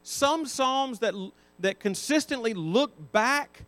some 0.08 0.46
Psalms 0.46 1.00
that, 1.00 1.14
that 1.60 1.80
consistently 1.80 2.54
look 2.54 3.12
back 3.12 3.64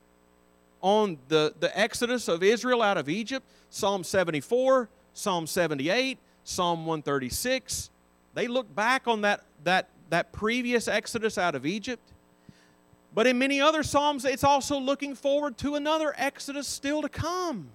on 0.81 1.17
the, 1.27 1.53
the 1.59 1.77
exodus 1.77 2.27
of 2.27 2.41
Israel 2.43 2.81
out 2.81 2.97
of 2.97 3.09
Egypt 3.09 3.45
Psalm 3.69 4.03
74, 4.03 4.89
Psalm 5.13 5.45
78, 5.45 6.17
Psalm 6.43 6.85
136. 6.85 7.91
They 8.33 8.47
look 8.47 8.73
back 8.73 9.07
on 9.07 9.21
that, 9.21 9.43
that 9.63 9.89
that 10.09 10.31
previous 10.31 10.87
exodus 10.87 11.37
out 11.37 11.55
of 11.55 11.65
Egypt. 11.65 12.13
But 13.13 13.27
in 13.27 13.37
many 13.39 13.59
other 13.59 13.83
Psalms, 13.83 14.25
it's 14.25 14.43
also 14.43 14.79
looking 14.79 15.15
forward 15.15 15.57
to 15.59 15.75
another 15.75 16.13
exodus 16.17 16.67
still 16.67 17.01
to 17.01 17.09
come, 17.09 17.69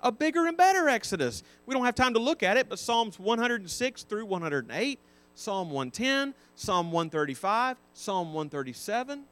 a 0.00 0.12
bigger 0.12 0.46
and 0.46 0.56
better 0.56 0.88
exodus. 0.88 1.42
We 1.64 1.74
don't 1.74 1.84
have 1.84 1.94
time 1.94 2.14
to 2.14 2.20
look 2.20 2.42
at 2.42 2.56
it, 2.56 2.68
but 2.68 2.78
Psalms 2.78 3.18
106 3.18 4.02
through 4.04 4.26
108, 4.26 4.98
Psalm 5.36 5.70
110, 5.70 6.34
Psalm 6.56 6.90
135, 6.90 7.76
Psalm 7.92 8.32
137, 8.32 9.24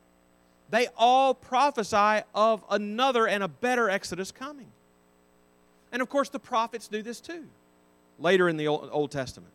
they 0.71 0.87
all 0.97 1.35
prophesy 1.35 2.23
of 2.35 2.63
another 2.71 3.27
and 3.27 3.43
a 3.43 3.49
better 3.49 3.89
exodus 3.89 4.31
coming. 4.31 4.69
And 5.91 6.03
of 6.03 6.09
course, 6.09 6.29
the 6.29 6.39
prophets 6.39 6.89
do 6.89 7.03
this 7.03 7.21
too, 7.21 7.45
later 8.19 8.49
in 8.49 8.59
the 8.59 8.69
Old 8.69 9.11
Testament. 9.11 9.53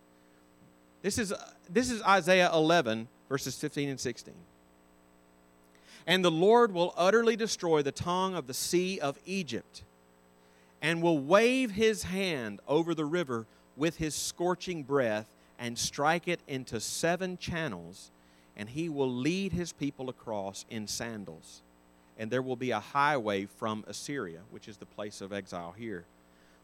This 1.04 1.18
is, 1.18 1.34
this 1.70 1.92
is 1.92 2.02
Isaiah 2.02 2.50
11, 2.52 3.08
verses 3.30 3.56
15 3.56 3.90
and 3.90 4.00
16. 4.00 4.34
And 6.08 6.26
the 6.26 6.32
Lord 6.32 6.74
will 6.74 6.96
utterly 6.98 7.36
destroy 7.36 7.84
the 7.84 7.92
tongue 7.92 8.34
of 8.34 8.48
the 8.48 8.54
sea 8.56 9.00
of 9.00 9.20
Egypt, 9.26 9.84
and 10.82 11.04
will 11.04 11.20
wave 11.20 11.72
his 11.72 12.04
hand 12.04 12.60
over 12.68 12.96
the 12.96 13.06
river 13.06 13.46
with 13.78 13.98
his 13.98 14.16
scorching 14.16 14.82
breath, 14.82 15.28
and 15.60 15.78
strike 15.78 16.28
it 16.28 16.40
into 16.48 16.80
seven 16.80 17.38
channels, 17.38 18.12
and 18.56 18.70
he 18.70 18.90
will 18.90 19.12
lead 19.12 19.52
his 19.52 19.72
people 19.74 20.10
across 20.10 20.66
in 20.70 20.88
sandals. 20.88 21.62
And 22.18 22.32
there 22.32 22.42
will 22.42 22.56
be 22.56 22.72
a 22.72 22.80
highway 22.80 23.46
from 23.46 23.84
Assyria, 23.88 24.40
which 24.52 24.68
is 24.68 24.78
the 24.78 24.86
place 24.86 25.22
of 25.22 25.32
exile 25.32 25.74
here 25.78 26.06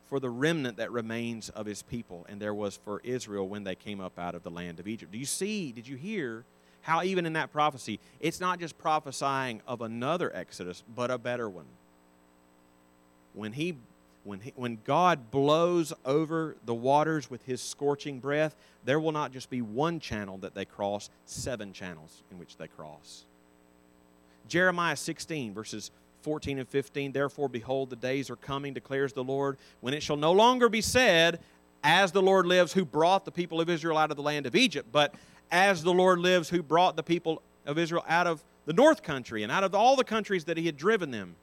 for 0.07 0.19
the 0.19 0.29
remnant 0.29 0.77
that 0.77 0.91
remains 0.91 1.49
of 1.49 1.65
his 1.65 1.81
people, 1.81 2.25
and 2.29 2.39
there 2.39 2.53
was 2.53 2.77
for 2.77 3.01
Israel 3.03 3.47
when 3.47 3.63
they 3.63 3.75
came 3.75 3.99
up 3.99 4.17
out 4.19 4.35
of 4.35 4.43
the 4.43 4.51
land 4.51 4.79
of 4.79 4.87
Egypt. 4.87 5.11
Do 5.11 5.17
you 5.17 5.25
see, 5.25 5.71
did 5.71 5.87
you 5.87 5.97
hear 5.97 6.43
how, 6.81 7.01
even 7.01 7.25
in 7.25 7.33
that 7.33 7.51
prophecy, 7.51 7.99
it's 8.19 8.39
not 8.39 8.59
just 8.59 8.77
prophesying 8.77 9.61
of 9.67 9.81
another 9.81 10.33
Exodus, 10.35 10.83
but 10.95 11.09
a 11.09 11.17
better 11.17 11.49
one? 11.49 11.65
When, 13.33 13.53
he, 13.53 13.75
when, 14.26 14.39
he, 14.39 14.53
when 14.55 14.80
God 14.84 15.32
blows 15.32 15.93
over 16.03 16.57
the 16.65 16.73
waters 16.73 17.30
with 17.30 17.45
his 17.45 17.61
scorching 17.61 18.19
breath, 18.19 18.55
there 18.84 18.99
will 18.99 19.11
not 19.11 19.32
just 19.32 19.49
be 19.49 19.61
one 19.61 19.99
channel 19.99 20.39
that 20.39 20.55
they 20.55 20.65
cross, 20.65 21.09
seven 21.26 21.71
channels 21.71 22.23
in 22.32 22.39
which 22.39 22.57
they 22.57 22.67
cross. 22.67 23.23
Jeremiah 24.47 24.95
16, 24.95 25.53
verses 25.53 25.91
14 26.23 26.57
and 26.59 26.67
15 26.67 27.11
Therefore, 27.11 27.47
behold, 27.47 27.91
the 27.91 27.95
days 27.95 28.32
are 28.32 28.36
coming, 28.36 28.73
declares 28.73 29.13
the 29.13 29.23
Lord, 29.23 29.57
when 29.82 29.93
it 29.93 30.01
shall 30.01 30.17
no 30.17 30.32
longer 30.32 30.69
be 30.69 30.82
said, 30.82 31.39
As 31.84 32.11
the 32.11 32.21
Lord 32.21 32.47
lives, 32.47 32.73
who 32.73 32.84
brought 32.84 33.26
the 33.26 33.32
people 33.32 33.61
of 33.61 33.69
Israel 33.69 33.97
out 33.97 34.09
of 34.09 34.17
the 34.17 34.23
land 34.23 34.47
of 34.47 34.55
Egypt, 34.55 34.89
but 34.91 35.13
as 35.51 35.84
the 35.84 35.93
Lord 35.93 36.17
lives, 36.17 36.49
who 36.49 36.63
brought 36.63 36.95
the 36.95 37.03
people 37.03 37.43
of 37.65 37.78
Israel 37.78 38.03
out 38.07 38.26
of 38.26 38.43
the 38.65 38.73
north 38.73 39.03
country 39.03 39.43
and 39.43 39.51
out 39.51 39.63
of 39.63 39.76
all 39.76 39.95
the 39.95 40.03
countries 40.03 40.45
that 40.45 40.57
he 40.57 40.65
had 40.65 40.78
driven 40.78 41.11
them. 41.11 41.36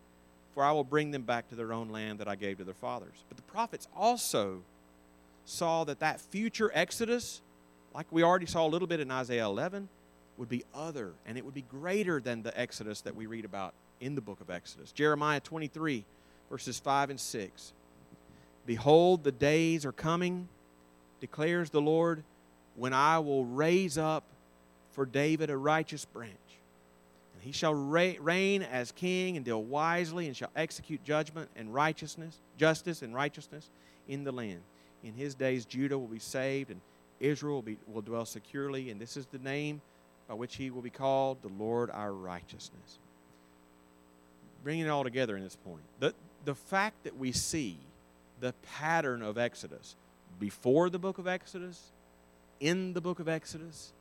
For 0.55 0.63
I 0.63 0.73
will 0.73 0.85
bring 0.85 1.11
them 1.11 1.23
back 1.23 1.49
to 1.49 1.55
their 1.55 1.73
own 1.73 1.89
land 1.89 2.19
that 2.19 2.29
I 2.29 2.37
gave 2.37 2.59
to 2.59 2.65
their 2.65 2.75
fathers. 2.75 3.25
But 3.29 3.37
the 3.37 3.43
prophets 3.45 3.89
also 3.97 4.63
saw 5.45 5.85
that 5.85 6.01
that 6.01 6.21
future 6.21 6.71
exodus, 6.75 7.41
like 7.95 8.07
we 8.11 8.23
already 8.23 8.47
saw 8.47 8.67
a 8.67 8.69
little 8.69 8.89
bit 8.89 9.01
in 9.01 9.11
Isaiah 9.11 9.47
11, 9.47 9.89
would 10.37 10.49
be 10.49 10.65
other 10.75 11.13
and 11.27 11.39
it 11.39 11.45
would 11.45 11.55
be 11.55 11.63
greater 11.63 12.21
than 12.21 12.43
the 12.43 12.59
Exodus 12.59 13.01
that 13.03 13.15
we 13.15 13.27
read 13.27 13.45
about 13.45 13.75
in 14.01 14.15
the 14.15 14.21
book 14.21 14.41
of 14.41 14.51
Exodus. 14.51 14.93
Jeremiah 14.93 15.41
23, 15.41 16.05
verses 16.51 16.79
5 16.79 17.11
and 17.11 17.21
6. 17.21 17.73
Behold, 18.67 19.25
the 19.25 19.33
days 19.33 19.85
are 19.85 19.93
coming, 19.93 20.49
declares 21.21 21.71
the 21.71 21.81
Lord, 21.81 22.23
when 22.77 22.93
I 22.93 23.19
will 23.19 23.45
raise 23.45 23.99
up 23.99 24.25
for 24.93 25.05
David 25.07 25.51
a 25.51 25.57
righteous 25.57 26.05
branch. 26.05 26.37
He 27.43 27.51
shall 27.51 27.75
reign 27.75 28.63
as 28.63 28.93
king 28.93 29.37
and 29.37 29.45
deal 29.45 29.63
wisely 29.63 30.29
and 30.29 30.37
shall 30.37 30.53
execute 30.55 31.03
judgment 31.03 31.51
and 31.57 31.75
righteousness, 31.75 32.41
justice 32.57 33.03
and 33.03 33.13
righteousness 33.13 33.69
in 34.07 34.23
the 34.23 34.31
land. 34.31 34.61
In 35.03 35.15
his 35.15 35.35
days, 35.35 35.65
Judah 35.65 35.99
will 35.99 36.07
be 36.07 36.21
saved 36.21 36.71
and 36.71 36.81
Israel 37.19 37.57
will, 37.57 37.63
be, 37.63 37.79
will 37.93 38.03
dwell 38.03 38.25
securely. 38.25 38.91
And 38.91 39.01
this 39.01 39.17
is 39.17 39.27
the 39.27 39.41
name 39.41 39.81
by 40.29 40.35
which 40.35 40.55
he 40.55 40.71
will 40.71 40.83
be 40.83 40.91
called 40.91 41.43
the 41.43 41.49
Lord 41.49 41.91
our 41.91 42.13
righteousness. 42.13 43.01
Bringing 44.63 44.87
it 44.87 44.91
all 44.91 45.03
together 45.03 45.37
in 45.37 45.43
this 45.43 45.57
point. 45.57 45.83
The, 45.99 46.15
the 46.45 46.55
fact 46.55 47.03
that 47.03 47.17
we 47.19 47.33
see 47.33 47.77
the 48.39 48.55
pattern 48.63 49.21
of 49.21 49.37
Exodus 49.37 49.97
before 50.39 50.91
the 50.91 50.99
book 50.99 51.19
of 51.19 51.27
Exodus, 51.27 51.91
in 52.61 52.93
the 52.93 53.01
book 53.01 53.19
of 53.19 53.29
Exodus, 53.29 53.93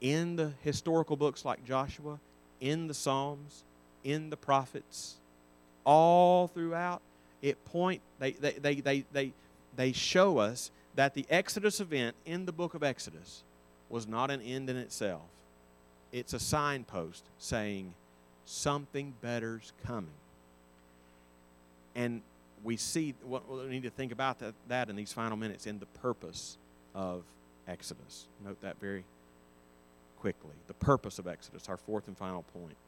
in 0.00 0.36
the 0.36 0.52
historical 0.62 1.16
books 1.16 1.44
like 1.44 1.62
Joshua, 1.66 2.18
in 2.60 2.86
the 2.86 2.94
Psalms, 2.94 3.64
in 4.02 4.30
the 4.30 4.36
prophets, 4.36 5.16
all 5.84 6.48
throughout, 6.48 7.02
it 7.42 7.62
point 7.66 8.00
they 8.18 8.32
they, 8.32 8.52
they, 8.52 8.74
they, 8.76 9.04
they, 9.12 9.32
they 9.76 9.92
show 9.92 10.38
us 10.38 10.70
that 10.94 11.14
the 11.14 11.26
Exodus 11.28 11.80
event 11.80 12.14
in 12.24 12.46
the 12.46 12.52
book 12.52 12.74
of 12.74 12.82
Exodus 12.82 13.42
was 13.88 14.06
not 14.06 14.30
an 14.30 14.40
end 14.40 14.70
in 14.70 14.76
itself. 14.76 15.22
It's 16.12 16.32
a 16.32 16.40
signpost 16.40 17.24
saying 17.38 17.92
something 18.44 19.14
better's 19.20 19.72
coming. 19.84 20.10
And 21.94 22.22
we 22.62 22.76
see 22.76 23.14
what 23.24 23.48
we 23.50 23.68
need 23.68 23.82
to 23.82 23.90
think 23.90 24.12
about 24.12 24.38
that, 24.38 24.54
that 24.68 24.88
in 24.88 24.96
these 24.96 25.12
final 25.12 25.36
minutes 25.36 25.66
in 25.66 25.78
the 25.78 25.86
purpose 25.86 26.56
of 26.94 27.22
Exodus. 27.68 28.26
Note 28.44 28.60
that 28.62 28.80
very 28.80 29.04
quickly. 30.24 30.54
The 30.68 30.72
purpose 30.72 31.18
of 31.18 31.26
Exodus, 31.26 31.68
our 31.68 31.76
fourth 31.76 32.08
and 32.08 32.16
final 32.16 32.44
point. 32.54 32.78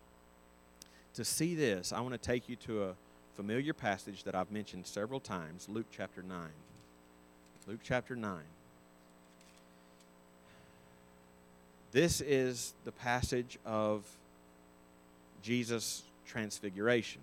To 1.13 1.23
see 1.23 1.55
this, 1.55 1.93
I 1.93 2.01
want 2.01 2.15
to 2.15 2.19
take 2.19 2.49
you 2.49 2.57
to 2.57 2.85
a 2.85 2.95
familiar 3.35 3.75
passage 3.75 4.25
that 4.25 4.35
I've 4.35 4.51
mentioned 4.51 4.87
several 4.87 5.21
times 5.21 5.69
Luke 5.69 5.85
chapter 5.95 6.23
9. 6.23 6.39
Luke 7.67 7.81
chapter 7.83 8.17
9. 8.17 8.39
This 11.93 12.23
is 12.23 12.73
the 12.87 12.93
passage 12.93 13.59
of 13.67 14.03
Jesus' 15.43 16.05
transfiguration. 16.27 17.21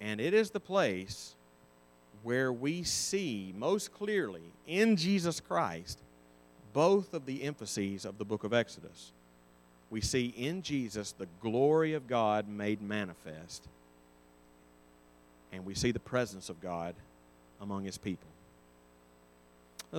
And 0.00 0.20
it 0.20 0.34
is 0.34 0.50
the 0.50 0.58
place 0.58 1.36
where 2.24 2.52
we 2.52 2.82
see 2.82 3.54
most 3.56 3.94
clearly 3.94 4.42
in 4.66 4.96
Jesus 4.96 5.38
Christ 5.38 6.00
both 6.78 7.12
of 7.12 7.26
the 7.26 7.42
emphases 7.42 8.04
of 8.04 8.18
the 8.18 8.24
book 8.24 8.44
of 8.44 8.54
Exodus. 8.54 9.10
We 9.90 10.00
see 10.00 10.32
in 10.36 10.62
Jesus 10.62 11.10
the 11.10 11.26
glory 11.42 11.94
of 11.94 12.06
God 12.06 12.48
made 12.48 12.80
manifest, 12.80 13.64
and 15.52 15.66
we 15.66 15.74
see 15.74 15.90
the 15.90 15.98
presence 15.98 16.48
of 16.48 16.60
God 16.60 16.94
among 17.60 17.82
his 17.82 17.98
people. 17.98 18.28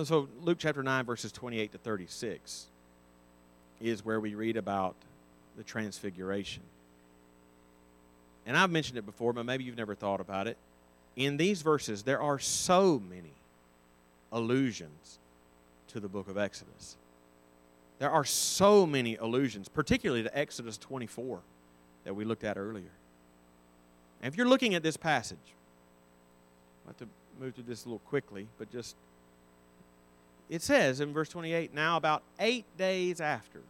So, 0.04 0.26
Luke 0.40 0.56
chapter 0.58 0.82
9, 0.82 1.04
verses 1.04 1.32
28 1.32 1.72
to 1.72 1.76
36 1.76 2.64
is 3.82 4.02
where 4.02 4.18
we 4.18 4.34
read 4.34 4.56
about 4.56 4.94
the 5.58 5.62
transfiguration. 5.62 6.62
And 8.46 8.56
I've 8.56 8.70
mentioned 8.70 8.96
it 8.96 9.04
before, 9.04 9.34
but 9.34 9.44
maybe 9.44 9.64
you've 9.64 9.76
never 9.76 9.94
thought 9.94 10.22
about 10.22 10.46
it. 10.46 10.56
In 11.14 11.36
these 11.36 11.60
verses, 11.60 12.04
there 12.04 12.22
are 12.22 12.38
so 12.38 13.02
many 13.10 13.34
allusions 14.32 15.18
to 15.90 16.00
the 16.00 16.08
book 16.08 16.28
of 16.28 16.38
Exodus. 16.38 16.96
There 17.98 18.10
are 18.10 18.24
so 18.24 18.86
many 18.86 19.16
allusions, 19.16 19.68
particularly 19.68 20.22
to 20.22 20.38
Exodus 20.38 20.78
24 20.78 21.40
that 22.04 22.14
we 22.14 22.24
looked 22.24 22.44
at 22.44 22.56
earlier. 22.56 22.90
And 24.22 24.32
if 24.32 24.36
you're 24.36 24.48
looking 24.48 24.74
at 24.74 24.82
this 24.82 24.96
passage, 24.96 25.38
I 26.86 26.90
have 26.90 26.96
to 26.98 27.08
move 27.38 27.54
through 27.54 27.64
this 27.64 27.84
a 27.84 27.88
little 27.88 28.00
quickly, 28.00 28.46
but 28.58 28.70
just 28.70 28.96
it 30.48 30.62
says 30.62 31.00
in 31.00 31.12
verse 31.12 31.28
28 31.28 31.72
now 31.72 31.96
about 31.96 32.22
eight 32.38 32.64
days 32.76 33.20
after, 33.20 33.60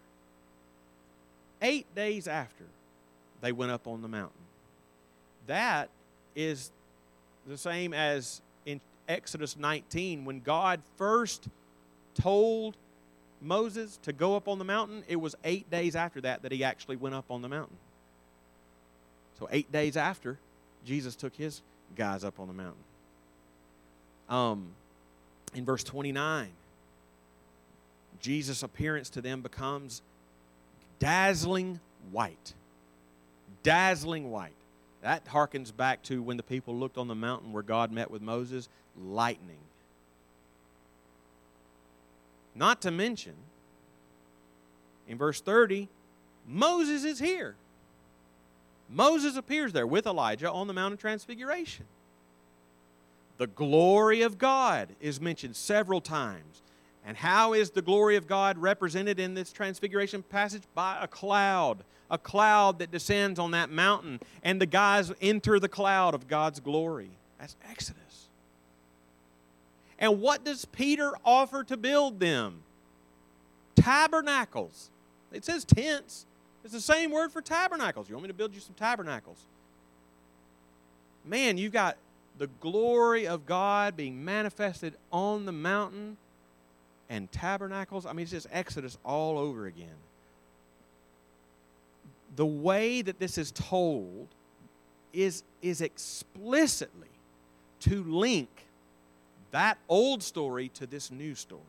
eight 1.60 1.92
days 1.94 2.26
after 2.26 2.64
they 3.40 3.52
went 3.52 3.70
up 3.70 3.86
on 3.86 4.02
the 4.02 4.08
mountain. 4.08 4.32
That 5.46 5.90
is 6.34 6.70
the 7.46 7.58
same 7.58 7.92
as 7.92 8.40
in 8.64 8.80
Exodus 9.08 9.56
19 9.56 10.24
when 10.24 10.40
God 10.40 10.80
first 10.96 11.48
told 12.20 12.76
Moses 13.40 13.98
to 14.02 14.12
go 14.12 14.36
up 14.36 14.48
on 14.48 14.58
the 14.58 14.64
mountain. 14.64 15.02
It 15.08 15.16
was 15.16 15.34
eight 15.44 15.70
days 15.70 15.96
after 15.96 16.20
that 16.22 16.42
that 16.42 16.52
he 16.52 16.64
actually 16.64 16.96
went 16.96 17.14
up 17.14 17.30
on 17.30 17.42
the 17.42 17.48
mountain. 17.48 17.76
So, 19.38 19.48
eight 19.50 19.72
days 19.72 19.96
after, 19.96 20.38
Jesus 20.84 21.16
took 21.16 21.34
his 21.34 21.62
guys 21.96 22.24
up 22.24 22.38
on 22.38 22.46
the 22.48 22.54
mountain. 22.54 22.82
Um, 24.28 24.68
in 25.54 25.64
verse 25.64 25.82
29, 25.82 26.48
Jesus' 28.20 28.62
appearance 28.62 29.10
to 29.10 29.20
them 29.20 29.40
becomes 29.40 30.02
dazzling 30.98 31.80
white. 32.12 32.54
Dazzling 33.62 34.30
white. 34.30 34.52
That 35.02 35.24
harkens 35.24 35.74
back 35.74 36.02
to 36.04 36.22
when 36.22 36.36
the 36.36 36.42
people 36.42 36.76
looked 36.76 36.98
on 36.98 37.08
the 37.08 37.14
mountain 37.14 37.52
where 37.52 37.62
God 37.62 37.90
met 37.90 38.10
with 38.10 38.20
Moses, 38.20 38.68
lightning. 39.02 39.56
Not 42.55 42.82
to 42.82 42.90
mention, 42.90 43.34
in 45.09 45.18
verse 45.18 45.40
30, 45.40 45.88
Moses 46.46 47.05
is 47.05 47.18
here. 47.18 47.55
Moses 48.88 49.36
appears 49.36 49.72
there 49.72 49.86
with 49.86 50.07
Elijah 50.07 50.51
on 50.51 50.66
the 50.66 50.72
Mount 50.72 50.94
of 50.94 51.01
Transfiguration. 51.01 51.86
The 53.38 53.46
glory 53.46 54.22
of 54.22 54.36
God 54.36 54.88
is 55.01 55.20
mentioned 55.20 55.57
several 55.57 56.01
times. 56.01 56.62
And 57.07 57.16
how 57.16 57.55
is 57.55 57.70
the 57.70 57.82
glory 57.82 58.16
of 58.16 58.26
God 58.26 58.59
represented 58.59 59.18
in 59.18 59.34
this 59.34 59.53
transfiguration 59.53 60.22
passage? 60.22 60.62
By 60.74 60.98
a 61.01 61.09
cloud, 61.09 61.78
a 62.11 62.18
cloud 62.18 62.78
that 62.80 62.90
descends 62.90 63.38
on 63.38 63.53
that 63.53 63.70
mountain, 63.70 64.20
and 64.42 64.61
the 64.61 64.66
guys 64.66 65.12
enter 65.22 65.59
the 65.59 65.68
cloud 65.68 66.14
of 66.14 66.28
God's 66.28 66.61
glory. 66.61 67.11
That's 67.38 67.57
Exodus. 67.70 68.09
And 70.01 70.20
what 70.20 70.44
does 70.44 70.64
Peter 70.64 71.12
offer 71.24 71.62
to 71.64 71.76
build 71.76 72.18
them? 72.18 72.62
Tabernacles. 73.76 74.90
It 75.30 75.44
says 75.44 75.64
tents. 75.64 76.26
It's 76.64 76.72
the 76.72 76.80
same 76.80 77.11
word 77.11 77.32
for 77.32 77.42
tabernacles. 77.42 78.09
You 78.09 78.14
want 78.14 78.24
me 78.24 78.28
to 78.28 78.34
build 78.34 78.55
you 78.55 78.61
some 78.61 78.74
tabernacles? 78.74 79.38
Man, 81.24 81.59
you've 81.59 81.72
got 81.72 81.96
the 82.38 82.48
glory 82.61 83.26
of 83.26 83.44
God 83.44 83.96
being 83.96 84.24
manifested 84.24 84.94
on 85.12 85.44
the 85.44 85.53
mountain 85.53 86.16
and 87.11 87.30
tabernacles. 87.30 88.07
I 88.07 88.12
mean, 88.12 88.22
it's 88.22 88.30
just 88.30 88.46
Exodus 88.51 88.96
all 89.05 89.38
over 89.38 89.66
again. 89.66 89.88
The 92.36 92.46
way 92.46 93.03
that 93.03 93.18
this 93.18 93.36
is 93.36 93.51
told 93.51 94.28
is, 95.12 95.42
is 95.61 95.82
explicitly 95.82 97.09
to 97.80 98.03
link 98.05 98.48
that 99.51 99.78
old 99.88 100.22
story 100.22 100.68
to 100.74 100.86
this 100.86 101.11
new 101.11 101.34
story. 101.34 101.62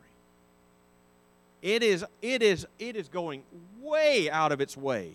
It 1.61 1.83
is, 1.83 2.03
it 2.21 2.41
is, 2.41 2.65
it 2.79 2.95
is 2.95 3.07
going 3.07 3.43
way 3.81 4.29
out 4.29 4.51
of 4.51 4.61
its 4.61 4.75
way 4.75 5.13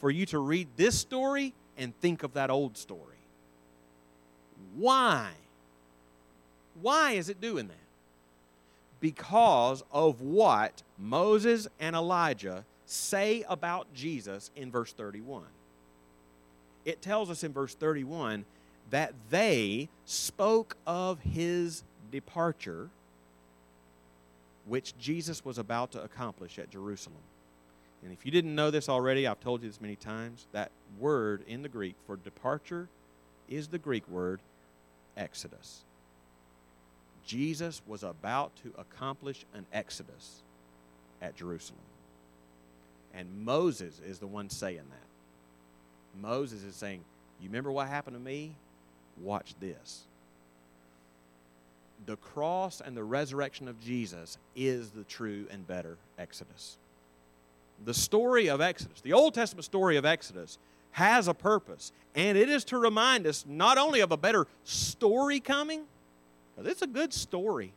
for 0.00 0.10
you 0.10 0.26
to 0.26 0.38
read 0.38 0.68
this 0.76 0.98
story 0.98 1.54
and 1.76 1.98
think 2.00 2.22
of 2.22 2.34
that 2.34 2.50
old 2.50 2.76
story. 2.76 3.00
Why? 4.76 5.30
Why 6.80 7.12
is 7.12 7.28
it 7.28 7.40
doing 7.40 7.68
that? 7.68 7.76
Because 9.00 9.82
of 9.92 10.20
what 10.20 10.82
Moses 10.98 11.68
and 11.78 11.94
Elijah 11.94 12.64
say 12.86 13.44
about 13.48 13.92
Jesus 13.94 14.50
in 14.56 14.70
verse 14.70 14.92
31. 14.92 15.44
It 16.84 17.02
tells 17.02 17.30
us 17.30 17.44
in 17.44 17.52
verse 17.52 17.74
31 17.74 18.44
that 18.90 19.12
they 19.30 19.88
spoke 20.04 20.76
of 20.86 21.20
his 21.20 21.82
departure, 22.12 22.90
which 24.66 24.96
Jesus 24.98 25.44
was 25.44 25.58
about 25.58 25.92
to 25.92 26.02
accomplish 26.02 26.58
at 26.58 26.70
Jerusalem. 26.70 27.18
And 28.04 28.12
if 28.12 28.24
you 28.24 28.32
didn't 28.32 28.54
know 28.54 28.70
this 28.70 28.88
already, 28.88 29.26
I've 29.26 29.40
told 29.40 29.62
you 29.62 29.68
this 29.68 29.80
many 29.80 29.96
times. 29.96 30.46
That 30.52 30.70
word 31.00 31.42
in 31.48 31.62
the 31.62 31.68
Greek 31.68 31.96
for 32.06 32.16
departure 32.16 32.88
is 33.48 33.68
the 33.68 33.78
Greek 33.78 34.08
word 34.08 34.40
exodus. 35.16 35.82
Jesus 37.24 37.82
was 37.86 38.02
about 38.02 38.54
to 38.56 38.72
accomplish 38.78 39.44
an 39.54 39.66
exodus. 39.72 40.42
at 41.20 41.36
Jerusalem. 41.36 41.78
And 43.14 43.44
Moses 43.44 44.00
is 44.04 44.18
the 44.18 44.26
one 44.26 44.50
saying 44.50 44.82
that. 44.90 46.20
Moses 46.20 46.64
is 46.64 46.74
saying, 46.74 47.04
You 47.40 47.48
remember 47.48 47.70
what 47.70 47.86
happened 47.86 48.16
to 48.16 48.20
me? 48.20 48.56
Watch 49.20 49.54
this. 49.60 50.02
The 52.06 52.16
cross 52.16 52.80
and 52.84 52.96
the 52.96 53.04
resurrection 53.04 53.68
of 53.68 53.80
Jesus 53.80 54.38
is 54.56 54.90
the 54.90 55.04
true 55.04 55.46
and 55.50 55.66
better 55.66 55.96
Exodus. 56.18 56.76
The 57.84 57.94
story 57.94 58.48
of 58.48 58.60
Exodus, 58.60 59.00
the 59.00 59.12
Old 59.12 59.34
Testament 59.34 59.64
story 59.64 59.96
of 59.96 60.04
Exodus, 60.04 60.58
has 60.92 61.26
a 61.26 61.34
purpose, 61.34 61.92
and 62.14 62.36
it 62.36 62.48
is 62.48 62.64
to 62.64 62.78
remind 62.78 63.26
us 63.26 63.44
not 63.48 63.78
only 63.78 64.00
of 64.00 64.12
a 64.12 64.16
better 64.16 64.46
story 64.64 65.40
coming, 65.40 65.84
because 66.54 66.70
it's 66.70 66.82
a 66.82 66.86
good 66.86 67.12
story, 67.12 67.72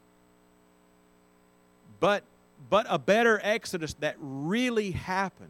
but, 1.99 2.23
but 2.69 2.85
a 2.89 2.99
better 2.99 3.39
Exodus 3.41 3.93
that 3.95 4.15
really 4.19 4.91
happened 4.91 5.49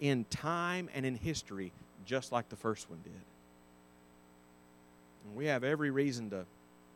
in 0.00 0.24
time 0.30 0.88
and 0.94 1.04
in 1.04 1.14
history, 1.14 1.72
just 2.06 2.32
like 2.32 2.48
the 2.48 2.56
first 2.56 2.88
one 2.88 3.00
did. 3.02 3.12
And 5.26 5.36
we 5.36 5.46
have 5.46 5.64
every 5.64 5.90
reason 5.90 6.30
to 6.30 6.44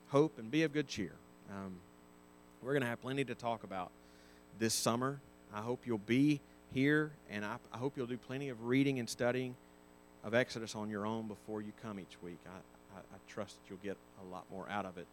hope 0.08 0.38
and 0.38 0.50
be 0.50 0.62
of 0.62 0.72
good 0.72 0.88
cheer. 0.88 1.12
Um, 1.50 1.76
we're 2.62 2.72
going 2.72 2.82
to 2.82 2.88
have 2.88 3.00
plenty 3.00 3.24
to 3.24 3.34
talk 3.34 3.64
about 3.64 3.90
this 4.58 4.74
summer. 4.74 5.20
I 5.54 5.60
hope 5.60 5.86
you'll 5.86 5.98
be 5.98 6.40
here, 6.72 7.12
and 7.30 7.44
I, 7.44 7.56
I, 7.72 7.78
hope 7.78 7.96
you'll 7.96 8.06
do 8.06 8.16
plenty 8.16 8.48
of 8.48 8.64
reading 8.64 8.98
and 8.98 9.08
studying 9.08 9.54
of 10.24 10.34
Exodus 10.34 10.74
on 10.74 10.90
your 10.90 11.06
own 11.06 11.28
before 11.28 11.62
you 11.62 11.72
come 11.82 12.00
each 12.00 12.16
week. 12.22 12.38
I, 12.46 12.96
I, 12.96 13.00
I 13.00 13.18
trust 13.28 13.56
you'll 13.68 13.78
get 13.78 13.96
a 14.20 14.32
lot 14.32 14.44
more 14.50 14.68
out 14.68 14.84
of 14.84 14.98
it 14.98 15.06